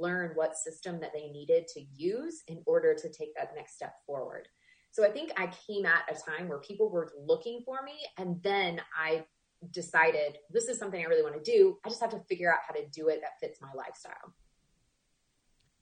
learn 0.00 0.32
what 0.34 0.56
system 0.56 1.00
that 1.00 1.12
they 1.14 1.28
needed 1.28 1.66
to 1.68 1.80
use 1.94 2.42
in 2.48 2.62
order 2.66 2.94
to 2.94 3.08
take 3.10 3.34
that 3.36 3.52
next 3.54 3.74
step 3.74 3.94
forward. 4.06 4.48
So 4.90 5.04
I 5.04 5.10
think 5.10 5.32
I 5.36 5.50
came 5.66 5.86
at 5.86 6.04
a 6.08 6.30
time 6.30 6.48
where 6.48 6.60
people 6.60 6.90
were 6.90 7.10
looking 7.18 7.62
for 7.64 7.80
me, 7.84 7.94
and 8.16 8.40
then 8.42 8.80
I 8.96 9.24
decided 9.72 10.38
this 10.50 10.68
is 10.68 10.78
something 10.78 11.00
I 11.00 11.08
really 11.08 11.22
want 11.22 11.42
to 11.42 11.50
do. 11.50 11.78
I 11.84 11.88
just 11.88 12.00
have 12.00 12.10
to 12.10 12.20
figure 12.28 12.52
out 12.52 12.60
how 12.66 12.74
to 12.74 12.86
do 12.92 13.08
it 13.08 13.20
that 13.22 13.40
fits 13.40 13.60
my 13.60 13.70
lifestyle. 13.74 14.34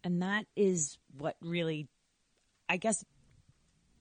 And 0.05 0.23
that 0.23 0.47
is 0.57 0.99
what 1.17 1.37
really, 1.41 1.89
I 2.69 2.77
guess, 2.77 3.05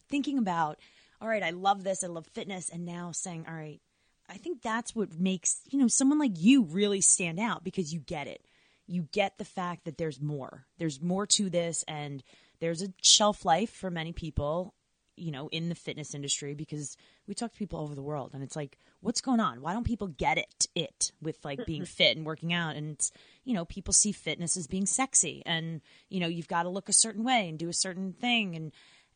thinking 0.09 0.37
about, 0.37 0.79
all 1.21 1.27
right, 1.27 1.43
I 1.43 1.51
love 1.51 1.83
this, 1.83 2.03
I 2.03 2.07
love 2.07 2.27
fitness, 2.33 2.69
and 2.69 2.85
now 2.85 3.11
saying, 3.11 3.45
all 3.47 3.53
right, 3.53 3.81
I 4.29 4.37
think 4.37 4.61
that's 4.61 4.95
what 4.95 5.19
makes, 5.19 5.61
you 5.69 5.77
know, 5.77 5.87
someone 5.87 6.19
like 6.19 6.33
you 6.35 6.63
really 6.63 7.01
stand 7.01 7.39
out 7.39 7.63
because 7.63 7.93
you 7.93 7.99
get 7.99 8.27
it. 8.27 8.45
You 8.87 9.07
get 9.11 9.37
the 9.37 9.45
fact 9.45 9.85
that 9.85 9.97
there's 9.97 10.21
more. 10.21 10.65
There's 10.77 11.01
more 11.01 11.25
to 11.27 11.49
this 11.49 11.83
and 11.87 12.23
there's 12.59 12.81
a 12.81 12.93
shelf 13.01 13.45
life 13.45 13.71
for 13.71 13.91
many 13.91 14.13
people, 14.13 14.73
you 15.15 15.31
know, 15.31 15.47
in 15.49 15.69
the 15.69 15.75
fitness 15.75 16.15
industry 16.15 16.53
because 16.53 16.97
we 17.27 17.33
talk 17.33 17.51
to 17.51 17.57
people 17.57 17.79
over 17.79 17.95
the 17.95 18.01
world 18.01 18.31
and 18.33 18.43
it's 18.43 18.55
like, 18.55 18.77
what's 19.01 19.21
going 19.21 19.39
on? 19.39 19.61
Why 19.61 19.73
don't 19.73 19.85
people 19.85 20.07
get 20.07 20.37
it 20.37 20.67
it 20.75 21.11
with 21.21 21.43
like 21.43 21.65
being 21.65 21.85
fit 21.85 22.17
and 22.17 22.25
working 22.25 22.53
out 22.53 22.75
and 22.75 22.91
it's, 22.91 23.11
you 23.43 23.53
know, 23.53 23.65
people 23.65 23.93
see 23.93 24.11
fitness 24.11 24.57
as 24.57 24.67
being 24.67 24.85
sexy 24.85 25.43
and, 25.45 25.81
you 26.09 26.19
know, 26.19 26.27
you've 26.27 26.47
got 26.47 26.63
to 26.63 26.69
look 26.69 26.89
a 26.89 26.93
certain 26.93 27.23
way 27.23 27.49
and 27.49 27.59
do 27.59 27.69
a 27.69 27.73
certain 27.73 28.13
thing 28.13 28.55
and 28.55 28.71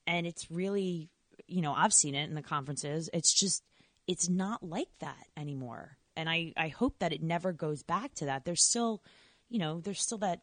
and 0.08 0.28
it's 0.28 0.52
really, 0.52 1.10
you 1.48 1.62
know, 1.62 1.74
I've 1.74 1.94
seen 1.94 2.14
it 2.14 2.30
in 2.30 2.36
the 2.36 2.42
conferences. 2.42 3.10
It's 3.14 3.34
just 3.34 3.64
it's 4.08 4.30
not 4.30 4.64
like 4.64 4.90
that 5.00 5.28
anymore. 5.36 5.98
And 6.16 6.30
I, 6.30 6.54
I 6.56 6.70
hope 6.70 7.00
that 7.00 7.12
it 7.12 7.22
never 7.22 7.52
goes 7.52 7.84
back 7.84 8.14
to 8.16 8.26
that. 8.26 8.46
There's 8.46 8.64
still, 8.64 9.02
you 9.50 9.60
know, 9.60 9.82
there's 9.82 10.02
still 10.02 10.20
that 10.20 10.42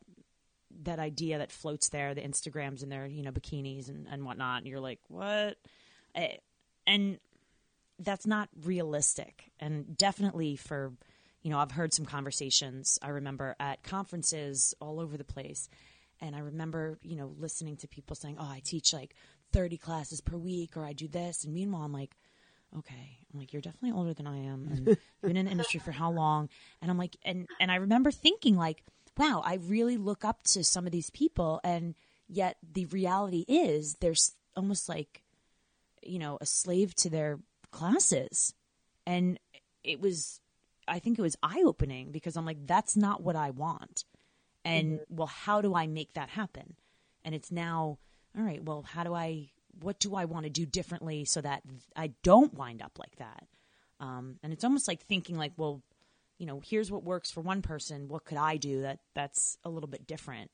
that 0.82 0.98
idea 0.98 1.38
that 1.38 1.52
floats 1.52 1.88
there, 1.88 2.14
the 2.14 2.20
Instagrams 2.20 2.82
and 2.82 2.90
their, 2.90 3.06
you 3.06 3.22
know, 3.22 3.32
bikinis 3.32 3.88
and, 3.88 4.06
and 4.10 4.24
whatnot. 4.24 4.58
And 4.58 4.66
you're 4.66 4.80
like, 4.80 5.00
what? 5.08 5.56
Eh, 6.14 6.36
and 6.86 7.18
that's 7.98 8.26
not 8.26 8.48
realistic. 8.64 9.50
And 9.60 9.96
definitely 9.96 10.56
for, 10.56 10.92
you 11.42 11.50
know, 11.50 11.58
I've 11.58 11.72
heard 11.72 11.92
some 11.92 12.06
conversations 12.06 12.98
I 13.02 13.08
remember 13.08 13.54
at 13.60 13.82
conferences 13.82 14.74
all 14.80 15.00
over 15.00 15.16
the 15.16 15.24
place. 15.24 15.68
And 16.20 16.36
I 16.36 16.40
remember, 16.40 16.98
you 17.02 17.16
know, 17.16 17.34
listening 17.38 17.76
to 17.78 17.88
people 17.88 18.16
saying, 18.16 18.36
oh, 18.38 18.48
I 18.48 18.60
teach 18.64 18.92
like 18.92 19.14
30 19.52 19.76
classes 19.76 20.20
per 20.20 20.36
week 20.36 20.76
or 20.76 20.84
I 20.84 20.92
do 20.92 21.08
this. 21.08 21.44
And 21.44 21.52
meanwhile, 21.52 21.82
I'm 21.82 21.92
like, 21.92 22.16
okay. 22.78 23.18
I'm 23.32 23.38
like, 23.38 23.52
you're 23.52 23.62
definitely 23.62 23.92
older 23.92 24.14
than 24.14 24.26
I 24.26 24.38
am, 24.38 24.68
and 24.70 24.86
you've 24.88 24.98
been 25.22 25.36
in 25.36 25.46
the 25.46 25.52
industry 25.52 25.80
for 25.80 25.92
how 25.92 26.10
long? 26.10 26.48
And 26.80 26.90
I'm 26.90 26.98
like, 26.98 27.16
and 27.24 27.46
and 27.60 27.70
I 27.70 27.76
remember 27.76 28.10
thinking 28.10 28.56
like, 28.56 28.82
wow, 29.16 29.42
I 29.44 29.54
really 29.54 29.96
look 29.96 30.24
up 30.24 30.42
to 30.44 30.64
some 30.64 30.86
of 30.86 30.92
these 30.92 31.10
people, 31.10 31.60
and 31.62 31.94
yet 32.28 32.56
the 32.62 32.86
reality 32.86 33.44
is 33.48 33.96
they're 34.00 34.14
almost 34.56 34.88
like, 34.88 35.22
you 36.02 36.18
know, 36.18 36.38
a 36.40 36.46
slave 36.46 36.94
to 36.96 37.10
their 37.10 37.38
classes, 37.70 38.54
and 39.06 39.38
it 39.84 40.00
was, 40.00 40.40
I 40.88 40.98
think 40.98 41.18
it 41.18 41.22
was 41.22 41.36
eye 41.42 41.62
opening 41.64 42.12
because 42.12 42.36
I'm 42.36 42.46
like, 42.46 42.66
that's 42.66 42.96
not 42.96 43.22
what 43.22 43.36
I 43.36 43.50
want, 43.50 44.04
and 44.64 44.94
mm-hmm. 44.94 45.16
well, 45.16 45.28
how 45.28 45.60
do 45.60 45.74
I 45.74 45.86
make 45.86 46.14
that 46.14 46.30
happen? 46.30 46.76
And 47.24 47.34
it's 47.34 47.52
now, 47.52 47.98
all 48.36 48.44
right, 48.44 48.62
well, 48.62 48.82
how 48.82 49.04
do 49.04 49.14
I 49.14 49.50
what 49.80 49.98
do 49.98 50.14
I 50.14 50.26
want 50.26 50.44
to 50.44 50.50
do 50.50 50.66
differently 50.66 51.24
so 51.24 51.40
that 51.40 51.62
I 51.96 52.12
don't 52.22 52.54
wind 52.54 52.82
up 52.82 52.98
like 52.98 53.16
that? 53.16 53.46
Um, 54.00 54.36
and 54.42 54.52
it's 54.52 54.64
almost 54.64 54.88
like 54.88 55.00
thinking 55.00 55.36
like, 55.36 55.52
well, 55.56 55.82
you 56.38 56.46
know, 56.46 56.60
here's 56.64 56.90
what 56.90 57.04
works 57.04 57.30
for 57.30 57.40
one 57.40 57.62
person. 57.62 58.08
What 58.08 58.24
could 58.24 58.38
I 58.38 58.56
do 58.56 58.82
that 58.82 59.00
that's 59.14 59.56
a 59.64 59.70
little 59.70 59.88
bit 59.88 60.06
different? 60.06 60.50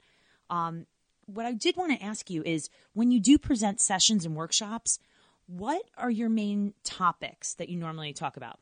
Um, 0.50 0.86
what 1.26 1.46
I 1.46 1.52
did 1.52 1.76
want 1.76 1.98
to 1.98 2.04
ask 2.04 2.30
you 2.30 2.42
is 2.44 2.70
when 2.94 3.10
you 3.10 3.20
do 3.20 3.38
present 3.38 3.80
sessions 3.80 4.24
and 4.24 4.34
workshops, 4.34 4.98
what 5.46 5.82
are 5.96 6.10
your 6.10 6.28
main 6.28 6.74
topics 6.84 7.54
that 7.54 7.68
you 7.68 7.78
normally 7.78 8.12
talk 8.12 8.36
about? 8.36 8.58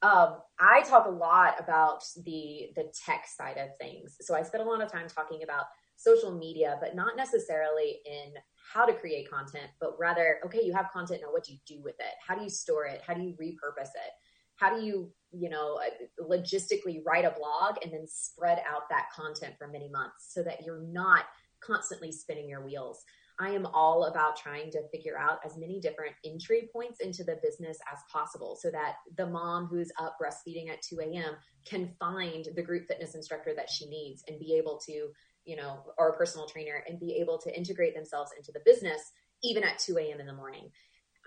Um, 0.00 0.36
I 0.60 0.82
talk 0.82 1.06
a 1.06 1.10
lot 1.10 1.54
about 1.58 2.04
the 2.24 2.68
the 2.76 2.92
tech 3.04 3.26
side 3.26 3.56
of 3.56 3.76
things. 3.78 4.16
So 4.20 4.36
I 4.36 4.42
spend 4.42 4.62
a 4.62 4.66
lot 4.66 4.80
of 4.80 4.90
time 4.90 5.08
talking 5.08 5.42
about 5.42 5.64
social 5.96 6.30
media, 6.30 6.78
but 6.80 6.94
not 6.94 7.16
necessarily 7.16 7.98
in 8.06 8.34
how 8.72 8.86
to 8.86 8.92
create 8.92 9.28
content, 9.28 9.70
but 9.80 9.98
rather, 9.98 10.38
okay, 10.44 10.60
you 10.62 10.72
have 10.72 10.90
content 10.92 11.22
now. 11.24 11.32
What 11.32 11.44
do 11.44 11.52
you 11.52 11.58
do 11.66 11.82
with 11.82 11.96
it? 11.98 12.14
How 12.24 12.36
do 12.36 12.44
you 12.44 12.50
store 12.50 12.84
it? 12.84 13.02
How 13.04 13.14
do 13.14 13.22
you 13.22 13.32
repurpose 13.32 13.90
it? 13.90 14.12
How 14.58 14.76
do 14.76 14.84
you, 14.84 15.10
you 15.32 15.50
know, 15.50 15.78
logistically 16.20 17.00
write 17.04 17.24
a 17.24 17.34
blog 17.38 17.76
and 17.82 17.92
then 17.92 18.06
spread 18.06 18.58
out 18.68 18.88
that 18.90 19.06
content 19.14 19.54
for 19.58 19.68
many 19.68 19.88
months 19.88 20.32
so 20.32 20.42
that 20.42 20.64
you're 20.64 20.82
not 20.82 21.24
constantly 21.60 22.12
spinning 22.12 22.48
your 22.48 22.64
wheels? 22.64 23.04
I 23.40 23.50
am 23.50 23.66
all 23.66 24.06
about 24.06 24.36
trying 24.36 24.72
to 24.72 24.88
figure 24.90 25.16
out 25.16 25.38
as 25.46 25.56
many 25.56 25.78
different 25.80 26.14
entry 26.24 26.68
points 26.72 26.98
into 26.98 27.22
the 27.22 27.38
business 27.40 27.78
as 27.92 28.00
possible 28.12 28.58
so 28.60 28.68
that 28.72 28.96
the 29.16 29.26
mom 29.26 29.66
who's 29.66 29.92
up 30.00 30.16
breastfeeding 30.20 30.68
at 30.68 30.82
2 30.82 30.98
a.m. 31.00 31.36
can 31.64 31.94
find 32.00 32.48
the 32.56 32.62
group 32.62 32.88
fitness 32.88 33.14
instructor 33.14 33.52
that 33.54 33.70
she 33.70 33.88
needs 33.88 34.24
and 34.26 34.40
be 34.40 34.56
able 34.56 34.80
to 34.86 35.10
you 35.48 35.56
know, 35.56 35.78
or 35.96 36.10
a 36.10 36.16
personal 36.16 36.46
trainer 36.46 36.84
and 36.86 37.00
be 37.00 37.16
able 37.18 37.38
to 37.38 37.56
integrate 37.56 37.94
themselves 37.94 38.32
into 38.36 38.52
the 38.52 38.60
business 38.66 39.00
even 39.42 39.64
at 39.64 39.78
2 39.78 39.96
a.m. 39.96 40.20
in 40.20 40.26
the 40.26 40.32
morning. 40.32 40.68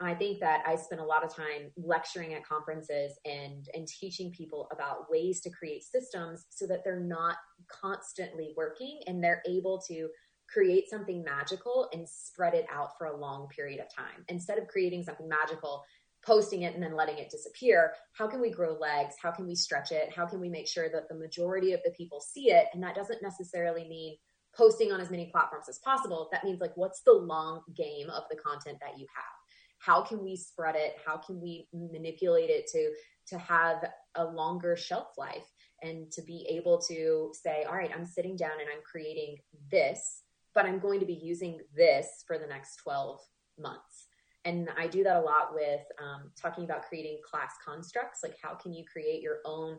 I 0.01 0.15
think 0.15 0.39
that 0.39 0.63
I 0.65 0.75
spend 0.75 0.99
a 0.99 1.05
lot 1.05 1.23
of 1.23 1.33
time 1.33 1.71
lecturing 1.77 2.33
at 2.33 2.45
conferences 2.45 3.13
and 3.25 3.67
and 3.73 3.87
teaching 3.87 4.31
people 4.31 4.67
about 4.71 5.09
ways 5.09 5.41
to 5.41 5.49
create 5.49 5.83
systems 5.83 6.45
so 6.49 6.65
that 6.67 6.83
they're 6.83 6.99
not 6.99 7.35
constantly 7.67 8.53
working 8.57 9.01
and 9.07 9.23
they're 9.23 9.43
able 9.47 9.81
to 9.87 10.09
create 10.49 10.89
something 10.89 11.23
magical 11.23 11.87
and 11.93 12.07
spread 12.07 12.53
it 12.53 12.65
out 12.73 12.97
for 12.97 13.07
a 13.07 13.15
long 13.15 13.47
period 13.49 13.79
of 13.79 13.93
time. 13.93 14.25
Instead 14.27 14.57
of 14.57 14.67
creating 14.67 15.03
something 15.03 15.29
magical 15.29 15.83
posting 16.25 16.63
it 16.63 16.75
and 16.75 16.83
then 16.83 16.95
letting 16.95 17.17
it 17.17 17.31
disappear 17.31 17.93
how 18.13 18.27
can 18.27 18.41
we 18.41 18.51
grow 18.51 18.73
legs? 18.73 19.15
How 19.21 19.31
can 19.31 19.47
we 19.47 19.55
stretch 19.55 19.91
it? 19.91 20.13
How 20.15 20.25
can 20.25 20.39
we 20.39 20.49
make 20.49 20.67
sure 20.67 20.89
that 20.89 21.09
the 21.09 21.15
majority 21.15 21.73
of 21.73 21.79
the 21.83 21.91
people 21.91 22.21
see 22.21 22.51
it? 22.51 22.67
And 22.73 22.83
that 22.83 22.95
doesn't 22.95 23.23
necessarily 23.23 23.87
mean 23.87 24.17
posting 24.55 24.91
on 24.91 24.99
as 24.99 25.09
many 25.09 25.27
platforms 25.31 25.69
as 25.69 25.79
possible. 25.79 26.27
That 26.31 26.43
means 26.43 26.59
like 26.59 26.75
what's 26.75 27.01
the 27.01 27.13
long 27.13 27.61
game 27.75 28.09
of 28.09 28.23
the 28.29 28.37
content 28.37 28.77
that 28.81 28.99
you 28.99 29.07
have 29.15 29.40
how 29.83 30.01
can 30.01 30.23
we 30.23 30.35
spread 30.35 30.75
it 30.75 30.95
how 31.05 31.17
can 31.17 31.41
we 31.41 31.67
manipulate 31.73 32.49
it 32.49 32.67
to 32.67 32.91
to 33.27 33.37
have 33.37 33.83
a 34.15 34.23
longer 34.23 34.75
shelf 34.75 35.07
life 35.17 35.47
and 35.81 36.11
to 36.11 36.21
be 36.21 36.45
able 36.49 36.79
to 36.79 37.31
say 37.33 37.63
all 37.63 37.75
right 37.75 37.91
i'm 37.95 38.05
sitting 38.05 38.35
down 38.35 38.51
and 38.59 38.69
i'm 38.73 38.83
creating 38.89 39.37
this 39.69 40.23
but 40.53 40.65
i'm 40.65 40.79
going 40.79 40.99
to 40.99 41.05
be 41.05 41.19
using 41.21 41.59
this 41.75 42.23
for 42.27 42.37
the 42.37 42.47
next 42.47 42.77
12 42.77 43.19
months 43.59 44.07
and 44.45 44.69
I 44.77 44.87
do 44.87 45.03
that 45.03 45.17
a 45.17 45.21
lot 45.21 45.53
with 45.53 45.81
um, 46.01 46.31
talking 46.39 46.63
about 46.63 46.87
creating 46.87 47.19
class 47.23 47.53
constructs. 47.63 48.21
Like, 48.23 48.37
how 48.41 48.55
can 48.55 48.73
you 48.73 48.83
create 48.91 49.21
your 49.21 49.37
own 49.45 49.77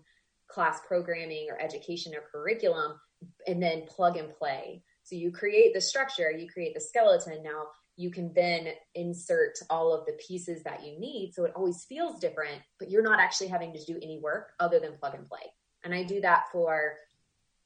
class 0.49 0.81
programming 0.87 1.49
or 1.51 1.61
education 1.61 2.15
or 2.15 2.23
curriculum 2.31 2.99
and 3.47 3.63
then 3.63 3.87
plug 3.89 4.17
and 4.17 4.31
play? 4.31 4.83
So, 5.03 5.17
you 5.17 5.33
create 5.33 5.75
the 5.75 5.81
structure, 5.81 6.31
you 6.31 6.49
create 6.49 6.75
the 6.75 6.81
skeleton. 6.81 7.43
Now, 7.43 7.67
you 8.03 8.11
can 8.11 8.33
then 8.35 8.69
insert 8.95 9.59
all 9.71 9.95
of 9.95 10.05
the 10.07 10.13
pieces 10.15 10.63
that 10.65 10.85
you 10.85 10.99
need. 10.99 11.33
So, 11.35 11.45
it 11.45 11.53
always 11.55 11.85
feels 11.85 12.19
different, 12.21 12.61
but 12.79 12.91
you're 12.91 13.03
not 13.03 13.21
actually 13.21 13.49
having 13.49 13.73
to 13.73 13.85
do 13.85 13.99
any 14.03 14.19
work 14.19 14.53
other 14.61 14.81
than 14.81 14.99
plug 14.99 15.15
and 15.15 15.27
play. 15.27 15.53
And 15.85 15.95
I 15.95 16.03
do 16.03 16.21
that 16.21 16.45
for 16.53 16.97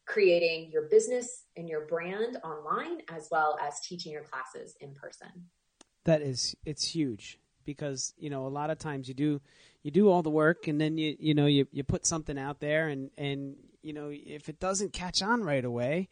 creating 0.06 0.70
your 0.70 0.88
business 0.88 1.44
and 1.56 1.68
your 1.68 1.86
brand 1.86 2.38
online 2.44 2.98
as 3.10 3.28
well 3.30 3.58
as 3.60 3.80
teaching 3.80 4.12
your 4.12 4.22
classes 4.22 4.76
in 4.80 4.94
person 4.94 5.48
that 6.06 6.22
is 6.22 6.56
it's 6.64 6.86
huge 6.86 7.38
because 7.64 8.14
you 8.16 8.30
know 8.30 8.46
a 8.46 8.48
lot 8.48 8.70
of 8.70 8.78
times 8.78 9.08
you 9.08 9.14
do 9.14 9.40
you 9.82 9.90
do 9.90 10.08
all 10.08 10.22
the 10.22 10.30
work 10.30 10.68
and 10.68 10.80
then 10.80 10.96
you 10.96 11.16
you 11.18 11.34
know 11.34 11.46
you 11.46 11.66
you 11.72 11.84
put 11.84 12.06
something 12.06 12.38
out 12.38 12.60
there 12.60 12.88
and 12.88 13.10
and 13.18 13.56
you 13.82 13.92
know 13.92 14.10
if 14.10 14.48
it 14.48 14.58
doesn't 14.58 14.92
catch 14.92 15.20
on 15.20 15.42
right 15.42 15.64
away 15.64 16.08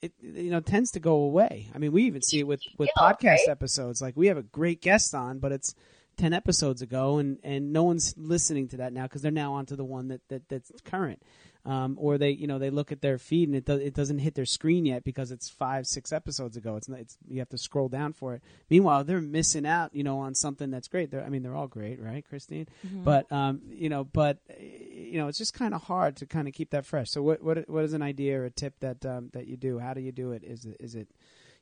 it, 0.00 0.12
you 0.20 0.50
know 0.50 0.60
tends 0.60 0.90
to 0.92 1.00
go 1.00 1.14
away. 1.14 1.68
I 1.74 1.78
mean 1.78 1.92
we 1.92 2.04
even 2.04 2.22
see 2.22 2.40
it 2.40 2.46
with 2.46 2.62
with 2.78 2.90
podcast 2.96 3.24
right? 3.24 3.48
episodes. 3.48 4.00
Like 4.00 4.16
we 4.16 4.28
have 4.28 4.36
a 4.36 4.42
great 4.42 4.80
guest 4.80 5.14
on 5.14 5.38
but 5.38 5.52
it's 5.52 5.74
10 6.18 6.32
episodes 6.32 6.82
ago 6.82 7.18
and 7.18 7.38
and 7.42 7.72
no 7.72 7.82
one's 7.82 8.14
listening 8.16 8.68
to 8.68 8.76
that 8.78 8.92
now 8.92 9.04
because 9.04 9.22
they're 9.22 9.30
now 9.30 9.54
onto 9.54 9.76
the 9.76 9.84
one 9.84 10.08
that, 10.08 10.20
that 10.28 10.48
that's 10.48 10.70
current 10.84 11.22
um, 11.64 11.96
or 12.00 12.18
they 12.18 12.30
you 12.30 12.46
know 12.46 12.58
they 12.58 12.70
look 12.70 12.90
at 12.90 13.02
their 13.02 13.18
feed 13.18 13.48
and 13.48 13.56
it 13.56 13.64
do, 13.64 13.74
it 13.74 13.94
doesn't 13.94 14.18
hit 14.18 14.34
their 14.34 14.46
screen 14.46 14.84
yet 14.84 15.04
because 15.04 15.30
it's 15.30 15.48
five 15.48 15.86
six 15.86 16.12
episodes 16.12 16.56
ago. 16.56 16.76
It's 16.76 16.88
not, 16.88 16.98
it's 16.98 17.16
you 17.28 17.38
have 17.38 17.48
to 17.50 17.58
scroll 17.58 17.88
down 17.88 18.12
for 18.12 18.34
it. 18.34 18.42
Meanwhile, 18.68 19.04
they're 19.04 19.20
missing 19.20 19.64
out 19.64 19.94
you 19.94 20.02
know 20.02 20.18
on 20.18 20.34
something 20.34 20.70
that's 20.70 20.88
great. 20.88 21.10
They're, 21.10 21.24
I 21.24 21.28
mean, 21.28 21.42
they're 21.42 21.54
all 21.54 21.68
great, 21.68 22.00
right, 22.00 22.24
Christine? 22.28 22.66
Mm-hmm. 22.86 23.04
But 23.04 23.30
um, 23.30 23.60
you 23.70 23.88
know, 23.88 24.02
but 24.02 24.38
you 24.60 25.18
know, 25.18 25.28
it's 25.28 25.38
just 25.38 25.54
kind 25.54 25.72
of 25.74 25.82
hard 25.82 26.16
to 26.16 26.26
kind 26.26 26.48
of 26.48 26.54
keep 26.54 26.70
that 26.70 26.84
fresh. 26.84 27.10
So 27.10 27.22
what 27.22 27.42
what 27.42 27.68
what 27.68 27.84
is 27.84 27.92
an 27.92 28.02
idea 28.02 28.40
or 28.40 28.44
a 28.44 28.50
tip 28.50 28.80
that 28.80 29.06
um, 29.06 29.30
that 29.32 29.46
you 29.46 29.56
do? 29.56 29.78
How 29.78 29.94
do 29.94 30.00
you 30.00 30.12
do 30.12 30.32
it? 30.32 30.42
Is 30.42 30.64
it 30.64 30.76
is 30.80 30.96
it 30.96 31.08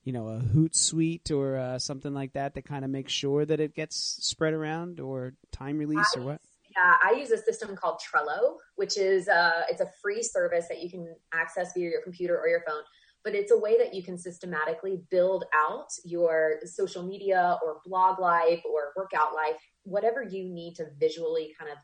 you 0.03 0.15
know 0.15 0.29
a 0.29 0.39
Hootsuite 0.39 1.31
or 1.31 1.59
uh, 1.59 1.79
something 1.79 2.15
like 2.15 2.33
that 2.33 2.55
that 2.55 2.65
kind 2.65 2.87
of 2.87 2.91
makes 2.91 3.13
sure 3.13 3.45
that 3.45 3.61
it 3.61 3.75
gets 3.75 3.97
spread 3.97 4.55
around 4.55 4.99
or 4.99 5.35
time 5.53 5.77
release 5.77 6.17
or 6.17 6.23
what? 6.23 6.41
Yeah, 6.77 6.95
I 7.03 7.19
use 7.19 7.31
a 7.33 7.39
system 7.39 7.75
called 7.75 8.01
Trello, 8.01 8.57
which 8.77 8.97
is 8.97 9.29
uh, 9.29 9.63
it's 9.69 9.81
a 9.81 9.91
free 10.01 10.23
service 10.23 10.67
that 10.69 10.83
you 10.83 10.89
can 10.89 11.15
access 11.35 11.73
via 11.75 11.91
your 11.91 12.03
computer 12.03 12.39
or 12.39 12.49
your 12.49 12.63
phone. 12.67 12.83
But 13.25 13.35
it's 13.35 13.51
a 13.51 13.59
way 13.59 13.77
that 13.77 13.93
you 13.93 14.03
can 14.03 14.17
systematically 14.17 15.03
build 15.11 15.45
out 15.55 15.89
your 16.05 16.61
social 16.65 17.03
media 17.03 17.59
or 17.63 17.81
blog 17.85 18.19
life 18.19 18.63
or 18.65 18.93
workout 18.97 19.35
life, 19.35 19.61
whatever 19.83 20.23
you 20.23 20.45
need 20.45 20.75
to 20.77 20.87
visually 20.99 21.55
kind 21.59 21.71
of 21.71 21.77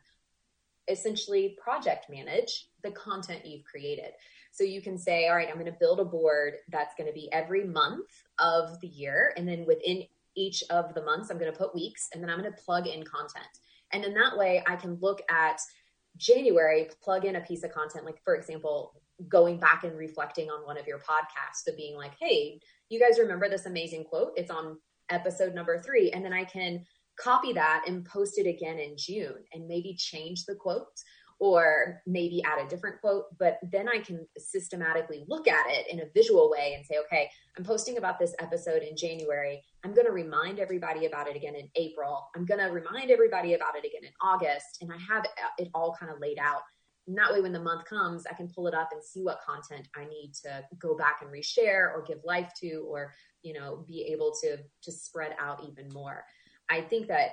essentially 0.87 1.57
project 1.61 2.07
manage 2.09 2.69
the 2.81 2.91
content 2.91 3.45
you've 3.45 3.65
created. 3.65 4.11
So 4.51 4.63
you 4.63 4.81
can 4.81 4.97
say, 4.97 5.27
all 5.27 5.35
right, 5.35 5.47
I'm 5.47 5.59
going 5.59 5.65
to 5.65 5.77
build 5.79 5.99
a 5.99 6.05
board 6.05 6.55
that's 6.69 6.95
going 6.95 7.07
to 7.07 7.13
be 7.13 7.31
every 7.31 7.65
month 7.65 8.09
of 8.39 8.79
the 8.81 8.87
year. 8.87 9.33
And 9.37 9.47
then 9.47 9.65
within 9.67 10.03
each 10.35 10.63
of 10.69 10.93
the 10.95 11.03
months, 11.03 11.29
I'm 11.29 11.37
going 11.37 11.51
to 11.51 11.57
put 11.57 11.75
weeks 11.75 12.09
and 12.13 12.23
then 12.23 12.29
I'm 12.29 12.39
going 12.39 12.51
to 12.51 12.63
plug 12.63 12.87
in 12.87 13.03
content. 13.03 13.45
And 13.93 14.03
in 14.03 14.13
that 14.15 14.37
way, 14.37 14.63
I 14.67 14.75
can 14.75 14.97
look 15.01 15.21
at 15.29 15.59
January, 16.17 16.89
plug 17.03 17.25
in 17.25 17.35
a 17.35 17.41
piece 17.41 17.63
of 17.63 17.71
content, 17.71 18.05
like 18.05 18.21
for 18.23 18.35
example, 18.35 19.01
going 19.29 19.59
back 19.59 19.83
and 19.83 19.97
reflecting 19.97 20.49
on 20.49 20.65
one 20.65 20.77
of 20.77 20.87
your 20.87 20.99
podcasts 20.99 21.67
of 21.67 21.77
being 21.77 21.95
like, 21.95 22.13
hey, 22.19 22.59
you 22.89 22.99
guys 22.99 23.19
remember 23.19 23.49
this 23.49 23.65
amazing 23.65 24.03
quote? 24.03 24.33
It's 24.35 24.51
on 24.51 24.77
episode 25.09 25.53
number 25.53 25.81
three. 25.81 26.11
And 26.11 26.23
then 26.23 26.33
I 26.33 26.43
can 26.43 26.85
copy 27.19 27.53
that 27.53 27.83
and 27.87 28.05
post 28.05 28.37
it 28.37 28.47
again 28.47 28.79
in 28.79 28.95
June 28.97 29.43
and 29.53 29.67
maybe 29.67 29.95
change 29.95 30.45
the 30.45 30.55
quote 30.55 30.85
or 31.39 32.01
maybe 32.07 32.43
add 32.43 32.65
a 32.65 32.67
different 32.67 32.99
quote. 32.99 33.25
But 33.37 33.59
then 33.71 33.87
I 33.87 33.99
can 33.99 34.27
systematically 34.37 35.23
look 35.27 35.47
at 35.47 35.65
it 35.69 35.87
in 35.91 35.99
a 35.99 36.09
visual 36.13 36.49
way 36.49 36.73
and 36.75 36.85
say, 36.85 36.95
okay, 37.05 37.29
I'm 37.57 37.63
posting 37.63 37.97
about 37.97 38.19
this 38.19 38.33
episode 38.39 38.81
in 38.81 38.97
January. 38.97 39.61
I'm 39.83 39.93
going 39.93 40.07
to 40.07 40.13
remind 40.13 40.59
everybody 40.59 41.05
about 41.05 41.27
it 41.27 41.35
again 41.35 41.55
in 41.55 41.69
April. 41.75 42.27
I'm 42.35 42.45
going 42.45 42.59
to 42.59 42.71
remind 42.71 43.11
everybody 43.11 43.53
about 43.53 43.75
it 43.75 43.85
again 43.85 44.03
in 44.03 44.13
August. 44.21 44.79
And 44.81 44.91
I 44.91 44.97
have 44.97 45.25
uh, 45.25 45.49
it 45.57 45.69
all 45.73 45.95
kind 45.99 46.11
of 46.11 46.19
laid 46.19 46.39
out. 46.39 46.61
And 47.07 47.17
that 47.17 47.31
way, 47.31 47.39
when 47.39 47.53
the 47.53 47.59
month 47.59 47.85
comes, 47.85 48.25
I 48.29 48.33
can 48.33 48.49
pull 48.49 48.67
it 48.67 48.73
up 48.73 48.89
and 48.91 49.01
see 49.01 49.23
what 49.23 49.39
content 49.47 49.87
I 49.95 50.05
need 50.05 50.33
to 50.43 50.63
go 50.77 50.97
back 50.97 51.19
and 51.21 51.31
reshare 51.31 51.93
or 51.93 52.03
give 52.05 52.19
life 52.25 52.51
to, 52.59 52.85
or 52.89 53.13
you 53.43 53.53
know, 53.53 53.85
be 53.87 54.09
able 54.11 54.33
to 54.41 54.57
to 54.57 54.91
spread 54.91 55.33
out 55.39 55.63
even 55.69 55.87
more. 55.93 56.25
I 56.69 56.81
think 56.81 57.07
that 57.07 57.29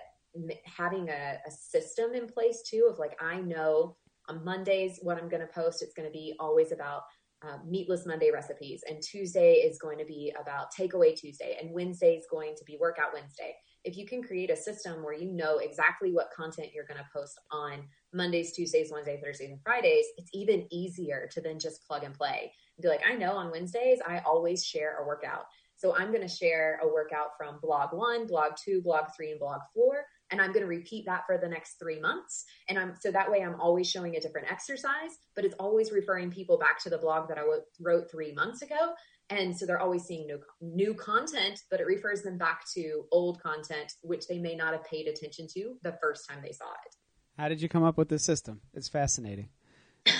having 0.64 1.08
a, 1.08 1.38
a 1.46 1.50
system 1.50 2.14
in 2.14 2.26
place 2.26 2.62
too 2.62 2.88
of 2.90 2.98
like 2.98 3.16
I 3.20 3.40
know 3.40 3.96
on 4.28 4.44
Mondays 4.44 4.98
what 5.02 5.18
I'm 5.18 5.28
going 5.28 5.46
to 5.46 5.52
post. 5.52 5.82
It's 5.82 5.94
going 5.94 6.08
to 6.08 6.12
be 6.12 6.34
always 6.38 6.72
about 6.72 7.02
uh, 7.42 7.58
meatless 7.66 8.06
Monday 8.06 8.30
recipes, 8.32 8.82
and 8.88 9.02
Tuesday 9.02 9.54
is 9.56 9.78
going 9.78 9.98
to 9.98 10.04
be 10.04 10.32
about 10.40 10.68
takeaway 10.72 11.14
Tuesday, 11.14 11.58
and 11.60 11.74
Wednesday 11.74 12.14
is 12.14 12.26
going 12.30 12.54
to 12.56 12.64
be 12.64 12.78
workout 12.80 13.12
Wednesday. 13.12 13.54
If 13.84 13.98
you 13.98 14.06
can 14.06 14.22
create 14.22 14.50
a 14.50 14.56
system 14.56 15.04
where 15.04 15.12
you 15.12 15.30
know 15.30 15.58
exactly 15.58 16.10
what 16.10 16.30
content 16.34 16.68
you're 16.74 16.86
going 16.86 17.00
to 17.00 17.06
post 17.12 17.38
on 17.50 17.84
Mondays, 18.14 18.52
Tuesdays, 18.52 18.90
Wednesdays, 18.90 19.20
Thursdays, 19.22 19.50
and 19.50 19.60
Fridays, 19.62 20.06
it's 20.16 20.30
even 20.32 20.66
easier 20.70 21.28
to 21.32 21.42
then 21.42 21.58
just 21.58 21.86
plug 21.86 22.02
and 22.02 22.14
play. 22.14 22.50
And 22.78 22.82
Be 22.82 22.88
like, 22.88 23.02
I 23.06 23.14
know 23.14 23.32
on 23.32 23.50
Wednesdays 23.50 23.98
I 24.06 24.20
always 24.20 24.64
share 24.64 25.02
a 25.02 25.06
workout. 25.06 25.44
So 25.76 25.94
I'm 25.94 26.12
going 26.12 26.26
to 26.26 26.34
share 26.34 26.80
a 26.82 26.86
workout 26.86 27.36
from 27.36 27.58
blog 27.60 27.92
one, 27.92 28.26
blog 28.26 28.52
two, 28.56 28.80
blog 28.80 29.06
three, 29.14 29.32
and 29.32 29.40
blog 29.40 29.60
four 29.74 30.06
and 30.34 30.42
I'm 30.42 30.50
going 30.50 30.62
to 30.62 30.66
repeat 30.66 31.06
that 31.06 31.22
for 31.28 31.38
the 31.38 31.46
next 31.46 31.78
three 31.78 32.00
months. 32.00 32.44
And 32.68 32.76
I'm 32.76 32.94
so 32.98 33.12
that 33.12 33.30
way 33.30 33.40
I'm 33.40 33.60
always 33.60 33.88
showing 33.88 34.16
a 34.16 34.20
different 34.20 34.50
exercise, 34.50 35.12
but 35.36 35.44
it's 35.44 35.54
always 35.60 35.92
referring 35.92 36.32
people 36.32 36.58
back 36.58 36.82
to 36.82 36.90
the 36.90 36.98
blog 36.98 37.28
that 37.28 37.38
I 37.38 37.42
wrote 37.80 38.10
three 38.10 38.34
months 38.34 38.60
ago. 38.60 38.94
And 39.30 39.56
so 39.56 39.64
they're 39.64 39.78
always 39.78 40.02
seeing 40.02 40.26
new 40.26 40.40
new 40.60 40.92
content, 40.92 41.60
but 41.70 41.78
it 41.78 41.86
refers 41.86 42.22
them 42.22 42.36
back 42.36 42.62
to 42.74 43.04
old 43.12 43.40
content, 43.44 43.92
which 44.02 44.26
they 44.26 44.40
may 44.40 44.56
not 44.56 44.72
have 44.72 44.82
paid 44.84 45.06
attention 45.06 45.46
to 45.54 45.76
the 45.84 45.96
first 46.02 46.28
time 46.28 46.40
they 46.42 46.50
saw 46.50 46.66
it. 46.84 46.96
How 47.38 47.48
did 47.48 47.62
you 47.62 47.68
come 47.68 47.84
up 47.84 47.96
with 47.96 48.08
this 48.08 48.24
system? 48.24 48.60
It's 48.74 48.88
fascinating. 48.88 49.50
um, 50.06 50.18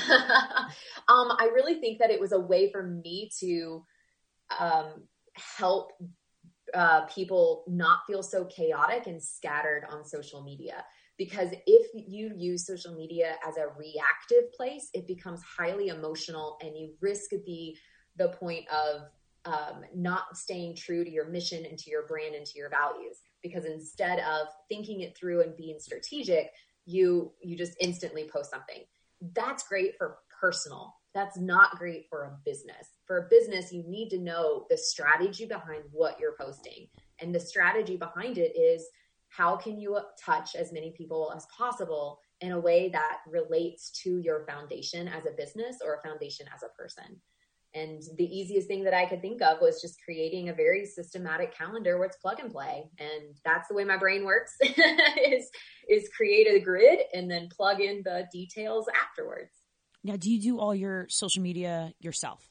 I 1.08 1.50
really 1.52 1.80
think 1.80 1.98
that 1.98 2.12
it 2.12 2.20
was 2.20 2.30
a 2.30 2.38
way 2.38 2.70
for 2.70 2.84
me 2.84 3.32
to 3.40 3.84
um, 4.60 5.08
help 5.58 5.90
uh, 6.75 7.03
people 7.07 7.64
not 7.68 8.01
feel 8.07 8.22
so 8.22 8.45
chaotic 8.47 9.07
and 9.07 9.22
scattered 9.22 9.85
on 9.91 10.05
social 10.05 10.43
media. 10.43 10.85
Because 11.16 11.51
if 11.66 11.91
you 11.95 12.33
use 12.37 12.66
social 12.66 12.95
media 12.95 13.37
as 13.47 13.57
a 13.57 13.68
reactive 13.79 14.53
place, 14.53 14.89
it 14.95 15.07
becomes 15.07 15.41
highly 15.43 15.89
emotional 15.89 16.59
and 16.61 16.77
you 16.77 16.95
risk 17.01 17.31
the 17.31 17.77
the 18.16 18.29
point 18.29 18.64
of 18.68 19.03
um, 19.45 19.83
not 19.95 20.37
staying 20.37 20.77
true 20.77 21.05
to 21.05 21.11
your 21.11 21.29
mission 21.29 21.64
and 21.64 21.77
to 21.79 21.91
your 21.91 22.07
brand 22.07 22.35
and 22.35 22.47
to 22.47 22.59
your 22.59 22.70
values. 22.70 23.18
Because 23.43 23.64
instead 23.64 24.20
of 24.20 24.49
thinking 24.68 25.01
it 25.01 25.16
through 25.16 25.43
and 25.43 25.57
being 25.57 25.79
strategic, 25.79 26.51
you 26.87 27.33
you 27.43 27.57
just 27.57 27.77
instantly 27.81 28.29
post 28.33 28.51
something. 28.51 28.83
That's 29.35 29.66
great 29.68 29.97
for 29.97 30.18
personal 30.41 30.95
that's 31.14 31.38
not 31.38 31.78
great 31.78 32.06
for 32.10 32.24
a 32.24 32.36
business. 32.44 32.88
For 33.06 33.18
a 33.18 33.28
business, 33.30 33.72
you 33.72 33.84
need 33.86 34.08
to 34.10 34.18
know 34.18 34.66
the 34.68 34.76
strategy 34.76 35.46
behind 35.46 35.84
what 35.92 36.18
you're 36.18 36.36
posting. 36.38 36.88
And 37.20 37.34
the 37.34 37.40
strategy 37.40 37.96
behind 37.96 38.36
it 38.38 38.56
is 38.56 38.84
how 39.28 39.56
can 39.56 39.78
you 39.78 39.98
touch 40.22 40.54
as 40.54 40.72
many 40.72 40.92
people 40.96 41.32
as 41.34 41.46
possible 41.56 42.18
in 42.40 42.52
a 42.52 42.60
way 42.60 42.88
that 42.90 43.18
relates 43.28 43.90
to 44.02 44.18
your 44.18 44.44
foundation 44.46 45.08
as 45.08 45.24
a 45.26 45.36
business 45.36 45.78
or 45.84 45.94
a 45.94 46.08
foundation 46.08 46.46
as 46.54 46.62
a 46.62 46.68
person. 46.80 47.20
And 47.74 48.02
the 48.18 48.24
easiest 48.24 48.68
thing 48.68 48.84
that 48.84 48.94
I 48.94 49.06
could 49.06 49.20
think 49.20 49.42
of 49.42 49.60
was 49.60 49.80
just 49.80 50.00
creating 50.04 50.48
a 50.48 50.54
very 50.54 50.86
systematic 50.86 51.56
calendar 51.56 51.98
where 51.98 52.06
it's 52.06 52.18
plug 52.18 52.38
and 52.38 52.52
play. 52.52 52.88
And 52.98 53.36
that's 53.44 53.68
the 53.68 53.74
way 53.74 53.84
my 53.84 53.96
brain 53.96 54.24
works 54.24 54.54
is 54.62 55.50
is 55.88 56.08
create 56.16 56.46
a 56.46 56.60
grid 56.60 57.00
and 57.12 57.28
then 57.28 57.48
plug 57.48 57.80
in 57.80 58.02
the 58.04 58.28
details 58.32 58.86
afterwards. 59.04 59.63
Now, 60.05 60.16
do 60.16 60.30
you 60.30 60.40
do 60.40 60.61
all 60.61 60.74
your 60.74 61.07
social 61.09 61.42
media 61.42 61.92
yourself? 61.98 62.50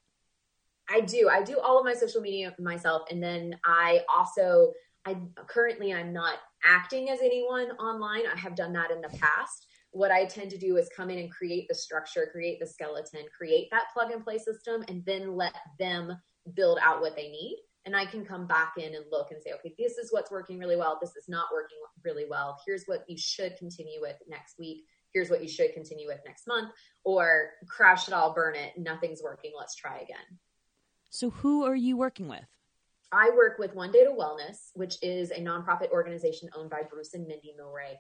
I 0.90 1.02
do. 1.02 1.30
I 1.32 1.44
do 1.44 1.60
all 1.60 1.80
of 1.80 1.86
my 1.86 1.94
social 1.94 2.20
media 2.20 2.54
myself. 2.60 3.04
And 3.12 3.22
then 3.22 3.58
I 3.64 4.02
also, 4.14 4.74
I 5.06 5.18
currently, 5.48 5.94
I'm 5.94 6.12
not 6.12 6.40
acting 6.66 7.10
as 7.10 7.20
anyone 7.22 7.72
online. 7.78 8.24
I 8.26 8.38
have 8.38 8.56
done 8.56 8.74
that 8.74 8.90
in 8.92 9.02
the 9.02 9.10
past. 9.10 9.68
What 9.92 10.12
I 10.12 10.26
tend 10.26 10.50
to 10.52 10.58
do 10.58 10.78
is 10.78 10.90
come 10.96 11.12
in 11.12 11.20
and 11.20 11.32
create 11.32 11.68
the 11.70 11.76
structure, 11.76 12.28
create 12.32 12.60
the 12.60 12.66
skeleton, 12.66 13.22
create 13.38 13.70
that 13.70 13.86
plug 13.94 14.12
and 14.12 14.24
play 14.24 14.40
system, 14.40 14.84
and 14.88 15.06
then 15.06 15.36
let 15.38 15.54
them 15.78 16.18
build 16.56 16.80
out 16.82 17.02
what 17.02 17.16
they 17.16 17.30
need. 17.30 17.60
And 17.86 17.96
I 17.96 18.06
can 18.06 18.26
come 18.26 18.48
back 18.48 18.74
in 18.78 18.96
and 18.96 19.06
look 19.12 19.32
and 19.32 19.42
say, 19.44 19.52
okay, 19.54 19.76
this 19.78 19.98
is 19.98 20.12
what's 20.12 20.32
working 20.32 20.58
really 20.58 20.78
well. 20.78 20.98
This 21.00 21.16
is 21.16 21.26
not 21.30 21.48
working 21.54 21.78
really 22.04 22.26
well. 22.28 22.60
Here's 22.66 22.86
what 22.86 23.04
you 23.08 23.18
should 23.18 23.56
continue 23.58 24.02
with 24.02 24.16
next 24.28 24.58
week 24.58 24.86
here's 25.14 25.30
what 25.30 25.42
you 25.42 25.48
should 25.48 25.74
continue 25.74 26.08
with 26.08 26.20
next 26.26 26.48
month, 26.48 26.72
or 27.04 27.52
crash 27.68 28.08
it 28.08 28.14
all, 28.14 28.34
burn 28.34 28.56
it, 28.56 28.74
nothing's 28.78 29.22
working, 29.24 29.52
let's 29.58 29.76
try 29.76 29.98
again. 29.98 30.40
So, 31.10 31.30
who 31.30 31.64
are 31.64 31.76
you 31.76 31.96
working 31.96 32.28
with? 32.28 32.46
I 33.12 33.30
work 33.36 33.60
with 33.60 33.76
One 33.76 33.92
Day 33.92 34.04
to 34.04 34.10
Wellness, 34.10 34.72
which 34.74 34.98
is 35.04 35.30
a 35.30 35.40
nonprofit 35.40 35.92
organization 35.92 36.50
owned 36.56 36.72
by 36.72 36.82
Bruce 36.90 37.14
and 37.14 37.28
Mindy 37.28 37.54
Mylrea. 37.60 37.96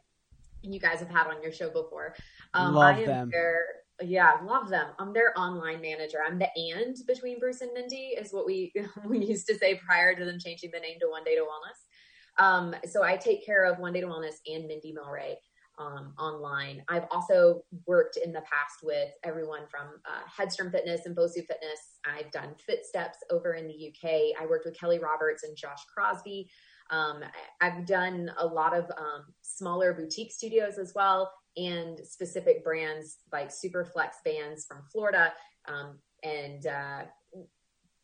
And 0.64 0.74
you 0.74 0.80
guys 0.80 0.99
have 0.99 1.09
had 1.09 1.28
on 1.28 1.43
your 1.43 1.51
show 1.51 1.70
before. 1.70 2.16
Um, 2.55 2.74
love 2.74 3.05
them. 3.05 3.30
Their, 3.30 3.66
yeah, 4.01 4.38
love 4.43 4.70
them. 4.70 4.88
I'm 4.97 5.14
their 5.14 5.38
online 5.38 5.82
manager. 5.82 6.18
I'm 6.26 6.39
the 6.39 6.47
and 6.55 6.97
between 7.05 7.39
Bruce 7.39 7.61
and 7.61 7.72
Mindy, 7.74 8.16
is 8.18 8.34
what 8.34 8.47
we 8.47 8.74
we 9.05 9.24
used 9.24 9.45
to 9.47 9.57
say 9.57 9.80
prior 9.86 10.16
to 10.16 10.26
them 10.26 10.39
changing 10.39 10.72
the 10.74 10.80
name 10.80 10.97
to 11.01 11.09
One 11.09 11.24
Day 11.24 11.36
to 11.36 11.41
Wellness. 11.41 12.43
Um, 12.43 12.76
so 12.89 13.03
I 13.03 13.16
take 13.16 13.45
care 13.45 13.66
of 13.66 13.78
One 13.78 13.93
Day 13.93 14.01
to 14.01 14.07
Wellness 14.07 14.38
and 14.51 14.66
Mindy 14.66 14.95
Mylrea 14.97 15.36
um, 15.80 16.14
online. 16.20 16.84
I've 16.88 17.06
also 17.12 17.64
worked 17.86 18.18
in 18.18 18.32
the 18.32 18.42
past 18.42 18.84
with 18.84 19.10
everyone 19.24 19.62
from 19.70 19.88
uh, 20.06 20.22
Headstrong 20.26 20.72
Fitness 20.72 21.06
and 21.06 21.16
Bosu 21.16 21.46
Fitness. 21.46 22.00
I've 22.06 22.32
done 22.32 22.56
Footsteps 22.66 23.18
over 23.32 23.54
in 23.54 23.68
the 23.68 23.90
UK. 23.90 24.40
I 24.40 24.46
worked 24.46 24.66
with 24.66 24.78
Kelly 24.80 25.00
Roberts 25.00 25.44
and 25.44 25.58
Josh 25.58 25.84
Crosby. 25.94 26.50
Um, 26.90 27.22
I've 27.62 27.86
done 27.86 28.32
a 28.38 28.46
lot 28.46 28.78
of 28.78 28.86
um, 28.98 29.26
smaller 29.42 29.94
boutique 29.94 30.32
studios 30.32 30.78
as 30.78 30.94
well, 30.96 31.32
and 31.58 32.00
specific 32.00 32.64
brands 32.64 33.18
like 33.32 33.50
Superflex 33.50 34.12
bands 34.24 34.66
from 34.66 34.84
Florida, 34.92 35.34
um, 35.68 35.98
and 36.24 36.68
uh, 36.68 37.04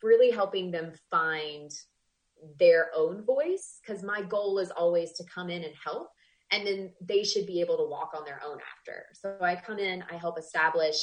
really 0.01 0.31
helping 0.31 0.71
them 0.71 0.93
find 1.11 1.71
their 2.57 2.89
own 2.95 3.23
voice. 3.23 3.79
Because 3.81 4.01
my 4.01 4.21
goal 4.23 4.59
is 4.59 4.71
always 4.71 5.13
to 5.13 5.23
come 5.25 5.49
in 5.49 5.63
and 5.63 5.73
help 5.83 6.09
and 6.51 6.65
then 6.65 6.91
they 7.01 7.23
should 7.23 7.45
be 7.45 7.61
able 7.61 7.77
to 7.77 7.83
walk 7.85 8.11
on 8.15 8.25
their 8.25 8.41
own 8.45 8.57
after. 8.77 9.05
So 9.13 9.37
I 9.41 9.55
come 9.55 9.79
in, 9.79 10.03
I 10.11 10.15
help 10.17 10.39
establish, 10.39 10.95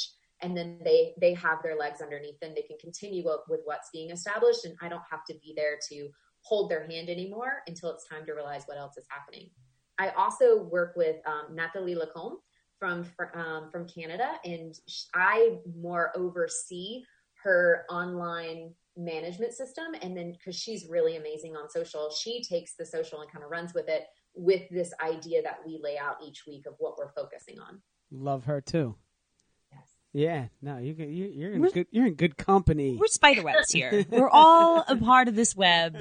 and 0.43 0.57
then 0.57 0.79
they 0.85 1.15
they 1.21 1.35
have 1.35 1.63
their 1.63 1.77
legs 1.77 2.01
underneath 2.01 2.39
them. 2.41 2.53
They 2.55 2.63
can 2.63 2.79
continue 2.79 3.25
with 3.49 3.61
what's 3.65 3.91
being 3.93 4.11
established, 4.11 4.65
and 4.65 4.77
I 4.81 4.89
don't 4.89 5.03
have 5.11 5.25
to 5.31 5.35
be 5.43 5.55
there 5.57 5.79
to 5.91 6.09
hold 6.43 6.71
their 6.71 6.87
hand 6.87 7.09
anymore 7.09 7.63
until 7.67 7.91
it's 7.91 8.07
time 8.09 8.25
to 8.27 8.33
realize 8.33 8.63
what 8.67 8.79
else 8.79 8.97
is 8.97 9.07
happening. 9.09 9.51
I 9.99 10.11
also 10.11 10.63
work 10.63 10.95
with 10.97 11.17
um, 11.27 11.55
Nathalie 11.55 11.95
Lacombe 11.95 12.39
from 12.79 13.07
um, 13.35 13.71
from 13.71 13.89
Canada, 13.89 14.33
and 14.45 14.75
I 15.15 15.59
more 15.79 16.13
oversee 16.17 17.05
her 17.43 17.85
online 17.91 18.75
management 18.97 19.53
system. 19.53 19.87
And 20.03 20.17
then 20.17 20.33
because 20.33 20.57
she's 20.57 20.87
really 20.89 21.17
amazing 21.17 21.55
on 21.55 21.71
social, 21.71 22.11
she 22.11 22.43
takes 22.43 22.75
the 22.75 22.85
social 22.85 23.21
and 23.21 23.31
kind 23.31 23.45
of 23.45 23.51
runs 23.51 23.75
with 23.75 23.89
it 23.89 24.05
with 24.37 24.69
this 24.71 24.93
idea 25.03 25.43
that 25.43 25.61
we 25.67 25.79
lay 25.83 25.99
out 25.99 26.17
each 26.27 26.47
week 26.47 26.67
of 26.67 26.75
what 26.79 26.97
we're 26.99 27.13
focusing 27.13 27.59
on. 27.59 27.81
Love 28.11 28.45
her 28.45 28.61
too. 28.61 28.95
Yes. 29.73 29.81
Yeah, 30.13 30.47
no, 30.63 30.79
you, 30.79 30.95
you 30.95 31.27
you're 31.35 31.53
in 31.53 31.61
We're- 31.61 31.73
good 31.73 31.87
you're 31.91 32.07
in 32.07 32.15
good 32.15 32.37
company. 32.37 32.97
We're 32.99 33.07
spiderwebs 33.09 33.73
here. 33.73 34.05
We're 34.11 34.31
all 34.31 34.85
a 34.87 34.97
part 34.97 35.29
of 35.29 35.35
this 35.35 35.57
web. 35.57 35.97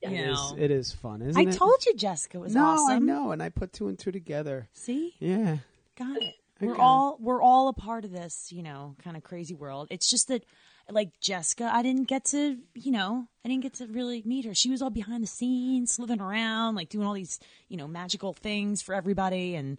Yeah. 0.00 0.10
You 0.10 0.16
it, 0.16 0.30
is, 0.30 0.52
it 0.58 0.70
is 0.70 0.92
fun, 0.92 1.22
isn't 1.22 1.38
I 1.38 1.44
it? 1.48 1.54
I 1.54 1.56
told 1.56 1.84
you 1.86 1.94
Jessica 1.94 2.38
was 2.38 2.54
no, 2.54 2.64
awesome. 2.64 2.90
I 2.94 2.98
know, 2.98 3.30
and 3.32 3.42
I 3.42 3.48
put 3.48 3.72
two 3.72 3.88
and 3.88 3.98
two 3.98 4.12
together. 4.12 4.68
See? 4.72 5.14
Yeah, 5.18 5.58
Got 5.96 6.22
it. 6.22 6.34
I 6.60 6.66
We're 6.66 6.74
got 6.74 6.82
all 6.82 7.18
we're 7.20 7.42
all 7.42 7.68
a 7.68 7.72
part 7.72 8.04
of 8.04 8.12
this, 8.12 8.52
you 8.52 8.62
know, 8.62 8.96
kind 9.02 9.16
of 9.16 9.22
crazy 9.22 9.54
world. 9.54 9.88
It's 9.90 10.08
just 10.10 10.28
that 10.28 10.44
like 10.90 11.10
Jessica, 11.20 11.70
I 11.72 11.82
didn't 11.82 12.04
get 12.08 12.26
to, 12.26 12.58
you 12.74 12.90
know, 12.92 13.26
I 13.44 13.48
didn't 13.48 13.62
get 13.62 13.74
to 13.74 13.86
really 13.86 14.22
meet 14.24 14.44
her. 14.44 14.54
She 14.54 14.70
was 14.70 14.82
all 14.82 14.90
behind 14.90 15.22
the 15.22 15.26
scenes, 15.28 15.92
slithering 15.92 16.20
around, 16.20 16.74
like 16.74 16.88
doing 16.88 17.06
all 17.06 17.14
these, 17.14 17.38
you 17.68 17.76
know, 17.76 17.88
magical 17.88 18.32
things 18.32 18.82
for 18.82 18.94
everybody 18.94 19.54
and 19.54 19.78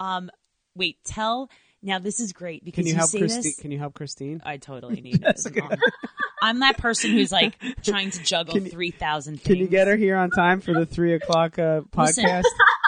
um 0.00 0.30
wait, 0.76 0.98
tell 1.04 1.48
now 1.82 1.98
this 1.98 2.18
is 2.20 2.32
great 2.32 2.64
because 2.64 2.82
Can 2.82 2.86
you 2.88 2.94
help 2.94 3.10
say 3.10 3.18
Christine? 3.18 3.42
this 3.42 3.56
Can 3.60 3.70
you 3.70 3.78
help 3.78 3.94
Christine? 3.94 4.40
I 4.44 4.56
totally 4.56 5.00
need 5.00 5.22
it. 5.24 5.40
I'm 6.42 6.60
that 6.60 6.78
person 6.78 7.10
who's 7.12 7.32
like 7.32 7.54
trying 7.82 8.10
to 8.10 8.22
juggle 8.22 8.58
you- 8.58 8.70
three 8.70 8.90
thousand 8.90 9.34
things. 9.40 9.46
Can 9.46 9.56
you 9.56 9.66
get 9.66 9.86
her 9.88 9.96
here 9.96 10.16
on 10.16 10.30
time 10.30 10.60
for 10.60 10.72
the 10.72 10.86
three 10.86 11.14
o'clock 11.14 11.58
uh, 11.58 11.82
Listen. 11.96 12.24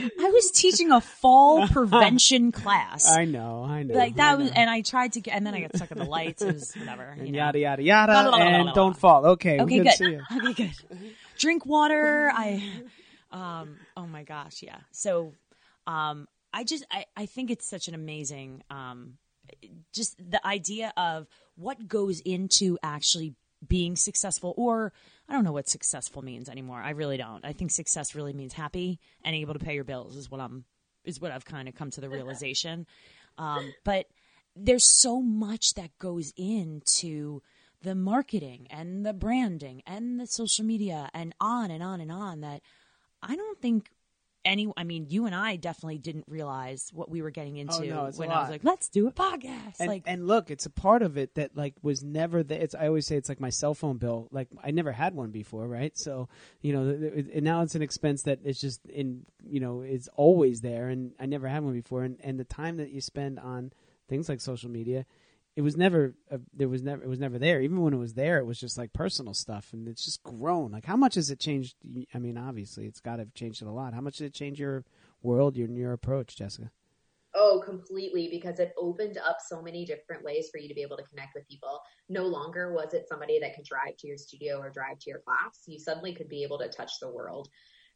I 0.00 0.30
was 0.30 0.50
teaching 0.50 0.90
a 0.92 1.00
fall 1.00 1.66
prevention 1.72 2.52
class. 2.52 3.10
I 3.10 3.24
know, 3.24 3.64
I 3.68 3.82
know. 3.82 3.94
like 3.94 4.12
I 4.14 4.16
that 4.16 4.38
was 4.38 4.48
know. 4.50 4.56
and 4.56 4.70
I 4.70 4.82
tried 4.82 5.12
to 5.14 5.20
get 5.20 5.34
and 5.34 5.46
then 5.46 5.54
I 5.54 5.60
got 5.60 5.76
stuck 5.76 5.90
in 5.92 5.98
the 5.98 6.04
lights. 6.04 6.42
It 6.42 6.54
was 6.54 6.74
whatever. 6.74 7.02
and 7.02 7.30
know. 7.32 7.38
yada 7.38 7.58
yada 7.58 7.82
yada, 7.82 8.12
Blah, 8.12 8.22
blah, 8.22 8.30
blah, 8.30 8.38
blah, 8.38 8.60
and 8.60 8.74
don't 8.74 8.96
fall. 8.96 9.26
Okay, 9.26 9.60
Okay, 9.60 9.76
good. 9.78 9.84
good. 9.84 9.90
to 9.90 9.96
see 9.96 10.10
you. 10.10 10.22
Okay, 10.50 10.72
good. 10.88 10.98
Drink 11.38 11.66
water. 11.66 12.30
I 12.34 12.62
um 13.32 13.76
oh 13.96 14.06
my 14.06 14.22
gosh, 14.22 14.62
yeah. 14.62 14.78
So 14.92 15.32
um 15.86 16.26
I 16.52 16.64
just 16.64 16.84
I, 16.90 17.04
I 17.16 17.26
think 17.26 17.50
it's 17.50 17.66
such 17.68 17.88
an 17.88 17.94
amazing 17.94 18.62
um 18.70 19.18
just 19.92 20.16
the 20.18 20.44
idea 20.46 20.92
of 20.96 21.26
what 21.56 21.86
goes 21.88 22.20
into 22.20 22.78
actually 22.82 23.34
being 23.66 23.96
successful 23.96 24.52
or 24.56 24.92
I 25.28 25.32
don't 25.32 25.44
know 25.44 25.52
what 25.52 25.68
successful 25.68 26.22
means 26.22 26.48
anymore. 26.48 26.80
I 26.80 26.90
really 26.90 27.16
don't. 27.16 27.44
I 27.44 27.52
think 27.52 27.70
success 27.70 28.14
really 28.14 28.32
means 28.32 28.52
happy 28.52 29.00
and 29.24 29.34
able 29.34 29.54
to 29.54 29.58
pay 29.58 29.74
your 29.74 29.84
bills 29.84 30.16
is 30.16 30.30
what 30.30 30.40
I'm 30.40 30.64
is 31.04 31.20
what 31.20 31.30
I've 31.30 31.44
kind 31.44 31.68
of 31.68 31.74
come 31.74 31.90
to 31.92 32.00
the 32.00 32.08
realization. 32.08 32.86
Um, 33.38 33.72
but 33.84 34.06
there's 34.56 34.86
so 34.86 35.20
much 35.20 35.74
that 35.74 35.96
goes 35.98 36.32
into 36.36 37.42
the 37.82 37.94
marketing 37.94 38.66
and 38.70 39.04
the 39.04 39.12
branding 39.12 39.82
and 39.86 40.18
the 40.18 40.26
social 40.26 40.64
media 40.64 41.10
and 41.12 41.34
on 41.40 41.70
and 41.70 41.82
on 41.82 42.00
and 42.00 42.10
on 42.10 42.40
that 42.40 42.62
I 43.22 43.36
don't 43.36 43.60
think 43.60 43.90
any 44.46 44.72
I 44.76 44.84
mean 44.84 45.06
you 45.10 45.26
and 45.26 45.34
I 45.34 45.56
definitely 45.56 45.98
didn't 45.98 46.24
realize 46.28 46.90
what 46.94 47.10
we 47.10 47.20
were 47.20 47.30
getting 47.30 47.56
oh, 47.56 47.60
into 47.60 47.92
Oh, 47.92 48.06
no, 48.06 48.10
when 48.16 48.30
I 48.30 48.40
was 48.40 48.50
like 48.50 48.64
let's 48.64 48.88
do 48.88 49.06
a 49.08 49.12
podcast 49.12 49.80
And, 49.80 49.88
like 49.88 50.04
and 50.06 50.26
look, 50.26 50.50
it's 50.50 50.64
a 50.64 50.70
part 50.70 51.02
of 51.02 51.18
it 51.18 51.34
that 51.34 51.56
like 51.56 51.74
was 51.82 52.02
never 52.02 52.42
there. 52.42 52.60
It's 52.60 52.74
I 52.74 52.86
always 52.86 53.06
say 53.06 53.16
it's 53.16 53.28
like 53.28 53.40
my 53.40 53.50
cell 53.50 53.74
phone 53.74 53.98
bill. 53.98 54.28
Like 54.30 54.48
I 54.62 54.70
never 54.70 54.92
had 54.92 55.14
one 55.14 55.30
before, 55.30 55.66
right? 55.66 55.96
So 55.98 56.28
you 56.62 56.72
know, 56.72 56.82
and 57.34 57.42
now 57.42 57.62
it's 57.62 57.74
an 57.74 57.82
expense 57.82 58.22
that 58.22 58.38
is 58.44 58.60
just 58.60 58.86
in 58.86 59.26
you 59.44 59.60
know 59.60 59.82
is 59.82 60.08
always 60.14 60.60
there, 60.60 60.88
and 60.88 61.12
I 61.20 61.26
never 61.26 61.48
had 61.48 61.62
one 61.62 61.74
before. 61.74 62.04
And 62.04 62.18
and 62.22 62.38
the 62.38 62.44
time 62.44 62.76
that 62.78 62.90
you 62.90 63.00
spend 63.00 63.38
on 63.38 63.72
things 64.08 64.28
like 64.28 64.40
social 64.40 64.70
media, 64.70 65.04
it 65.56 65.62
was 65.62 65.76
never 65.76 66.14
uh, 66.30 66.38
there 66.54 66.68
was 66.68 66.82
never 66.82 67.02
it 67.02 67.08
was 67.08 67.18
never 67.18 67.38
there. 67.38 67.62
Even 67.62 67.80
when 67.80 67.94
it 67.94 67.98
was 67.98 68.14
there, 68.14 68.38
it 68.38 68.44
was 68.44 68.60
just 68.60 68.76
like 68.76 68.92
personal 68.92 69.32
stuff, 69.32 69.72
and 69.72 69.88
it's 69.88 70.04
just 70.04 70.22
grown. 70.22 70.70
Like 70.70 70.84
how 70.84 70.96
much 70.96 71.14
has 71.14 71.30
it 71.30 71.40
changed? 71.40 71.76
I 72.14 72.18
mean, 72.18 72.36
obviously, 72.36 72.86
it's 72.86 73.00
got 73.00 73.16
to 73.16 73.22
have 73.22 73.34
changed 73.34 73.62
it 73.62 73.68
a 73.68 73.72
lot. 73.72 73.94
How 73.94 74.02
much 74.02 74.18
did 74.18 74.26
it 74.26 74.34
change 74.34 74.60
your 74.60 74.84
world, 75.22 75.56
your 75.56 75.68
your 75.68 75.92
approach, 75.94 76.36
Jessica? 76.36 76.70
Oh, 77.34 77.62
completely, 77.64 78.28
because 78.30 78.60
it 78.60 78.72
opened 78.78 79.18
up 79.18 79.38
so 79.46 79.60
many 79.60 79.84
different 79.84 80.24
ways 80.24 80.48
for 80.50 80.58
you 80.58 80.68
to 80.68 80.74
be 80.74 80.80
able 80.80 80.96
to 80.96 81.02
connect 81.04 81.34
with 81.34 81.48
people. 81.48 81.80
No 82.08 82.24
longer 82.24 82.72
was 82.72 82.94
it 82.94 83.08
somebody 83.08 83.38
that 83.40 83.54
could 83.54 83.64
drive 83.64 83.96
to 83.98 84.06
your 84.06 84.16
studio 84.16 84.58
or 84.58 84.70
drive 84.70 84.98
to 85.00 85.10
your 85.10 85.20
class. 85.20 85.62
You 85.66 85.78
suddenly 85.78 86.14
could 86.14 86.28
be 86.28 86.42
able 86.42 86.58
to 86.58 86.68
touch 86.68 86.92
the 87.00 87.10
world. 87.10 87.48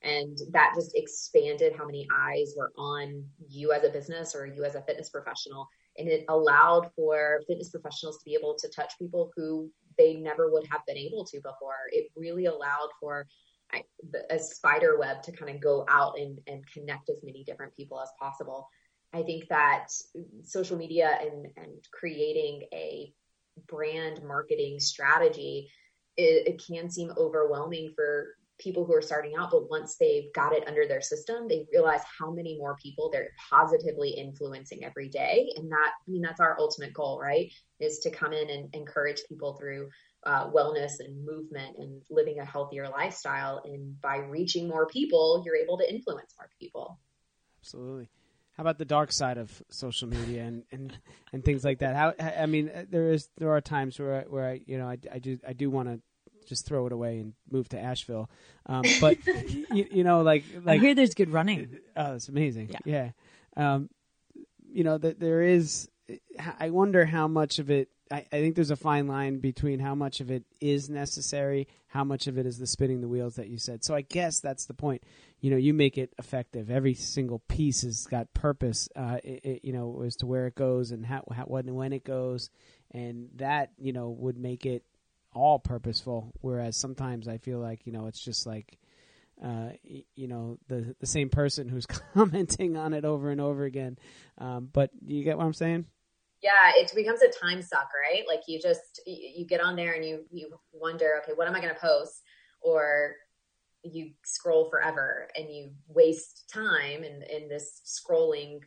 And 0.03 0.39
that 0.53 0.73
just 0.75 0.93
expanded 0.95 1.75
how 1.77 1.87
many 1.87 2.07
eyes 2.15 2.55
were 2.57 2.73
on 2.77 3.25
you 3.49 3.73
as 3.73 3.85
a 3.85 3.91
business 3.91 4.35
or 4.35 4.47
you 4.47 4.65
as 4.65 4.75
a 4.75 4.83
fitness 4.83 5.11
professional. 5.11 5.69
And 6.01 6.09
it 6.09 6.25
allowed 6.29 6.91
for 6.97 7.43
fitness 7.47 7.69
professionals 7.69 8.19
to 8.19 8.25
be 8.25 8.35
able 8.35 8.57
to 8.59 8.69
touch 8.69 8.99
people 8.99 9.31
who 9.37 9.71
they 9.99 10.15
never 10.15 10.51
would 10.51 10.67
have 10.71 10.81
been 10.87 10.97
able 10.97 11.25
to 11.27 11.37
before. 11.37 11.77
It 11.93 12.11
really 12.17 12.47
allowed 12.47 12.89
for 12.99 13.27
a 14.31 14.39
spider 14.39 14.99
web 14.99 15.23
to 15.23 15.33
kind 15.33 15.55
of 15.55 15.61
go 15.61 15.87
out 15.89 16.19
and, 16.19 16.41
and 16.47 16.67
connect 16.73 17.09
as 17.11 17.21
many 17.23 17.45
different 17.45 17.77
people 17.77 18.01
as 18.01 18.09
possible. 18.19 18.67
I 19.13 19.23
think 19.23 19.49
that 19.49 19.89
social 20.43 20.77
media 20.77 21.19
and, 21.21 21.47
and 21.57 21.87
creating 21.93 22.63
a 22.73 23.13
brand 23.69 24.23
marketing 24.25 24.81
strategy, 24.81 25.71
it, 26.17 26.49
it 26.49 26.63
can 26.67 26.91
seem 26.91 27.13
overwhelming 27.17 27.93
for 27.95 28.37
people 28.61 28.85
who 28.85 28.95
are 28.95 29.03
starting 29.03 29.33
out, 29.39 29.51
but 29.51 29.69
once 29.69 29.97
they've 29.97 30.33
got 30.35 30.53
it 30.53 30.67
under 30.69 30.87
their 30.87 31.01
system, 31.01 31.49
they 31.49 31.67
realize 31.73 32.01
how 32.19 32.31
many 32.31 32.57
more 32.59 32.77
people 32.83 33.11
they're 33.11 33.31
positively 33.51 34.11
influencing 34.11 34.85
every 34.85 35.09
day. 35.09 35.53
And 35.57 35.71
that, 35.71 35.93
I 36.07 36.11
mean, 36.11 36.23
that's 36.23 36.41
our 36.41 36.57
ultimate 36.61 36.93
goal, 36.93 37.19
right? 37.21 37.53
Is 37.81 37.99
to 38.01 38.11
come 38.11 38.33
in 38.33 38.51
and 38.51 38.75
encourage 38.75 39.23
people 39.29 39.55
through 39.55 39.89
uh, 40.25 40.51
wellness 40.51 41.01
and 41.01 41.25
movement 41.25 41.77
and 41.79 42.03
living 42.11 42.39
a 42.39 42.45
healthier 42.45 42.89
lifestyle. 42.89 43.63
And 43.65 44.01
by 44.01 44.19
reaching 44.19 44.69
more 44.69 44.87
people, 44.87 45.43
you're 45.45 45.57
able 45.57 45.79
to 45.79 45.91
influence 45.91 46.35
more 46.39 46.51
people. 46.61 46.99
Absolutely. 47.63 48.11
How 48.57 48.63
about 48.63 48.79
the 48.79 48.85
dark 48.85 49.11
side 49.11 49.39
of 49.39 49.63
social 49.71 50.09
media 50.09 50.43
and, 50.43 50.65
and, 50.71 50.99
and 51.33 51.43
things 51.43 51.65
like 51.65 51.79
that? 51.79 51.97
How 51.97 52.15
I 52.21 52.45
mean, 52.45 52.71
there 52.91 53.11
is 53.11 53.31
there 53.39 53.53
are 53.53 53.61
times 53.63 53.99
where 53.99 54.21
I, 54.21 54.23
where 54.25 54.47
I 54.47 54.61
you 54.67 54.77
know 54.77 54.87
I, 54.87 54.99
I 55.11 55.19
do 55.19 55.39
I 55.47 55.55
do 55.55 55.71
want 55.71 55.89
to 55.89 56.01
just 56.47 56.67
throw 56.67 56.87
it 56.87 56.93
away 56.93 57.19
and 57.19 57.33
move 57.51 57.69
to 57.71 57.79
Asheville, 57.81 58.29
um, 58.67 58.85
but 59.01 59.19
you, 59.73 59.87
you 59.91 60.05
know 60.05 60.23
like 60.23 60.45
I 60.67 60.77
hear 60.79 60.95
there's 60.95 61.15
good 61.15 61.31
running. 61.31 61.79
oh 61.97 62.15
it's 62.15 62.29
amazing 62.29 62.71
Yeah. 62.85 63.13
yeah, 63.57 63.75
Um, 63.75 63.89
you 64.73 64.85
know 64.85 64.99
that 64.99 65.21
there 65.21 65.43
is 65.43 65.89
I 66.59 66.71
wonder 66.71 67.05
how 67.05 67.29
much 67.29 67.59
of 67.59 67.71
it 67.71 67.89
I, 68.13 68.27
I 68.33 68.41
think 68.41 68.57
there's 68.57 68.73
a 68.73 68.77
fine 68.77 69.07
line 69.07 69.39
between 69.39 69.79
how 69.79 69.95
much 69.95 70.21
of 70.21 70.33
it 70.33 70.43
is 70.61 70.91
necessary, 70.91 71.69
how 71.87 72.03
much 72.03 72.27
of 72.27 72.39
it 72.39 72.45
is 72.47 72.59
the 72.59 72.67
spinning 72.67 73.01
the 73.01 73.07
wheels 73.09 73.37
that 73.37 73.47
you 73.49 73.57
said. 73.57 73.85
So 73.85 73.95
I 73.95 74.01
guess 74.01 74.41
that's 74.41 74.67
the 74.67 74.75
point. 74.75 75.05
You 75.41 75.53
know, 75.53 75.57
you 75.57 75.73
make 75.73 75.97
it 75.97 76.13
effective. 76.19 76.73
Every 76.73 76.95
single 76.95 77.39
piece 77.47 77.83
has 77.83 78.07
got 78.07 78.35
purpose. 78.35 78.89
Uh, 78.97 79.19
it, 79.23 79.45
it, 79.45 79.61
you 79.65 79.73
know, 79.73 80.03
as 80.05 80.17
to 80.17 80.27
where 80.27 80.49
it 80.49 80.57
goes 80.57 80.91
and 80.91 81.07
how, 81.07 81.23
how 81.33 81.45
when 81.45 81.69
and 81.69 81.77
when 81.77 81.93
it 81.93 82.03
goes, 82.03 82.51
and 82.91 83.29
that 83.37 83.71
you 83.79 83.93
know 83.93 84.09
would 84.11 84.37
make 84.37 84.67
it 84.67 84.83
all 85.33 85.59
purposeful. 85.59 86.33
Whereas 86.41 86.77
sometimes 86.77 87.29
I 87.29 87.39
feel 87.39 87.59
like 87.59 87.87
you 87.87 87.93
know 87.93 88.07
it's 88.07 88.21
just 88.21 88.47
like. 88.47 88.79
Uh, 89.43 89.71
you 90.17 90.29
know 90.29 90.59
the 90.69 90.95
the 91.01 91.07
same 91.07 91.31
person 91.31 91.67
who's 91.67 91.87
commenting 92.15 92.77
on 92.77 92.93
it 92.93 93.07
over 93.07 93.31
and 93.31 93.41
over 93.41 93.65
again, 93.65 93.97
um, 94.37 94.69
but 94.71 94.91
you 95.07 95.25
get 95.25 95.39
what 95.39 95.47
I'm 95.47 95.55
saying? 95.55 95.87
Yeah, 96.43 96.73
it 96.77 96.91
becomes 96.95 97.21
a 97.23 97.29
time 97.29 97.61
suck, 97.61 97.91
right? 97.95 98.25
Like 98.27 98.41
you 98.47 98.61
just 98.61 99.01
you 99.07 99.47
get 99.47 99.61
on 99.61 99.77
there 99.77 99.93
and 99.93 100.05
you 100.05 100.25
you 100.31 100.51
wonder, 100.73 101.21
okay, 101.23 101.33
what 101.35 101.47
am 101.47 101.55
I 101.55 101.61
going 101.61 101.75
to 101.75 101.81
post? 101.81 102.23
Or 102.63 103.17
you 103.83 104.13
scroll 104.25 104.69
forever 104.71 105.29
and 105.37 105.51
you 105.51 105.71
waste 105.89 106.51
time 106.53 107.05
in 107.05 107.23
in 107.23 107.49
this 107.49 107.83
scrolling 107.85 108.61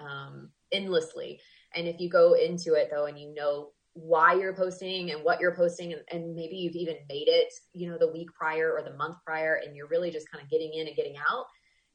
um, 0.00 0.50
endlessly. 0.72 1.40
And 1.74 1.88
if 1.88 2.00
you 2.00 2.08
go 2.08 2.34
into 2.34 2.74
it 2.74 2.90
though, 2.92 3.06
and 3.06 3.18
you 3.18 3.34
know 3.34 3.70
why 4.00 4.34
you're 4.34 4.54
posting 4.54 5.10
and 5.10 5.22
what 5.22 5.40
you're 5.40 5.54
posting, 5.54 5.92
and, 5.92 6.02
and 6.10 6.34
maybe 6.34 6.56
you've 6.56 6.74
even 6.74 6.96
made 7.08 7.28
it, 7.28 7.52
you 7.72 7.90
know, 7.90 7.98
the 7.98 8.10
week 8.10 8.28
prior 8.32 8.72
or 8.72 8.82
the 8.82 8.96
month 8.96 9.16
prior, 9.24 9.60
and 9.64 9.76
you're 9.76 9.88
really 9.88 10.10
just 10.10 10.30
kind 10.30 10.42
of 10.42 10.50
getting 10.50 10.72
in 10.74 10.86
and 10.86 10.96
getting 10.96 11.16
out. 11.16 11.46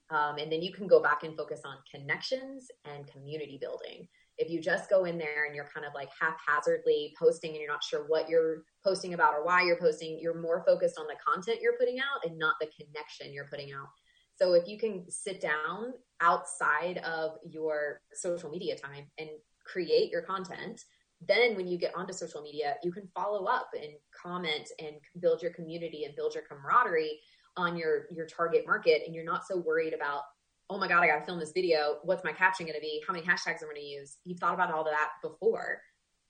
Um, 0.09 0.37
and 0.37 0.51
then 0.51 0.61
you 0.61 0.71
can 0.71 0.87
go 0.87 1.01
back 1.01 1.23
and 1.23 1.35
focus 1.35 1.61
on 1.65 1.77
connections 1.91 2.67
and 2.85 3.07
community 3.07 3.57
building 3.59 4.07
if 4.37 4.49
you 4.49 4.61
just 4.61 4.89
go 4.89 5.05
in 5.05 5.17
there 5.17 5.45
and 5.45 5.55
you're 5.55 5.69
kind 5.73 5.85
of 5.85 5.93
like 5.93 6.09
haphazardly 6.19 7.15
posting 7.17 7.51
and 7.51 7.59
you're 7.59 7.71
not 7.71 7.83
sure 7.83 8.05
what 8.07 8.29
you're 8.29 8.63
posting 8.83 9.13
about 9.13 9.33
or 9.33 9.45
why 9.45 9.61
you're 9.61 9.79
posting, 9.79 10.19
you're 10.19 10.39
more 10.39 10.63
focused 10.65 10.99
on 10.99 11.07
the 11.07 11.15
content 11.25 11.59
you're 11.61 11.77
putting 11.77 11.99
out 11.99 12.29
and 12.29 12.37
not 12.37 12.55
the 12.59 12.67
connection 12.67 13.33
you're 13.33 13.47
putting 13.47 13.71
out. 13.71 13.87
So 14.35 14.53
if 14.53 14.67
you 14.67 14.77
can 14.77 15.05
sit 15.09 15.39
down 15.39 15.93
outside 16.19 16.97
of 16.99 17.37
your 17.49 18.01
social 18.13 18.49
media 18.49 18.75
time 18.75 19.05
and 19.17 19.29
create 19.65 20.11
your 20.11 20.21
content, 20.21 20.81
then 21.21 21.55
when 21.55 21.67
you 21.67 21.77
get 21.77 21.95
onto 21.95 22.13
social 22.13 22.41
media, 22.41 22.75
you 22.83 22.91
can 22.91 23.07
follow 23.15 23.45
up 23.45 23.69
and 23.73 23.91
comment 24.21 24.69
and 24.79 24.95
build 25.19 25.41
your 25.41 25.51
community 25.51 26.03
and 26.03 26.15
build 26.15 26.33
your 26.33 26.43
camaraderie 26.43 27.19
on 27.57 27.77
your 27.77 28.05
your 28.11 28.25
target 28.25 28.65
market. 28.65 29.03
And 29.05 29.15
you're 29.15 29.23
not 29.23 29.47
so 29.47 29.57
worried 29.57 29.93
about 29.93 30.21
oh 30.69 30.79
my 30.79 30.87
god 30.87 31.03
i 31.03 31.07
gotta 31.07 31.25
film 31.25 31.39
this 31.39 31.51
video. 31.53 31.97
What's 32.03 32.23
my 32.23 32.33
caption 32.33 32.65
to 32.67 32.73
be? 32.81 33.01
How 33.07 33.13
many 33.13 33.25
hashtags 33.25 33.63
i'm 33.63 33.73
to 33.73 33.81
use? 33.81 34.17
You've 34.25 34.39
thought 34.39 34.53
about 34.53 34.71
all 34.71 34.81
of 34.81 34.87
that 34.87 35.11
before. 35.21 35.81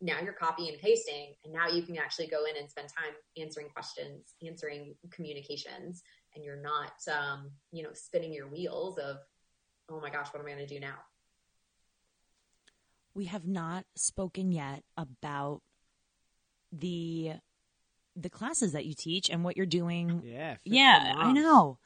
Now 0.01 0.19
you're 0.21 0.33
copying 0.33 0.73
and 0.73 0.81
pasting 0.81 1.33
and 1.43 1.53
now 1.53 1.67
you 1.67 1.81
can 1.81 1.97
actually 1.97 2.27
go 2.27 2.45
in 2.45 2.57
and 2.57 2.69
spend 2.69 2.89
time 2.89 3.13
answering 3.41 3.69
questions 3.69 4.35
answering 4.45 4.93
communications 5.11 6.03
and 6.35 6.43
you're 6.43 6.61
not, 6.61 6.91
um, 7.11 7.49
you 7.71 7.81
know, 7.81 7.91
spinning 7.93 8.33
your 8.33 8.49
wheels 8.49 8.97
of, 8.97 9.17
oh 9.89 10.01
my 10.01 10.09
gosh, 10.09 10.27
what 10.31 10.41
am 10.41 10.47
I 10.47 10.59
to 10.59 10.67
do 10.67 10.79
now? 10.81 10.95
We 13.15 13.25
have 13.25 13.47
not 13.47 13.85
spoken 13.95 14.51
yet 14.51 14.83
about 14.97 15.61
the 16.71 17.33
the 18.15 18.29
classes 18.29 18.73
that 18.73 18.85
you 18.85 18.93
teach 18.93 19.29
and 19.29 19.43
what 19.43 19.57
you're 19.57 19.65
doing. 19.65 20.21
Yeah. 20.23 20.57
Yeah, 20.63 21.13
I 21.17 21.31
know. 21.31 21.79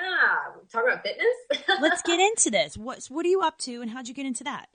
Yeah, 0.00 0.62
talk 0.72 0.84
about 0.84 1.02
fitness. 1.02 1.68
Let's 1.80 2.02
get 2.02 2.20
into 2.20 2.50
this. 2.50 2.76
What 2.76 3.04
what 3.08 3.26
are 3.26 3.28
you 3.28 3.40
up 3.40 3.58
to 3.58 3.82
and 3.82 3.90
how'd 3.90 4.08
you 4.08 4.14
get 4.14 4.26
into 4.26 4.44
that? 4.44 4.68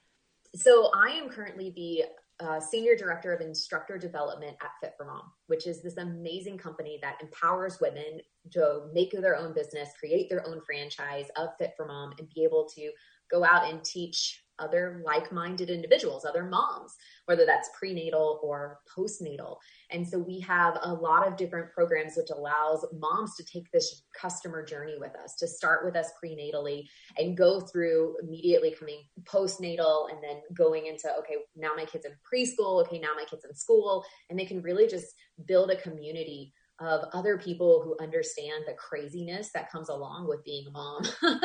So 0.55 0.91
I 0.95 1.11
am 1.11 1.29
currently 1.29 1.71
the 1.75 2.05
uh, 2.45 2.59
senior 2.59 2.95
director 2.95 3.33
of 3.33 3.41
instructor 3.41 3.97
development 3.97 4.55
at 4.61 4.71
Fit 4.81 4.93
for 4.97 5.05
Mom, 5.05 5.23
which 5.47 5.67
is 5.67 5.81
this 5.81 5.97
amazing 5.97 6.57
company 6.57 6.97
that 7.01 7.17
empowers 7.21 7.79
women 7.81 8.21
to 8.51 8.87
make 8.93 9.11
their 9.11 9.35
own 9.35 9.53
business, 9.53 9.89
create 9.99 10.29
their 10.29 10.47
own 10.47 10.61
franchise 10.65 11.27
of 11.35 11.49
Fit 11.57 11.73
for 11.75 11.85
Mom, 11.85 12.13
and 12.17 12.29
be 12.33 12.43
able 12.43 12.67
to 12.75 12.91
go 13.29 13.43
out 13.43 13.69
and 13.69 13.83
teach 13.83 14.43
other 14.59 15.01
like-minded 15.05 15.69
individuals, 15.69 16.25
other 16.25 16.43
moms, 16.43 16.95
whether 17.25 17.45
that's 17.45 17.69
prenatal 17.77 18.39
or 18.43 18.79
postnatal. 18.95 19.57
And 19.91 20.07
so 20.07 20.19
we 20.19 20.39
have 20.41 20.77
a 20.81 20.93
lot 20.93 21.27
of 21.27 21.37
different 21.37 21.71
programs 21.71 22.13
which 22.15 22.29
allows 22.29 22.85
moms 22.99 23.35
to 23.35 23.43
take 23.43 23.71
this 23.71 24.03
customer 24.19 24.63
journey 24.63 24.95
with 24.99 25.15
us, 25.15 25.35
to 25.35 25.47
start 25.47 25.85
with 25.85 25.95
us 25.95 26.11
prenatally 26.23 26.83
and 27.17 27.37
go 27.37 27.59
through 27.59 28.15
immediately 28.21 28.75
coming 28.77 29.03
postnatal 29.23 30.11
and 30.11 30.19
then 30.23 30.41
going 30.53 30.87
into 30.87 31.09
okay, 31.19 31.35
now 31.55 31.71
my 31.75 31.85
kids 31.85 32.05
in 32.05 32.11
preschool, 32.21 32.85
okay, 32.85 32.99
now 32.99 33.13
my 33.15 33.25
kids 33.25 33.45
in 33.45 33.53
school, 33.53 34.03
and 34.29 34.37
they 34.37 34.45
can 34.45 34.61
really 34.61 34.87
just 34.87 35.07
build 35.45 35.71
a 35.71 35.81
community 35.81 36.53
of 36.79 37.05
other 37.13 37.37
people 37.37 37.81
who 37.83 37.95
understand 38.03 38.63
the 38.67 38.73
craziness 38.73 39.51
that 39.53 39.71
comes 39.71 39.89
along 39.89 40.27
with 40.27 40.43
being 40.43 40.65
a 40.67 40.71
mom. 40.71 41.03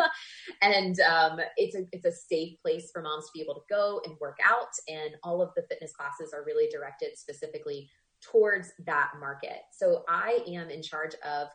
and 0.63 0.99
um, 1.01 1.41
it's 1.57 1.77
a 1.77 1.85
it's 1.93 2.05
a 2.05 2.13
safe 2.13 2.61
place 2.63 2.91
for 2.93 3.03
moms 3.03 3.27
to 3.27 3.31
be 3.35 3.41
able 3.41 3.55
to 3.55 3.61
go 3.69 4.01
and 4.05 4.15
work 4.21 4.39
out. 4.49 4.69
And 4.89 5.17
all 5.23 5.43
of 5.43 5.51
the 5.57 5.63
fitness 5.69 5.93
classes 5.93 6.33
are 6.33 6.45
really 6.45 6.69
directed 6.71 7.17
specifically 7.17 7.91
towards 8.21 8.73
that 8.87 9.13
market. 9.21 9.61
So 9.73 10.05
I 10.09 10.41
am 10.49 10.71
in 10.71 10.83
charge 10.83 11.15
of 11.27 11.49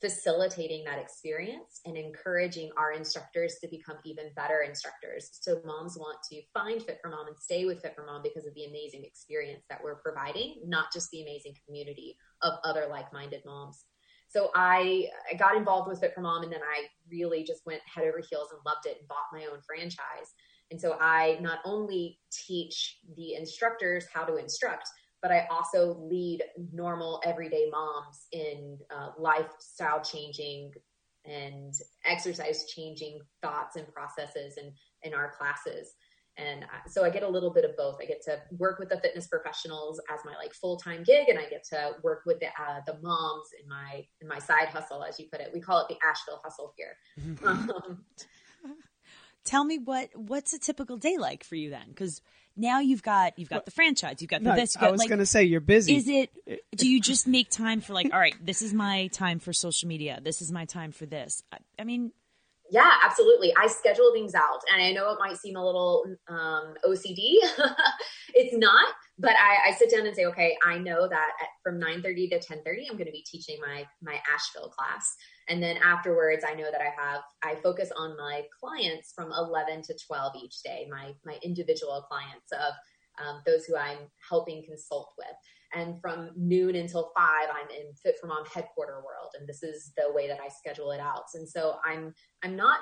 facilitating 0.00 0.84
that 0.84 0.98
experience 0.98 1.80
and 1.86 1.96
encouraging 1.96 2.70
our 2.76 2.92
instructors 2.92 3.56
to 3.62 3.68
become 3.68 3.96
even 4.04 4.26
better 4.36 4.60
instructors. 4.60 5.30
So 5.32 5.62
moms 5.64 5.96
want 5.96 6.18
to 6.30 6.42
find 6.52 6.82
Fit 6.82 6.98
for 7.00 7.08
Mom 7.08 7.26
and 7.26 7.36
stay 7.38 7.64
with 7.64 7.80
Fit 7.80 7.94
for 7.94 8.04
Mom 8.04 8.22
because 8.22 8.46
of 8.46 8.54
the 8.54 8.66
amazing 8.66 9.04
experience 9.04 9.64
that 9.70 9.82
we're 9.82 9.94
providing, 9.94 10.56
not 10.66 10.92
just 10.92 11.10
the 11.10 11.22
amazing 11.22 11.54
community 11.66 12.18
of 12.44 12.54
other 12.62 12.86
like-minded 12.88 13.42
moms. 13.44 13.84
So 14.28 14.50
I, 14.54 15.06
I 15.30 15.36
got 15.36 15.56
involved 15.56 15.88
with 15.88 16.00
Fit 16.00 16.14
for 16.14 16.20
Mom 16.20 16.42
and 16.42 16.52
then 16.52 16.60
I 16.60 16.86
really 17.10 17.44
just 17.44 17.62
went 17.66 17.80
head 17.92 18.04
over 18.04 18.20
heels 18.28 18.48
and 18.52 18.60
loved 18.66 18.86
it 18.86 18.98
and 18.98 19.08
bought 19.08 19.32
my 19.32 19.46
own 19.46 19.60
franchise. 19.66 20.34
And 20.70 20.80
so 20.80 20.96
I 21.00 21.38
not 21.40 21.58
only 21.64 22.18
teach 22.32 22.98
the 23.16 23.34
instructors 23.34 24.06
how 24.12 24.24
to 24.24 24.36
instruct, 24.36 24.88
but 25.22 25.30
I 25.30 25.46
also 25.50 25.96
lead 26.10 26.42
normal 26.72 27.22
everyday 27.24 27.68
moms 27.70 28.26
in 28.32 28.78
uh, 28.94 29.10
lifestyle 29.18 30.02
changing 30.02 30.72
and 31.24 31.72
exercise 32.04 32.66
changing 32.66 33.20
thoughts 33.40 33.76
and 33.76 33.86
processes 33.88 34.58
in, 34.58 34.72
in 35.02 35.14
our 35.14 35.32
classes. 35.38 35.94
And 36.36 36.64
so 36.88 37.04
I 37.04 37.10
get 37.10 37.22
a 37.22 37.28
little 37.28 37.52
bit 37.52 37.64
of 37.64 37.76
both. 37.76 37.98
I 38.02 38.06
get 38.06 38.22
to 38.24 38.40
work 38.58 38.80
with 38.80 38.88
the 38.88 38.98
fitness 38.98 39.28
professionals 39.28 40.00
as 40.12 40.20
my 40.24 40.34
like 40.36 40.52
full 40.52 40.76
time 40.76 41.04
gig, 41.04 41.28
and 41.28 41.38
I 41.38 41.46
get 41.48 41.64
to 41.70 41.92
work 42.02 42.22
with 42.26 42.40
the 42.40 42.46
uh, 42.46 42.80
the 42.86 42.98
moms 43.02 43.48
in 43.62 43.68
my 43.68 44.04
in 44.20 44.26
my 44.26 44.40
side 44.40 44.68
hustle, 44.68 45.04
as 45.04 45.20
you 45.20 45.26
put 45.30 45.40
it. 45.40 45.50
We 45.54 45.60
call 45.60 45.80
it 45.80 45.88
the 45.88 45.96
Asheville 46.04 46.40
hustle 46.42 46.74
here. 46.76 46.96
um, 47.44 48.04
Tell 49.44 49.62
me 49.62 49.78
what 49.78 50.08
what's 50.14 50.52
a 50.54 50.58
typical 50.58 50.96
day 50.96 51.18
like 51.18 51.44
for 51.44 51.54
you 51.54 51.70
then? 51.70 51.88
Because 51.88 52.22
now 52.56 52.80
you've 52.80 53.02
got 53.02 53.38
you've 53.38 53.50
got 53.50 53.64
the 53.66 53.70
franchise, 53.70 54.16
you've 54.20 54.30
got 54.30 54.42
the 54.42 54.50
No, 54.50 54.56
this. 54.56 54.74
You've 54.74 54.82
I 54.82 54.86
got, 54.86 54.92
was 54.92 54.98
like, 55.00 55.08
going 55.08 55.18
to 55.18 55.26
say 55.26 55.44
you're 55.44 55.60
busy. 55.60 55.96
Is 55.96 56.08
it? 56.08 56.30
Do 56.74 56.88
you 56.88 57.00
just 57.00 57.26
make 57.26 57.50
time 57.50 57.80
for 57.80 57.92
like? 57.92 58.12
All 58.12 58.18
right, 58.18 58.34
this 58.42 58.62
is 58.62 58.72
my 58.72 59.08
time 59.08 59.38
for 59.38 59.52
social 59.52 59.86
media. 59.86 60.18
This 60.22 60.40
is 60.40 60.50
my 60.50 60.64
time 60.64 60.92
for 60.92 61.04
this. 61.04 61.42
I, 61.52 61.58
I 61.78 61.84
mean, 61.84 62.12
Yeah, 62.70 62.90
absolutely. 63.04 63.52
I 63.60 63.66
schedule 63.66 64.10
things 64.14 64.34
out, 64.34 64.60
and 64.72 64.82
I 64.82 64.92
know 64.92 65.12
it 65.12 65.18
might 65.20 65.36
seem 65.36 65.56
a 65.56 65.64
little 65.64 66.04
um, 66.28 66.74
OCD. 66.84 67.36
it's 68.34 68.56
not, 68.56 68.88
but 69.18 69.32
I, 69.32 69.68
I 69.68 69.74
sit 69.74 69.90
down 69.90 70.06
and 70.06 70.16
say, 70.16 70.24
okay, 70.26 70.56
I 70.64 70.78
know 70.78 71.06
that 71.06 71.28
at, 71.42 71.48
from 71.62 71.78
nine 71.78 72.02
thirty 72.02 72.26
to 72.28 72.38
ten 72.40 72.62
thirty, 72.64 72.86
I'm 72.88 72.96
going 72.96 73.06
to 73.06 73.12
be 73.12 73.24
teaching 73.30 73.58
my 73.60 73.84
my 74.02 74.18
Asheville 74.34 74.70
class, 74.70 75.14
and 75.48 75.62
then 75.62 75.76
afterwards, 75.76 76.42
I 76.48 76.54
know 76.54 76.70
that 76.70 76.80
I 76.80 76.90
have 77.00 77.20
I 77.42 77.60
focus 77.60 77.90
on 77.96 78.16
my 78.16 78.42
clients 78.58 79.12
from 79.14 79.30
eleven 79.32 79.82
to 79.82 79.94
twelve 80.06 80.32
each 80.42 80.62
day. 80.62 80.88
My 80.90 81.12
my 81.26 81.38
individual 81.42 82.06
clients 82.08 82.50
of 82.52 82.72
um, 83.22 83.42
those 83.46 83.64
who 83.66 83.76
I'm 83.76 83.98
helping 84.28 84.64
consult 84.64 85.12
with. 85.18 85.36
And 85.74 86.00
from 86.00 86.30
noon 86.36 86.76
until 86.76 87.10
five, 87.16 87.48
I'm 87.52 87.68
in 87.70 87.92
Fit 87.94 88.16
for 88.20 88.28
Mom 88.28 88.44
headquarter 88.52 89.02
world, 89.04 89.32
and 89.38 89.48
this 89.48 89.62
is 89.62 89.92
the 89.96 90.12
way 90.12 90.28
that 90.28 90.38
I 90.40 90.48
schedule 90.48 90.92
it 90.92 91.00
out. 91.00 91.24
And 91.34 91.48
so 91.48 91.76
I'm 91.84 92.14
I'm 92.42 92.56
not 92.56 92.80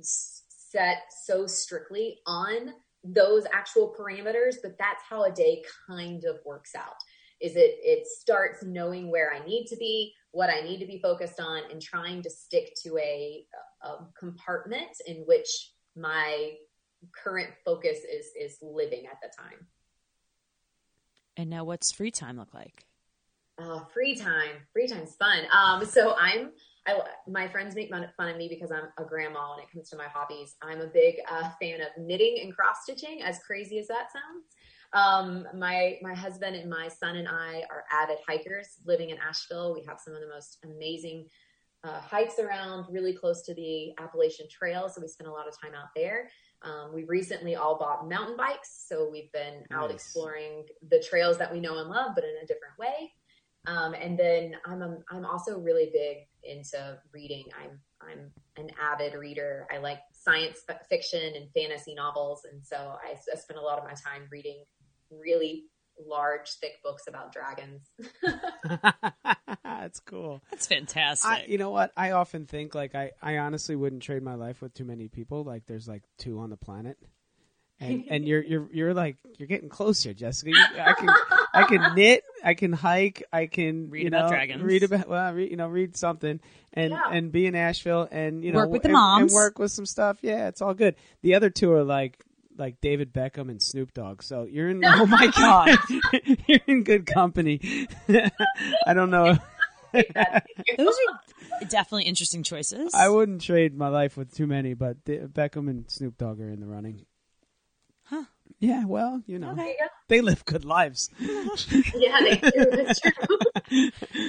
set 0.00 1.02
so 1.24 1.46
strictly 1.46 2.18
on 2.26 2.72
those 3.02 3.44
actual 3.52 3.94
parameters, 3.98 4.56
but 4.62 4.76
that's 4.78 5.02
how 5.08 5.24
a 5.24 5.32
day 5.32 5.62
kind 5.88 6.24
of 6.24 6.36
works 6.44 6.74
out. 6.74 6.96
Is 7.40 7.56
it 7.56 7.76
it 7.82 8.06
starts 8.06 8.62
knowing 8.62 9.10
where 9.10 9.32
I 9.32 9.44
need 9.44 9.66
to 9.66 9.76
be, 9.76 10.12
what 10.32 10.50
I 10.50 10.60
need 10.60 10.78
to 10.80 10.86
be 10.86 11.00
focused 11.02 11.40
on, 11.40 11.62
and 11.70 11.80
trying 11.80 12.22
to 12.22 12.30
stick 12.30 12.74
to 12.84 12.98
a, 12.98 13.44
a 13.82 13.94
compartment 14.18 14.96
in 15.06 15.24
which 15.26 15.72
my 15.96 16.52
current 17.12 17.50
focus 17.64 17.98
is 18.00 18.26
is 18.38 18.58
living 18.62 19.06
at 19.06 19.18
the 19.22 19.30
time. 19.36 19.66
And 21.40 21.50
now 21.50 21.64
what's 21.64 21.90
free 21.90 22.10
time 22.10 22.36
look 22.36 22.52
like? 22.54 22.84
Uh, 23.58 23.84
free 23.92 24.14
time, 24.14 24.56
free 24.72 24.86
time's 24.86 25.16
fun. 25.16 25.44
Um, 25.52 25.84
so 25.84 26.14
I'm, 26.18 26.50
I, 26.86 27.00
my 27.26 27.48
friends 27.48 27.74
make 27.74 27.90
fun 27.90 28.06
fun 28.16 28.28
of 28.28 28.36
me 28.36 28.48
because 28.48 28.70
I'm 28.70 28.88
a 28.98 29.06
grandma 29.06 29.54
when 29.54 29.64
it 29.64 29.70
comes 29.70 29.90
to 29.90 29.96
my 29.96 30.06
hobbies. 30.06 30.56
I'm 30.62 30.80
a 30.80 30.86
big 30.86 31.16
uh, 31.30 31.50
fan 31.60 31.80
of 31.80 31.88
knitting 31.98 32.38
and 32.42 32.54
cross 32.54 32.82
stitching, 32.84 33.22
as 33.22 33.38
crazy 33.40 33.78
as 33.78 33.88
that 33.88 34.08
sounds. 34.12 34.46
Um, 34.92 35.46
my 35.58 35.98
my 36.02 36.14
husband 36.14 36.56
and 36.56 36.68
my 36.68 36.88
son 36.88 37.16
and 37.16 37.28
I 37.28 37.62
are 37.70 37.84
avid 37.92 38.18
hikers 38.26 38.78
living 38.86 39.10
in 39.10 39.18
Asheville. 39.18 39.74
We 39.74 39.84
have 39.86 40.00
some 40.00 40.14
of 40.14 40.20
the 40.20 40.28
most 40.28 40.58
amazing 40.64 41.26
uh, 41.84 42.00
hikes 42.00 42.38
around, 42.38 42.86
really 42.90 43.14
close 43.14 43.42
to 43.42 43.54
the 43.54 43.92
Appalachian 43.98 44.46
Trail, 44.50 44.88
so 44.88 45.00
we 45.00 45.08
spend 45.08 45.28
a 45.28 45.32
lot 45.32 45.48
of 45.48 45.54
time 45.60 45.74
out 45.74 45.88
there. 45.94 46.28
Um, 46.62 46.92
we 46.94 47.04
recently 47.04 47.56
all 47.56 47.78
bought 47.78 48.08
mountain 48.08 48.36
bikes, 48.36 48.84
so 48.86 49.08
we've 49.10 49.32
been 49.32 49.64
out 49.72 49.90
exploring 49.90 50.66
the 50.88 51.02
trails 51.02 51.38
that 51.38 51.52
we 51.52 51.60
know 51.60 51.78
and 51.78 51.88
love, 51.88 52.12
but 52.14 52.24
in 52.24 52.34
a 52.42 52.46
different 52.46 52.78
way. 52.78 53.12
Um, 53.66 53.94
and 53.94 54.18
then 54.18 54.56
I'm 54.64 54.82
a, 54.82 54.98
I'm 55.10 55.24
also 55.24 55.58
really 55.58 55.90
big 55.92 56.28
into 56.42 56.98
reading. 57.12 57.44
I'm 57.58 57.78
I'm 58.02 58.30
an 58.56 58.70
avid 58.80 59.14
reader. 59.14 59.66
I 59.70 59.78
like 59.78 59.98
science 60.12 60.64
fiction 60.88 61.34
and 61.34 61.50
fantasy 61.54 61.94
novels, 61.94 62.46
and 62.50 62.64
so 62.64 62.76
I 62.76 63.14
spend 63.36 63.58
a 63.58 63.62
lot 63.62 63.78
of 63.78 63.84
my 63.84 63.92
time 63.92 64.28
reading 64.30 64.64
really 65.10 65.64
large, 66.06 66.50
thick 66.60 66.82
books 66.82 67.04
about 67.08 67.32
dragons. 67.32 67.82
That's 69.64 70.00
cool. 70.00 70.42
That's 70.50 70.66
fantastic. 70.66 71.30
I, 71.30 71.44
you 71.48 71.58
know 71.58 71.70
what? 71.70 71.92
I 71.96 72.12
often 72.12 72.46
think 72.46 72.74
like 72.74 72.94
I, 72.94 73.12
I 73.22 73.38
honestly 73.38 73.76
wouldn't 73.76 74.02
trade 74.02 74.22
my 74.22 74.34
life 74.34 74.60
with 74.60 74.74
too 74.74 74.84
many 74.84 75.08
people. 75.08 75.44
Like 75.44 75.66
there's 75.66 75.88
like 75.88 76.02
two 76.18 76.38
on 76.40 76.50
the 76.50 76.56
planet, 76.56 76.98
and 77.80 78.04
and 78.10 78.26
you're 78.28 78.42
you're 78.42 78.68
you're 78.72 78.94
like 78.94 79.16
you're 79.38 79.48
getting 79.48 79.68
closer, 79.68 80.12
Jessica. 80.12 80.52
I 80.78 80.92
can 80.92 81.08
I 81.54 81.64
can 81.64 81.94
knit, 81.96 82.24
I 82.44 82.54
can 82.54 82.72
hike, 82.72 83.22
I 83.32 83.46
can 83.46 83.90
Read 83.90 84.02
you 84.02 84.08
about 84.08 84.28
dragons. 84.30 84.62
read 84.62 84.82
about 84.82 85.08
well, 85.08 85.32
read, 85.32 85.50
you 85.50 85.56
know, 85.56 85.68
read 85.68 85.96
something, 85.96 86.40
and 86.74 86.90
Yeah. 86.92 87.00
and 87.10 87.32
be 87.32 87.46
in 87.46 87.54
Asheville, 87.54 88.06
and 88.10 88.44
you 88.44 88.52
know, 88.52 88.58
Work 88.60 88.70
with 88.70 88.82
the 88.82 88.88
and, 88.88 88.92
moms. 88.94 89.32
and 89.32 89.34
work 89.34 89.58
with 89.58 89.72
some 89.72 89.86
stuff. 89.86 90.18
Yeah, 90.22 90.48
it's 90.48 90.60
all 90.62 90.74
good. 90.74 90.94
The 91.22 91.34
other 91.34 91.48
two 91.50 91.72
are 91.72 91.84
like 91.84 92.22
like 92.60 92.80
David 92.80 93.12
Beckham 93.12 93.50
and 93.50 93.60
Snoop 93.60 93.92
Dogg. 93.92 94.22
So 94.22 94.44
you're 94.44 94.68
in 94.68 94.82
oh 94.86 95.06
my 95.06 95.26
god. 95.36 95.78
you're 96.46 96.60
in 96.66 96.84
good 96.84 97.06
company. 97.06 97.88
I 98.86 98.94
don't 98.94 99.10
know. 99.10 99.36
Those 99.92 100.94
are 101.58 101.66
definitely 101.66 102.04
interesting 102.04 102.44
choices. 102.44 102.94
I 102.94 103.08
wouldn't 103.08 103.40
trade 103.40 103.76
my 103.76 103.88
life 103.88 104.16
with 104.16 104.32
too 104.32 104.46
many, 104.46 104.74
but 104.74 105.04
Beckham 105.04 105.68
and 105.68 105.90
Snoop 105.90 106.16
Dogg 106.16 106.40
are 106.40 106.48
in 106.48 106.60
the 106.60 106.66
running. 106.66 107.06
Huh. 108.50 108.56
Yeah, 108.60 108.84
well, 108.84 109.22
you 109.26 109.38
know, 109.38 109.52
Okay. 109.52 109.76
they 110.08 110.20
live 110.20 110.44
good 110.44 110.64
lives. 110.64 111.10
yeah, 111.20 112.20
they 112.22 112.36
do. 112.36 112.70
That's 112.70 113.00
true. 113.00 113.38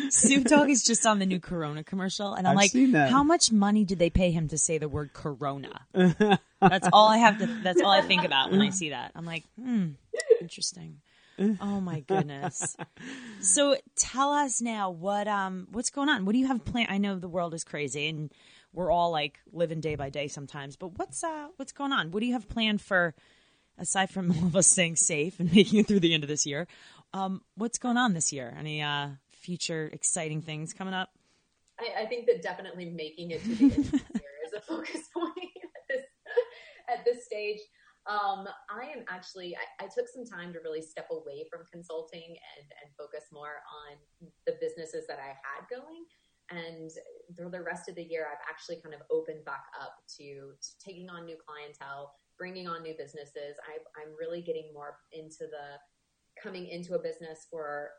Snoop 0.10 0.46
Dogg 0.46 0.70
is 0.70 0.84
just 0.84 1.06
on 1.06 1.20
the 1.20 1.26
new 1.26 1.40
Corona 1.40 1.84
commercial, 1.84 2.34
and 2.34 2.48
I'm 2.48 2.58
I've 2.58 2.74
like, 2.74 3.10
how 3.10 3.24
much 3.24 3.52
money 3.52 3.84
did 3.84 4.00
they 4.00 4.10
pay 4.10 4.32
him 4.32 4.48
to 4.50 4.58
say 4.58 4.78
the 4.78 4.88
word 4.90 5.14
Corona? 5.14 5.88
that's 6.62 6.88
all 6.94 7.10
I 7.10 7.18
have 7.18 7.38
to. 7.40 7.50
That's 7.64 7.82
all 7.82 7.92
I 7.92 8.02
think 8.02 8.24
about 8.24 8.52
when 8.52 8.62
I 8.62 8.70
see 8.70 8.90
that. 8.92 9.12
I'm 9.16 9.26
like, 9.26 9.44
hmm, 9.60 9.90
interesting. 10.40 11.02
Oh 11.60 11.82
my 11.82 12.02
goodness. 12.02 12.78
so 13.42 13.76
tell 13.96 14.32
us 14.32 14.62
now 14.62 14.92
what 14.92 15.28
um 15.28 15.68
what's 15.72 15.90
going 15.90 16.08
on? 16.10 16.26
What 16.26 16.34
do 16.34 16.38
you 16.40 16.48
have 16.48 16.64
planned? 16.64 16.92
I 16.92 17.00
know 17.00 17.18
the 17.18 17.28
world 17.28 17.54
is 17.54 17.64
crazy 17.64 18.08
and 18.08 18.32
we're 18.74 18.92
all 18.92 19.12
like 19.12 19.40
living 19.52 19.82
day 19.82 19.96
by 19.96 20.10
day 20.10 20.28
sometimes, 20.28 20.76
but 20.76 20.98
what's 21.00 21.24
uh 21.24 21.48
what's 21.56 21.72
going 21.72 21.92
on? 21.92 22.12
What 22.12 22.20
do 22.20 22.28
you 22.28 22.34
have 22.34 22.48
planned 22.48 22.82
for 22.82 23.16
aside 23.82 24.10
from 24.10 24.32
all 24.38 24.48
of 24.48 24.56
us 24.56 24.68
staying 24.68 24.96
safe 24.96 25.40
and 25.40 25.54
making 25.54 25.80
it 25.80 25.88
through 25.88 26.00
the 26.00 26.14
end 26.14 26.24
of 26.24 26.30
this 26.30 26.46
year? 26.46 26.68
Um, 27.14 27.42
what's 27.56 27.78
going 27.78 27.98
on 27.98 28.14
this 28.14 28.32
year? 28.32 28.56
Any 28.58 28.82
uh 28.82 29.10
future 29.32 29.90
exciting 29.92 30.42
things 30.42 30.72
coming 30.72 30.94
up? 30.94 31.10
I, 31.80 32.04
I 32.04 32.06
think 32.06 32.28
that 32.28 32.42
definitely 32.42 32.90
making 32.90 33.32
it 33.32 33.44
to 33.44 33.56
the 33.56 33.64
end 33.66 33.78
of 33.78 33.92
the 33.92 33.98
year 34.22 34.38
is 34.46 34.54
a 34.56 34.62
focus 34.62 35.10
point 35.14 35.52
at 35.64 35.84
this 35.90 36.06
at 36.88 37.06
this 37.06 37.26
stage. 37.26 37.60
Um, 38.10 38.48
I 38.66 38.90
am 38.98 39.06
actually, 39.10 39.56
I, 39.56 39.86
I, 39.86 39.88
took 39.94 40.10
some 40.10 40.26
time 40.26 40.54
to 40.54 40.60
really 40.66 40.82
step 40.82 41.06
away 41.12 41.46
from 41.52 41.70
consulting 41.72 42.34
and, 42.34 42.66
and 42.82 42.90
focus 42.98 43.30
more 43.32 43.62
on 43.86 43.94
the 44.48 44.58
businesses 44.60 45.06
that 45.06 45.20
I 45.22 45.38
had 45.38 45.70
going. 45.70 46.10
And 46.50 46.90
for 47.38 47.48
the 47.50 47.62
rest 47.62 47.90
of 47.90 47.96
the 47.96 48.02
year, 48.02 48.26
I've 48.26 48.42
actually 48.50 48.82
kind 48.82 48.96
of 48.96 49.02
opened 49.12 49.46
back 49.46 49.66
up 49.80 50.02
to, 50.18 50.58
to 50.58 50.70
taking 50.84 51.10
on 51.10 51.26
new 51.26 51.38
clientele, 51.38 52.16
bringing 52.42 52.68
on 52.68 52.82
new 52.82 52.96
businesses. 52.98 53.54
i 53.70 53.78
I'm 54.02 54.16
really 54.20 54.42
getting 54.42 54.74
more 54.74 54.98
into 55.14 55.46
the 55.46 55.78
coming 56.42 56.66
into 56.66 56.96
a 56.96 57.00
business 57.00 57.46
for 57.52 57.92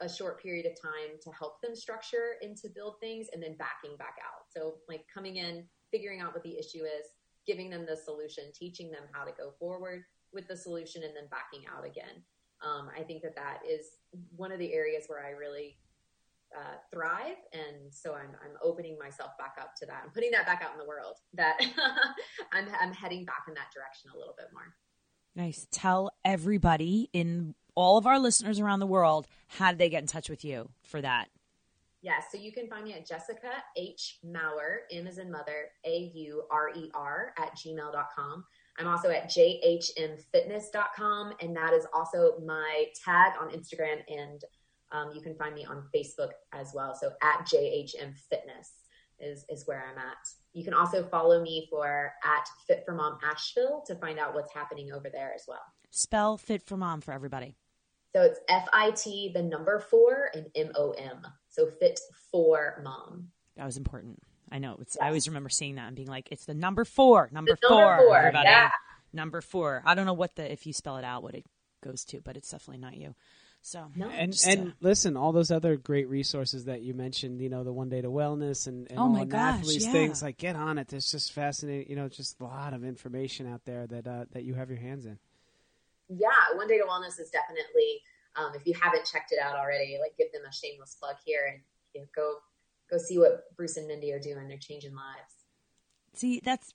a, 0.00 0.06
a 0.06 0.08
short 0.08 0.42
period 0.42 0.66
of 0.66 0.72
time 0.72 1.20
to 1.22 1.30
help 1.30 1.60
them 1.62 1.76
structure 1.76 2.34
and 2.42 2.56
to 2.56 2.68
build 2.74 2.94
things 3.00 3.28
and 3.32 3.40
then 3.40 3.54
backing 3.56 3.96
back 3.96 4.16
out. 4.18 4.42
So, 4.50 4.78
like 4.88 5.04
coming 5.14 5.36
in, 5.36 5.68
figuring 5.92 6.20
out 6.20 6.34
what 6.34 6.42
the 6.42 6.58
issue 6.58 6.82
is, 6.82 7.06
giving 7.46 7.70
them 7.70 7.86
the 7.88 7.96
solution, 7.96 8.46
teaching 8.52 8.90
them 8.90 9.04
how 9.12 9.24
to 9.24 9.30
go 9.38 9.52
forward 9.56 10.02
with 10.32 10.48
the 10.48 10.56
solution, 10.56 11.04
and 11.04 11.14
then 11.14 11.28
backing 11.30 11.64
out 11.72 11.86
again. 11.86 12.24
Um, 12.66 12.90
I 12.98 13.04
think 13.04 13.22
that 13.22 13.36
that 13.36 13.60
is 13.70 13.86
one 14.34 14.50
of 14.50 14.58
the 14.58 14.72
areas 14.72 15.04
where 15.06 15.24
I 15.24 15.30
really 15.30 15.78
uh, 16.56 16.76
thrive, 16.92 17.36
and 17.52 17.92
so 17.92 18.14
I'm 18.14 18.30
I'm 18.42 18.56
opening 18.62 18.98
myself 18.98 19.32
back 19.38 19.56
up 19.60 19.74
to 19.76 19.86
that. 19.86 20.02
I'm 20.04 20.10
putting 20.10 20.30
that 20.32 20.46
back 20.46 20.62
out 20.62 20.72
in 20.72 20.78
the 20.78 20.86
world. 20.86 21.16
That 21.34 21.56
I'm 22.52 22.66
I'm 22.80 22.92
heading 22.92 23.24
back 23.24 23.44
in 23.48 23.54
that 23.54 23.68
direction 23.74 24.10
a 24.14 24.18
little 24.18 24.34
bit 24.36 24.48
more. 24.52 24.74
Nice. 25.34 25.66
Tell 25.70 26.10
everybody 26.24 27.10
in 27.12 27.54
all 27.74 27.98
of 27.98 28.06
our 28.06 28.18
listeners 28.18 28.58
around 28.58 28.80
the 28.80 28.86
world 28.86 29.26
how 29.48 29.70
do 29.70 29.76
they 29.76 29.90
get 29.90 30.02
in 30.02 30.06
touch 30.06 30.30
with 30.30 30.44
you 30.44 30.70
for 30.82 31.02
that 31.02 31.28
yeah, 32.06 32.20
so 32.30 32.38
you 32.38 32.52
can 32.52 32.68
find 32.68 32.84
me 32.84 32.92
at 32.92 33.04
Jessica 33.04 33.50
H. 33.76 34.20
Maurer, 34.22 34.82
M 34.92 35.08
as 35.08 35.18
in 35.18 35.28
mother, 35.28 35.70
A 35.84 36.12
U 36.14 36.44
R 36.52 36.70
E 36.76 36.88
R, 36.94 37.34
at 37.36 37.56
gmail.com. 37.56 38.44
I'm 38.78 38.86
also 38.86 39.10
at 39.10 39.28
jhmfitness.com, 39.28 41.32
and 41.40 41.56
that 41.56 41.72
is 41.72 41.84
also 41.92 42.38
my 42.46 42.84
tag 43.04 43.32
on 43.40 43.48
Instagram, 43.48 44.04
and 44.08 44.40
um, 44.96 45.12
you 45.14 45.20
can 45.20 45.34
find 45.34 45.54
me 45.54 45.64
on 45.64 45.84
Facebook 45.94 46.30
as 46.52 46.72
well. 46.74 46.94
So 46.94 47.10
at 47.22 47.46
JHM 47.46 48.16
Fitness 48.30 48.72
is, 49.18 49.44
is 49.48 49.66
where 49.66 49.84
I'm 49.90 49.98
at. 49.98 50.16
You 50.52 50.64
can 50.64 50.74
also 50.74 51.04
follow 51.04 51.42
me 51.42 51.66
for 51.70 52.12
at 52.24 52.48
Fit 52.66 52.82
for 52.84 52.94
Mom 52.94 53.18
Asheville 53.22 53.82
to 53.86 53.94
find 53.96 54.18
out 54.18 54.34
what's 54.34 54.52
happening 54.52 54.92
over 54.92 55.10
there 55.10 55.32
as 55.34 55.44
well. 55.46 55.62
Spell 55.90 56.36
Fit 56.36 56.62
for 56.62 56.76
Mom 56.76 57.00
for 57.00 57.12
everybody. 57.12 57.56
So 58.14 58.22
it's 58.22 58.40
F 58.48 58.66
I 58.72 58.92
T, 58.92 59.30
the 59.34 59.42
number 59.42 59.78
four, 59.78 60.30
and 60.32 60.46
M 60.54 60.72
O 60.74 60.92
M. 60.92 61.20
So 61.48 61.66
fit 61.66 62.00
for 62.32 62.80
mom. 62.82 63.28
That 63.56 63.66
was 63.66 63.76
important. 63.76 64.22
I 64.50 64.58
know. 64.58 64.78
It's, 64.80 64.96
yes. 64.98 65.04
I 65.04 65.08
always 65.08 65.28
remember 65.28 65.50
seeing 65.50 65.74
that 65.74 65.88
and 65.88 65.96
being 65.96 66.08
like, 66.08 66.28
it's 66.30 66.46
the 66.46 66.54
number 66.54 66.86
four, 66.86 67.28
number 67.30 67.58
the 67.60 67.68
four, 67.68 67.80
number 67.80 68.04
four. 68.04 68.16
Everybody. 68.16 68.48
Yeah. 68.48 68.70
Number 69.12 69.40
four. 69.42 69.82
I 69.84 69.94
don't 69.94 70.06
know 70.06 70.14
what 70.14 70.36
the, 70.36 70.50
if 70.50 70.66
you 70.66 70.72
spell 70.72 70.96
it 70.96 71.04
out, 71.04 71.22
what 71.22 71.34
it 71.34 71.44
goes 71.84 72.04
to, 72.06 72.22
but 72.22 72.36
it's 72.36 72.50
definitely 72.50 72.80
not 72.80 72.96
you. 72.96 73.14
So 73.66 73.90
no, 73.96 74.08
and 74.08 74.32
and 74.46 74.68
uh, 74.68 74.70
listen, 74.80 75.16
all 75.16 75.32
those 75.32 75.50
other 75.50 75.74
great 75.74 76.08
resources 76.08 76.66
that 76.66 76.82
you 76.82 76.94
mentioned, 76.94 77.40
you 77.40 77.48
know, 77.48 77.64
the 77.64 77.72
one 77.72 77.88
day 77.88 78.00
to 78.00 78.08
wellness 78.08 78.68
and, 78.68 78.86
and 78.88 78.96
oh 78.96 79.08
my 79.08 79.24
gosh, 79.24 79.64
yeah. 79.66 79.90
things 79.90 80.22
like 80.22 80.38
get 80.38 80.54
on 80.54 80.78
it. 80.78 80.92
It's 80.92 81.10
just 81.10 81.32
fascinating. 81.32 81.90
You 81.90 81.96
know, 81.96 82.08
just 82.08 82.38
a 82.38 82.44
lot 82.44 82.74
of 82.74 82.84
information 82.84 83.52
out 83.52 83.62
there 83.64 83.88
that 83.88 84.06
uh, 84.06 84.26
that 84.30 84.44
you 84.44 84.54
have 84.54 84.70
your 84.70 84.78
hands 84.78 85.04
in. 85.04 85.18
Yeah, 86.08 86.28
one 86.54 86.68
day 86.68 86.78
to 86.78 86.84
wellness 86.84 87.18
is 87.18 87.28
definitely 87.30 88.02
um, 88.36 88.52
if 88.54 88.64
you 88.68 88.74
haven't 88.80 89.04
checked 89.04 89.32
it 89.32 89.40
out 89.40 89.56
already, 89.56 89.98
like 90.00 90.16
give 90.16 90.30
them 90.30 90.42
a 90.48 90.52
shameless 90.52 90.94
plug 91.00 91.16
here 91.24 91.50
and 91.52 91.60
you 91.92 92.02
know, 92.02 92.06
go 92.14 92.36
go 92.88 92.98
see 92.98 93.18
what 93.18 93.46
Bruce 93.56 93.76
and 93.76 93.88
Mindy 93.88 94.12
are 94.12 94.20
doing. 94.20 94.46
They're 94.46 94.58
changing 94.58 94.94
lives. 94.94 95.34
See, 96.14 96.40
that's 96.44 96.72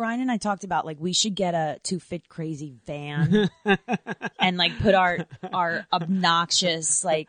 Brian 0.00 0.22
and 0.22 0.30
I 0.30 0.38
talked 0.38 0.64
about 0.64 0.86
like 0.86 0.98
we 0.98 1.12
should 1.12 1.34
get 1.34 1.52
a 1.52 1.78
Two 1.82 2.00
Fit 2.00 2.26
Crazy 2.26 2.72
van 2.86 3.50
and 4.40 4.56
like 4.56 4.78
put 4.78 4.94
our 4.94 5.26
our 5.52 5.86
obnoxious 5.92 7.04
like 7.04 7.28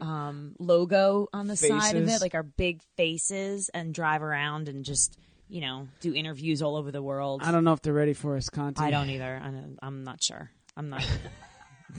um 0.00 0.54
logo 0.58 1.28
on 1.34 1.48
the 1.48 1.54
faces. 1.54 1.82
side 1.82 1.96
of 1.96 2.08
it, 2.08 2.22
like 2.22 2.34
our 2.34 2.44
big 2.44 2.80
faces, 2.96 3.68
and 3.68 3.92
drive 3.92 4.22
around 4.22 4.70
and 4.70 4.86
just 4.86 5.18
you 5.50 5.60
know 5.60 5.86
do 6.00 6.14
interviews 6.14 6.62
all 6.62 6.76
over 6.76 6.90
the 6.90 7.02
world. 7.02 7.42
I 7.44 7.52
don't 7.52 7.62
know 7.62 7.74
if 7.74 7.82
they're 7.82 7.92
ready 7.92 8.14
for 8.14 8.38
us 8.38 8.48
content. 8.48 8.86
I 8.86 8.90
don't 8.90 9.10
either. 9.10 9.38
I 9.44 9.52
I'm 9.86 10.02
not 10.02 10.22
sure. 10.22 10.50
I'm 10.74 10.88
not. 10.88 11.06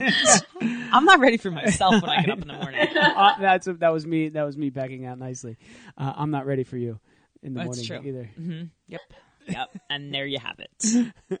I'm 0.00 1.04
not 1.04 1.20
ready 1.20 1.36
for 1.36 1.52
myself 1.52 2.02
when 2.02 2.10
I 2.10 2.20
get 2.22 2.30
up 2.30 2.42
in 2.42 2.48
the 2.48 2.54
morning. 2.54 2.88
uh, 2.96 3.34
that's 3.40 3.68
that 3.68 3.92
was 3.92 4.04
me. 4.04 4.30
That 4.30 4.42
was 4.42 4.58
me 4.58 4.70
backing 4.70 5.06
out 5.06 5.20
nicely. 5.20 5.56
Uh, 5.96 6.14
I'm 6.16 6.32
not 6.32 6.46
ready 6.46 6.64
for 6.64 6.76
you 6.76 6.98
in 7.44 7.54
the 7.54 7.58
that's 7.58 7.66
morning 7.66 7.84
true. 7.84 8.08
either. 8.08 8.30
Mm-hmm. 8.36 8.64
Yep, 8.88 9.00
yep. 9.48 9.70
And 9.90 10.12
there 10.12 10.26
you 10.26 10.38
have 10.38 10.58
it. 10.58 11.40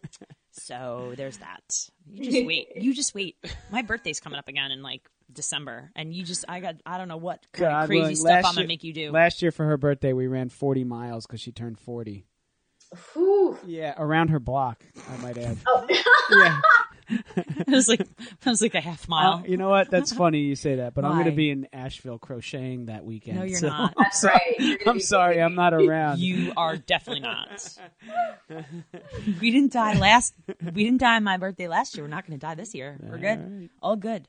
So 0.56 1.14
there's 1.16 1.38
that. 1.38 1.88
You 2.12 2.30
just 2.30 2.46
wait. 2.46 2.68
You 2.76 2.94
just 2.94 3.14
wait. 3.14 3.36
My 3.72 3.82
birthday's 3.82 4.20
coming 4.20 4.38
up 4.38 4.46
again 4.46 4.70
in 4.70 4.82
like 4.82 5.02
December, 5.32 5.90
and 5.96 6.14
you 6.14 6.22
just 6.22 6.44
I 6.48 6.60
got 6.60 6.76
I 6.86 6.96
don't 6.96 7.08
know 7.08 7.16
what 7.16 7.44
kind 7.52 7.72
of 7.72 7.86
crazy 7.86 8.00
willing. 8.00 8.16
stuff 8.16 8.44
I'm 8.46 8.54
gonna 8.54 8.68
make 8.68 8.84
you 8.84 8.92
do. 8.92 9.10
Last 9.10 9.42
year 9.42 9.50
for 9.50 9.64
her 9.66 9.76
birthday, 9.76 10.12
we 10.12 10.28
ran 10.28 10.48
40 10.50 10.84
miles 10.84 11.26
because 11.26 11.40
she 11.40 11.50
turned 11.50 11.80
40. 11.80 12.24
Whew. 13.14 13.58
Yeah, 13.66 13.94
around 13.96 14.28
her 14.28 14.38
block, 14.38 14.84
I 15.10 15.16
might 15.22 15.36
add. 15.38 15.58
Oh. 15.66 15.86
yeah. 16.30 16.60
it 17.36 17.68
was 17.68 17.88
like 17.88 18.00
it 18.00 18.08
was 18.46 18.62
like 18.62 18.74
a 18.74 18.80
half 18.80 19.08
mile. 19.08 19.34
Uh, 19.34 19.42
you 19.46 19.56
know 19.56 19.68
what? 19.68 19.90
That's 19.90 20.12
funny 20.16 20.40
you 20.40 20.56
say 20.56 20.76
that, 20.76 20.94
but 20.94 21.04
Why? 21.04 21.10
I'm 21.10 21.16
going 21.16 21.26
to 21.26 21.32
be 21.32 21.50
in 21.50 21.68
Asheville 21.72 22.18
crocheting 22.18 22.86
that 22.86 23.04
weekend. 23.04 23.38
No, 23.38 23.44
you're 23.44 23.58
so 23.58 23.68
not. 23.68 23.94
That's 23.98 24.20
sorry. 24.20 24.40
right. 24.58 24.78
I'm 24.86 25.00
sorry, 25.00 25.40
I'm 25.42 25.54
not 25.54 25.74
around. 25.74 26.18
You 26.18 26.52
are 26.56 26.76
definitely 26.76 27.20
not. 27.20 27.78
we 29.40 29.50
didn't 29.50 29.72
die 29.72 29.94
last. 29.94 30.34
We 30.62 30.84
didn't 30.84 31.00
die 31.00 31.16
on 31.16 31.24
my 31.24 31.36
birthday 31.36 31.68
last 31.68 31.96
year. 31.96 32.04
We're 32.04 32.10
not 32.10 32.26
going 32.26 32.38
to 32.38 32.44
die 32.44 32.54
this 32.54 32.74
year. 32.74 32.96
We're 33.00 33.18
good. 33.18 33.38
All, 33.38 33.44
right. 33.44 33.70
All 33.82 33.96
good. 33.96 34.28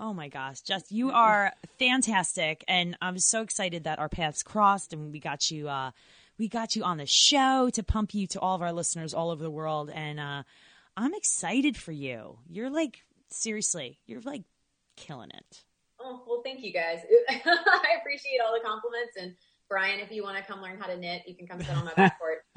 Oh 0.00 0.14
my 0.14 0.28
gosh, 0.28 0.60
Just 0.60 0.92
you 0.92 1.10
are 1.10 1.52
fantastic, 1.80 2.64
and 2.68 2.96
I'm 3.02 3.18
so 3.18 3.42
excited 3.42 3.84
that 3.84 3.98
our 3.98 4.08
paths 4.08 4.44
crossed 4.44 4.92
and 4.92 5.12
we 5.12 5.18
got 5.18 5.50
you. 5.50 5.68
Uh, 5.68 5.90
we 6.38 6.46
got 6.46 6.76
you 6.76 6.84
on 6.84 6.98
the 6.98 7.06
show 7.06 7.68
to 7.70 7.82
pump 7.82 8.14
you 8.14 8.28
to 8.28 8.40
all 8.40 8.54
of 8.54 8.62
our 8.62 8.72
listeners 8.72 9.12
all 9.12 9.30
over 9.30 9.42
the 9.42 9.50
world, 9.50 9.90
and 9.92 10.20
uh, 10.20 10.42
I'm 10.98 11.14
excited 11.14 11.76
for 11.76 11.92
you. 11.92 12.40
You're 12.48 12.70
like 12.70 13.04
seriously, 13.30 14.00
you're 14.06 14.20
like 14.20 14.42
killing 14.96 15.30
it. 15.32 15.62
Oh 16.00 16.24
well, 16.26 16.42
thank 16.44 16.64
you 16.64 16.72
guys. 16.72 17.02
I 17.30 17.98
appreciate 18.00 18.40
all 18.44 18.52
the 18.52 18.66
compliments. 18.66 19.16
And 19.16 19.34
Brian, 19.68 20.00
if 20.00 20.10
you 20.10 20.24
want 20.24 20.38
to 20.38 20.42
come 20.42 20.60
learn 20.60 20.76
how 20.76 20.88
to 20.88 20.96
knit, 20.96 21.22
you 21.28 21.36
can 21.36 21.46
come 21.46 21.60
sit 21.60 21.70
on 21.76 21.84
my 21.84 21.94
backboard. 21.94 22.38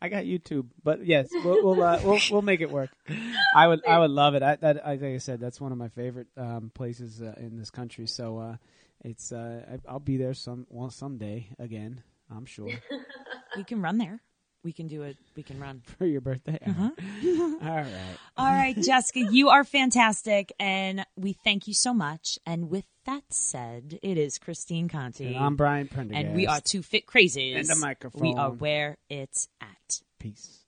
I 0.00 0.08
got 0.08 0.24
YouTube, 0.24 0.68
but 0.84 1.04
yes, 1.04 1.28
we'll 1.44 1.64
we'll, 1.64 1.82
uh, 1.82 2.00
we'll, 2.04 2.20
we'll 2.30 2.42
make 2.42 2.60
it 2.60 2.70
work. 2.70 2.90
I 3.56 3.66
would 3.66 3.84
I 3.84 3.98
would 3.98 4.12
love 4.12 4.36
it. 4.36 4.44
I, 4.44 4.54
that, 4.56 4.86
I, 4.86 4.90
like 4.90 5.02
I 5.02 5.18
said, 5.18 5.40
that's 5.40 5.60
one 5.60 5.72
of 5.72 5.78
my 5.78 5.88
favorite 5.88 6.28
um, 6.36 6.70
places 6.72 7.20
uh, 7.20 7.34
in 7.36 7.58
this 7.58 7.70
country. 7.70 8.06
So 8.06 8.38
uh, 8.38 8.56
it's 9.04 9.32
uh, 9.32 9.78
I, 9.88 9.92
will 9.92 9.98
be 9.98 10.18
there 10.18 10.34
some 10.34 10.68
well, 10.70 10.90
someday 10.90 11.48
again. 11.58 12.04
I'm 12.30 12.46
sure. 12.46 12.68
you 13.56 13.64
can 13.64 13.82
run 13.82 13.98
there 13.98 14.22
we 14.64 14.72
can 14.72 14.86
do 14.86 15.02
it. 15.02 15.16
We 15.36 15.42
can 15.42 15.58
run 15.58 15.82
for 15.98 16.06
your 16.06 16.20
birthday. 16.20 16.58
Uh-huh. 16.66 16.90
All 17.62 17.68
right. 17.68 17.86
All 18.36 18.46
right, 18.52 18.76
Jessica, 18.76 19.20
you 19.20 19.50
are 19.50 19.64
fantastic, 19.64 20.52
and 20.58 21.04
we 21.16 21.32
thank 21.32 21.66
you 21.66 21.74
so 21.74 21.92
much. 21.92 22.38
And 22.46 22.70
with 22.70 22.84
that 23.04 23.24
said, 23.30 23.98
it 24.02 24.16
is 24.16 24.38
Christine 24.38 24.88
Conti. 24.88 25.34
And 25.34 25.36
I'm 25.36 25.56
Brian 25.56 25.88
Prendergast. 25.88 26.26
And 26.26 26.36
we 26.36 26.46
are 26.46 26.60
two 26.60 26.82
fit 26.82 27.06
crazies. 27.06 27.58
And 27.58 27.68
the 27.68 27.76
microphone. 27.76 28.22
We 28.22 28.34
are 28.34 28.50
where 28.50 28.98
it's 29.08 29.48
at. 29.60 30.00
Peace. 30.18 30.61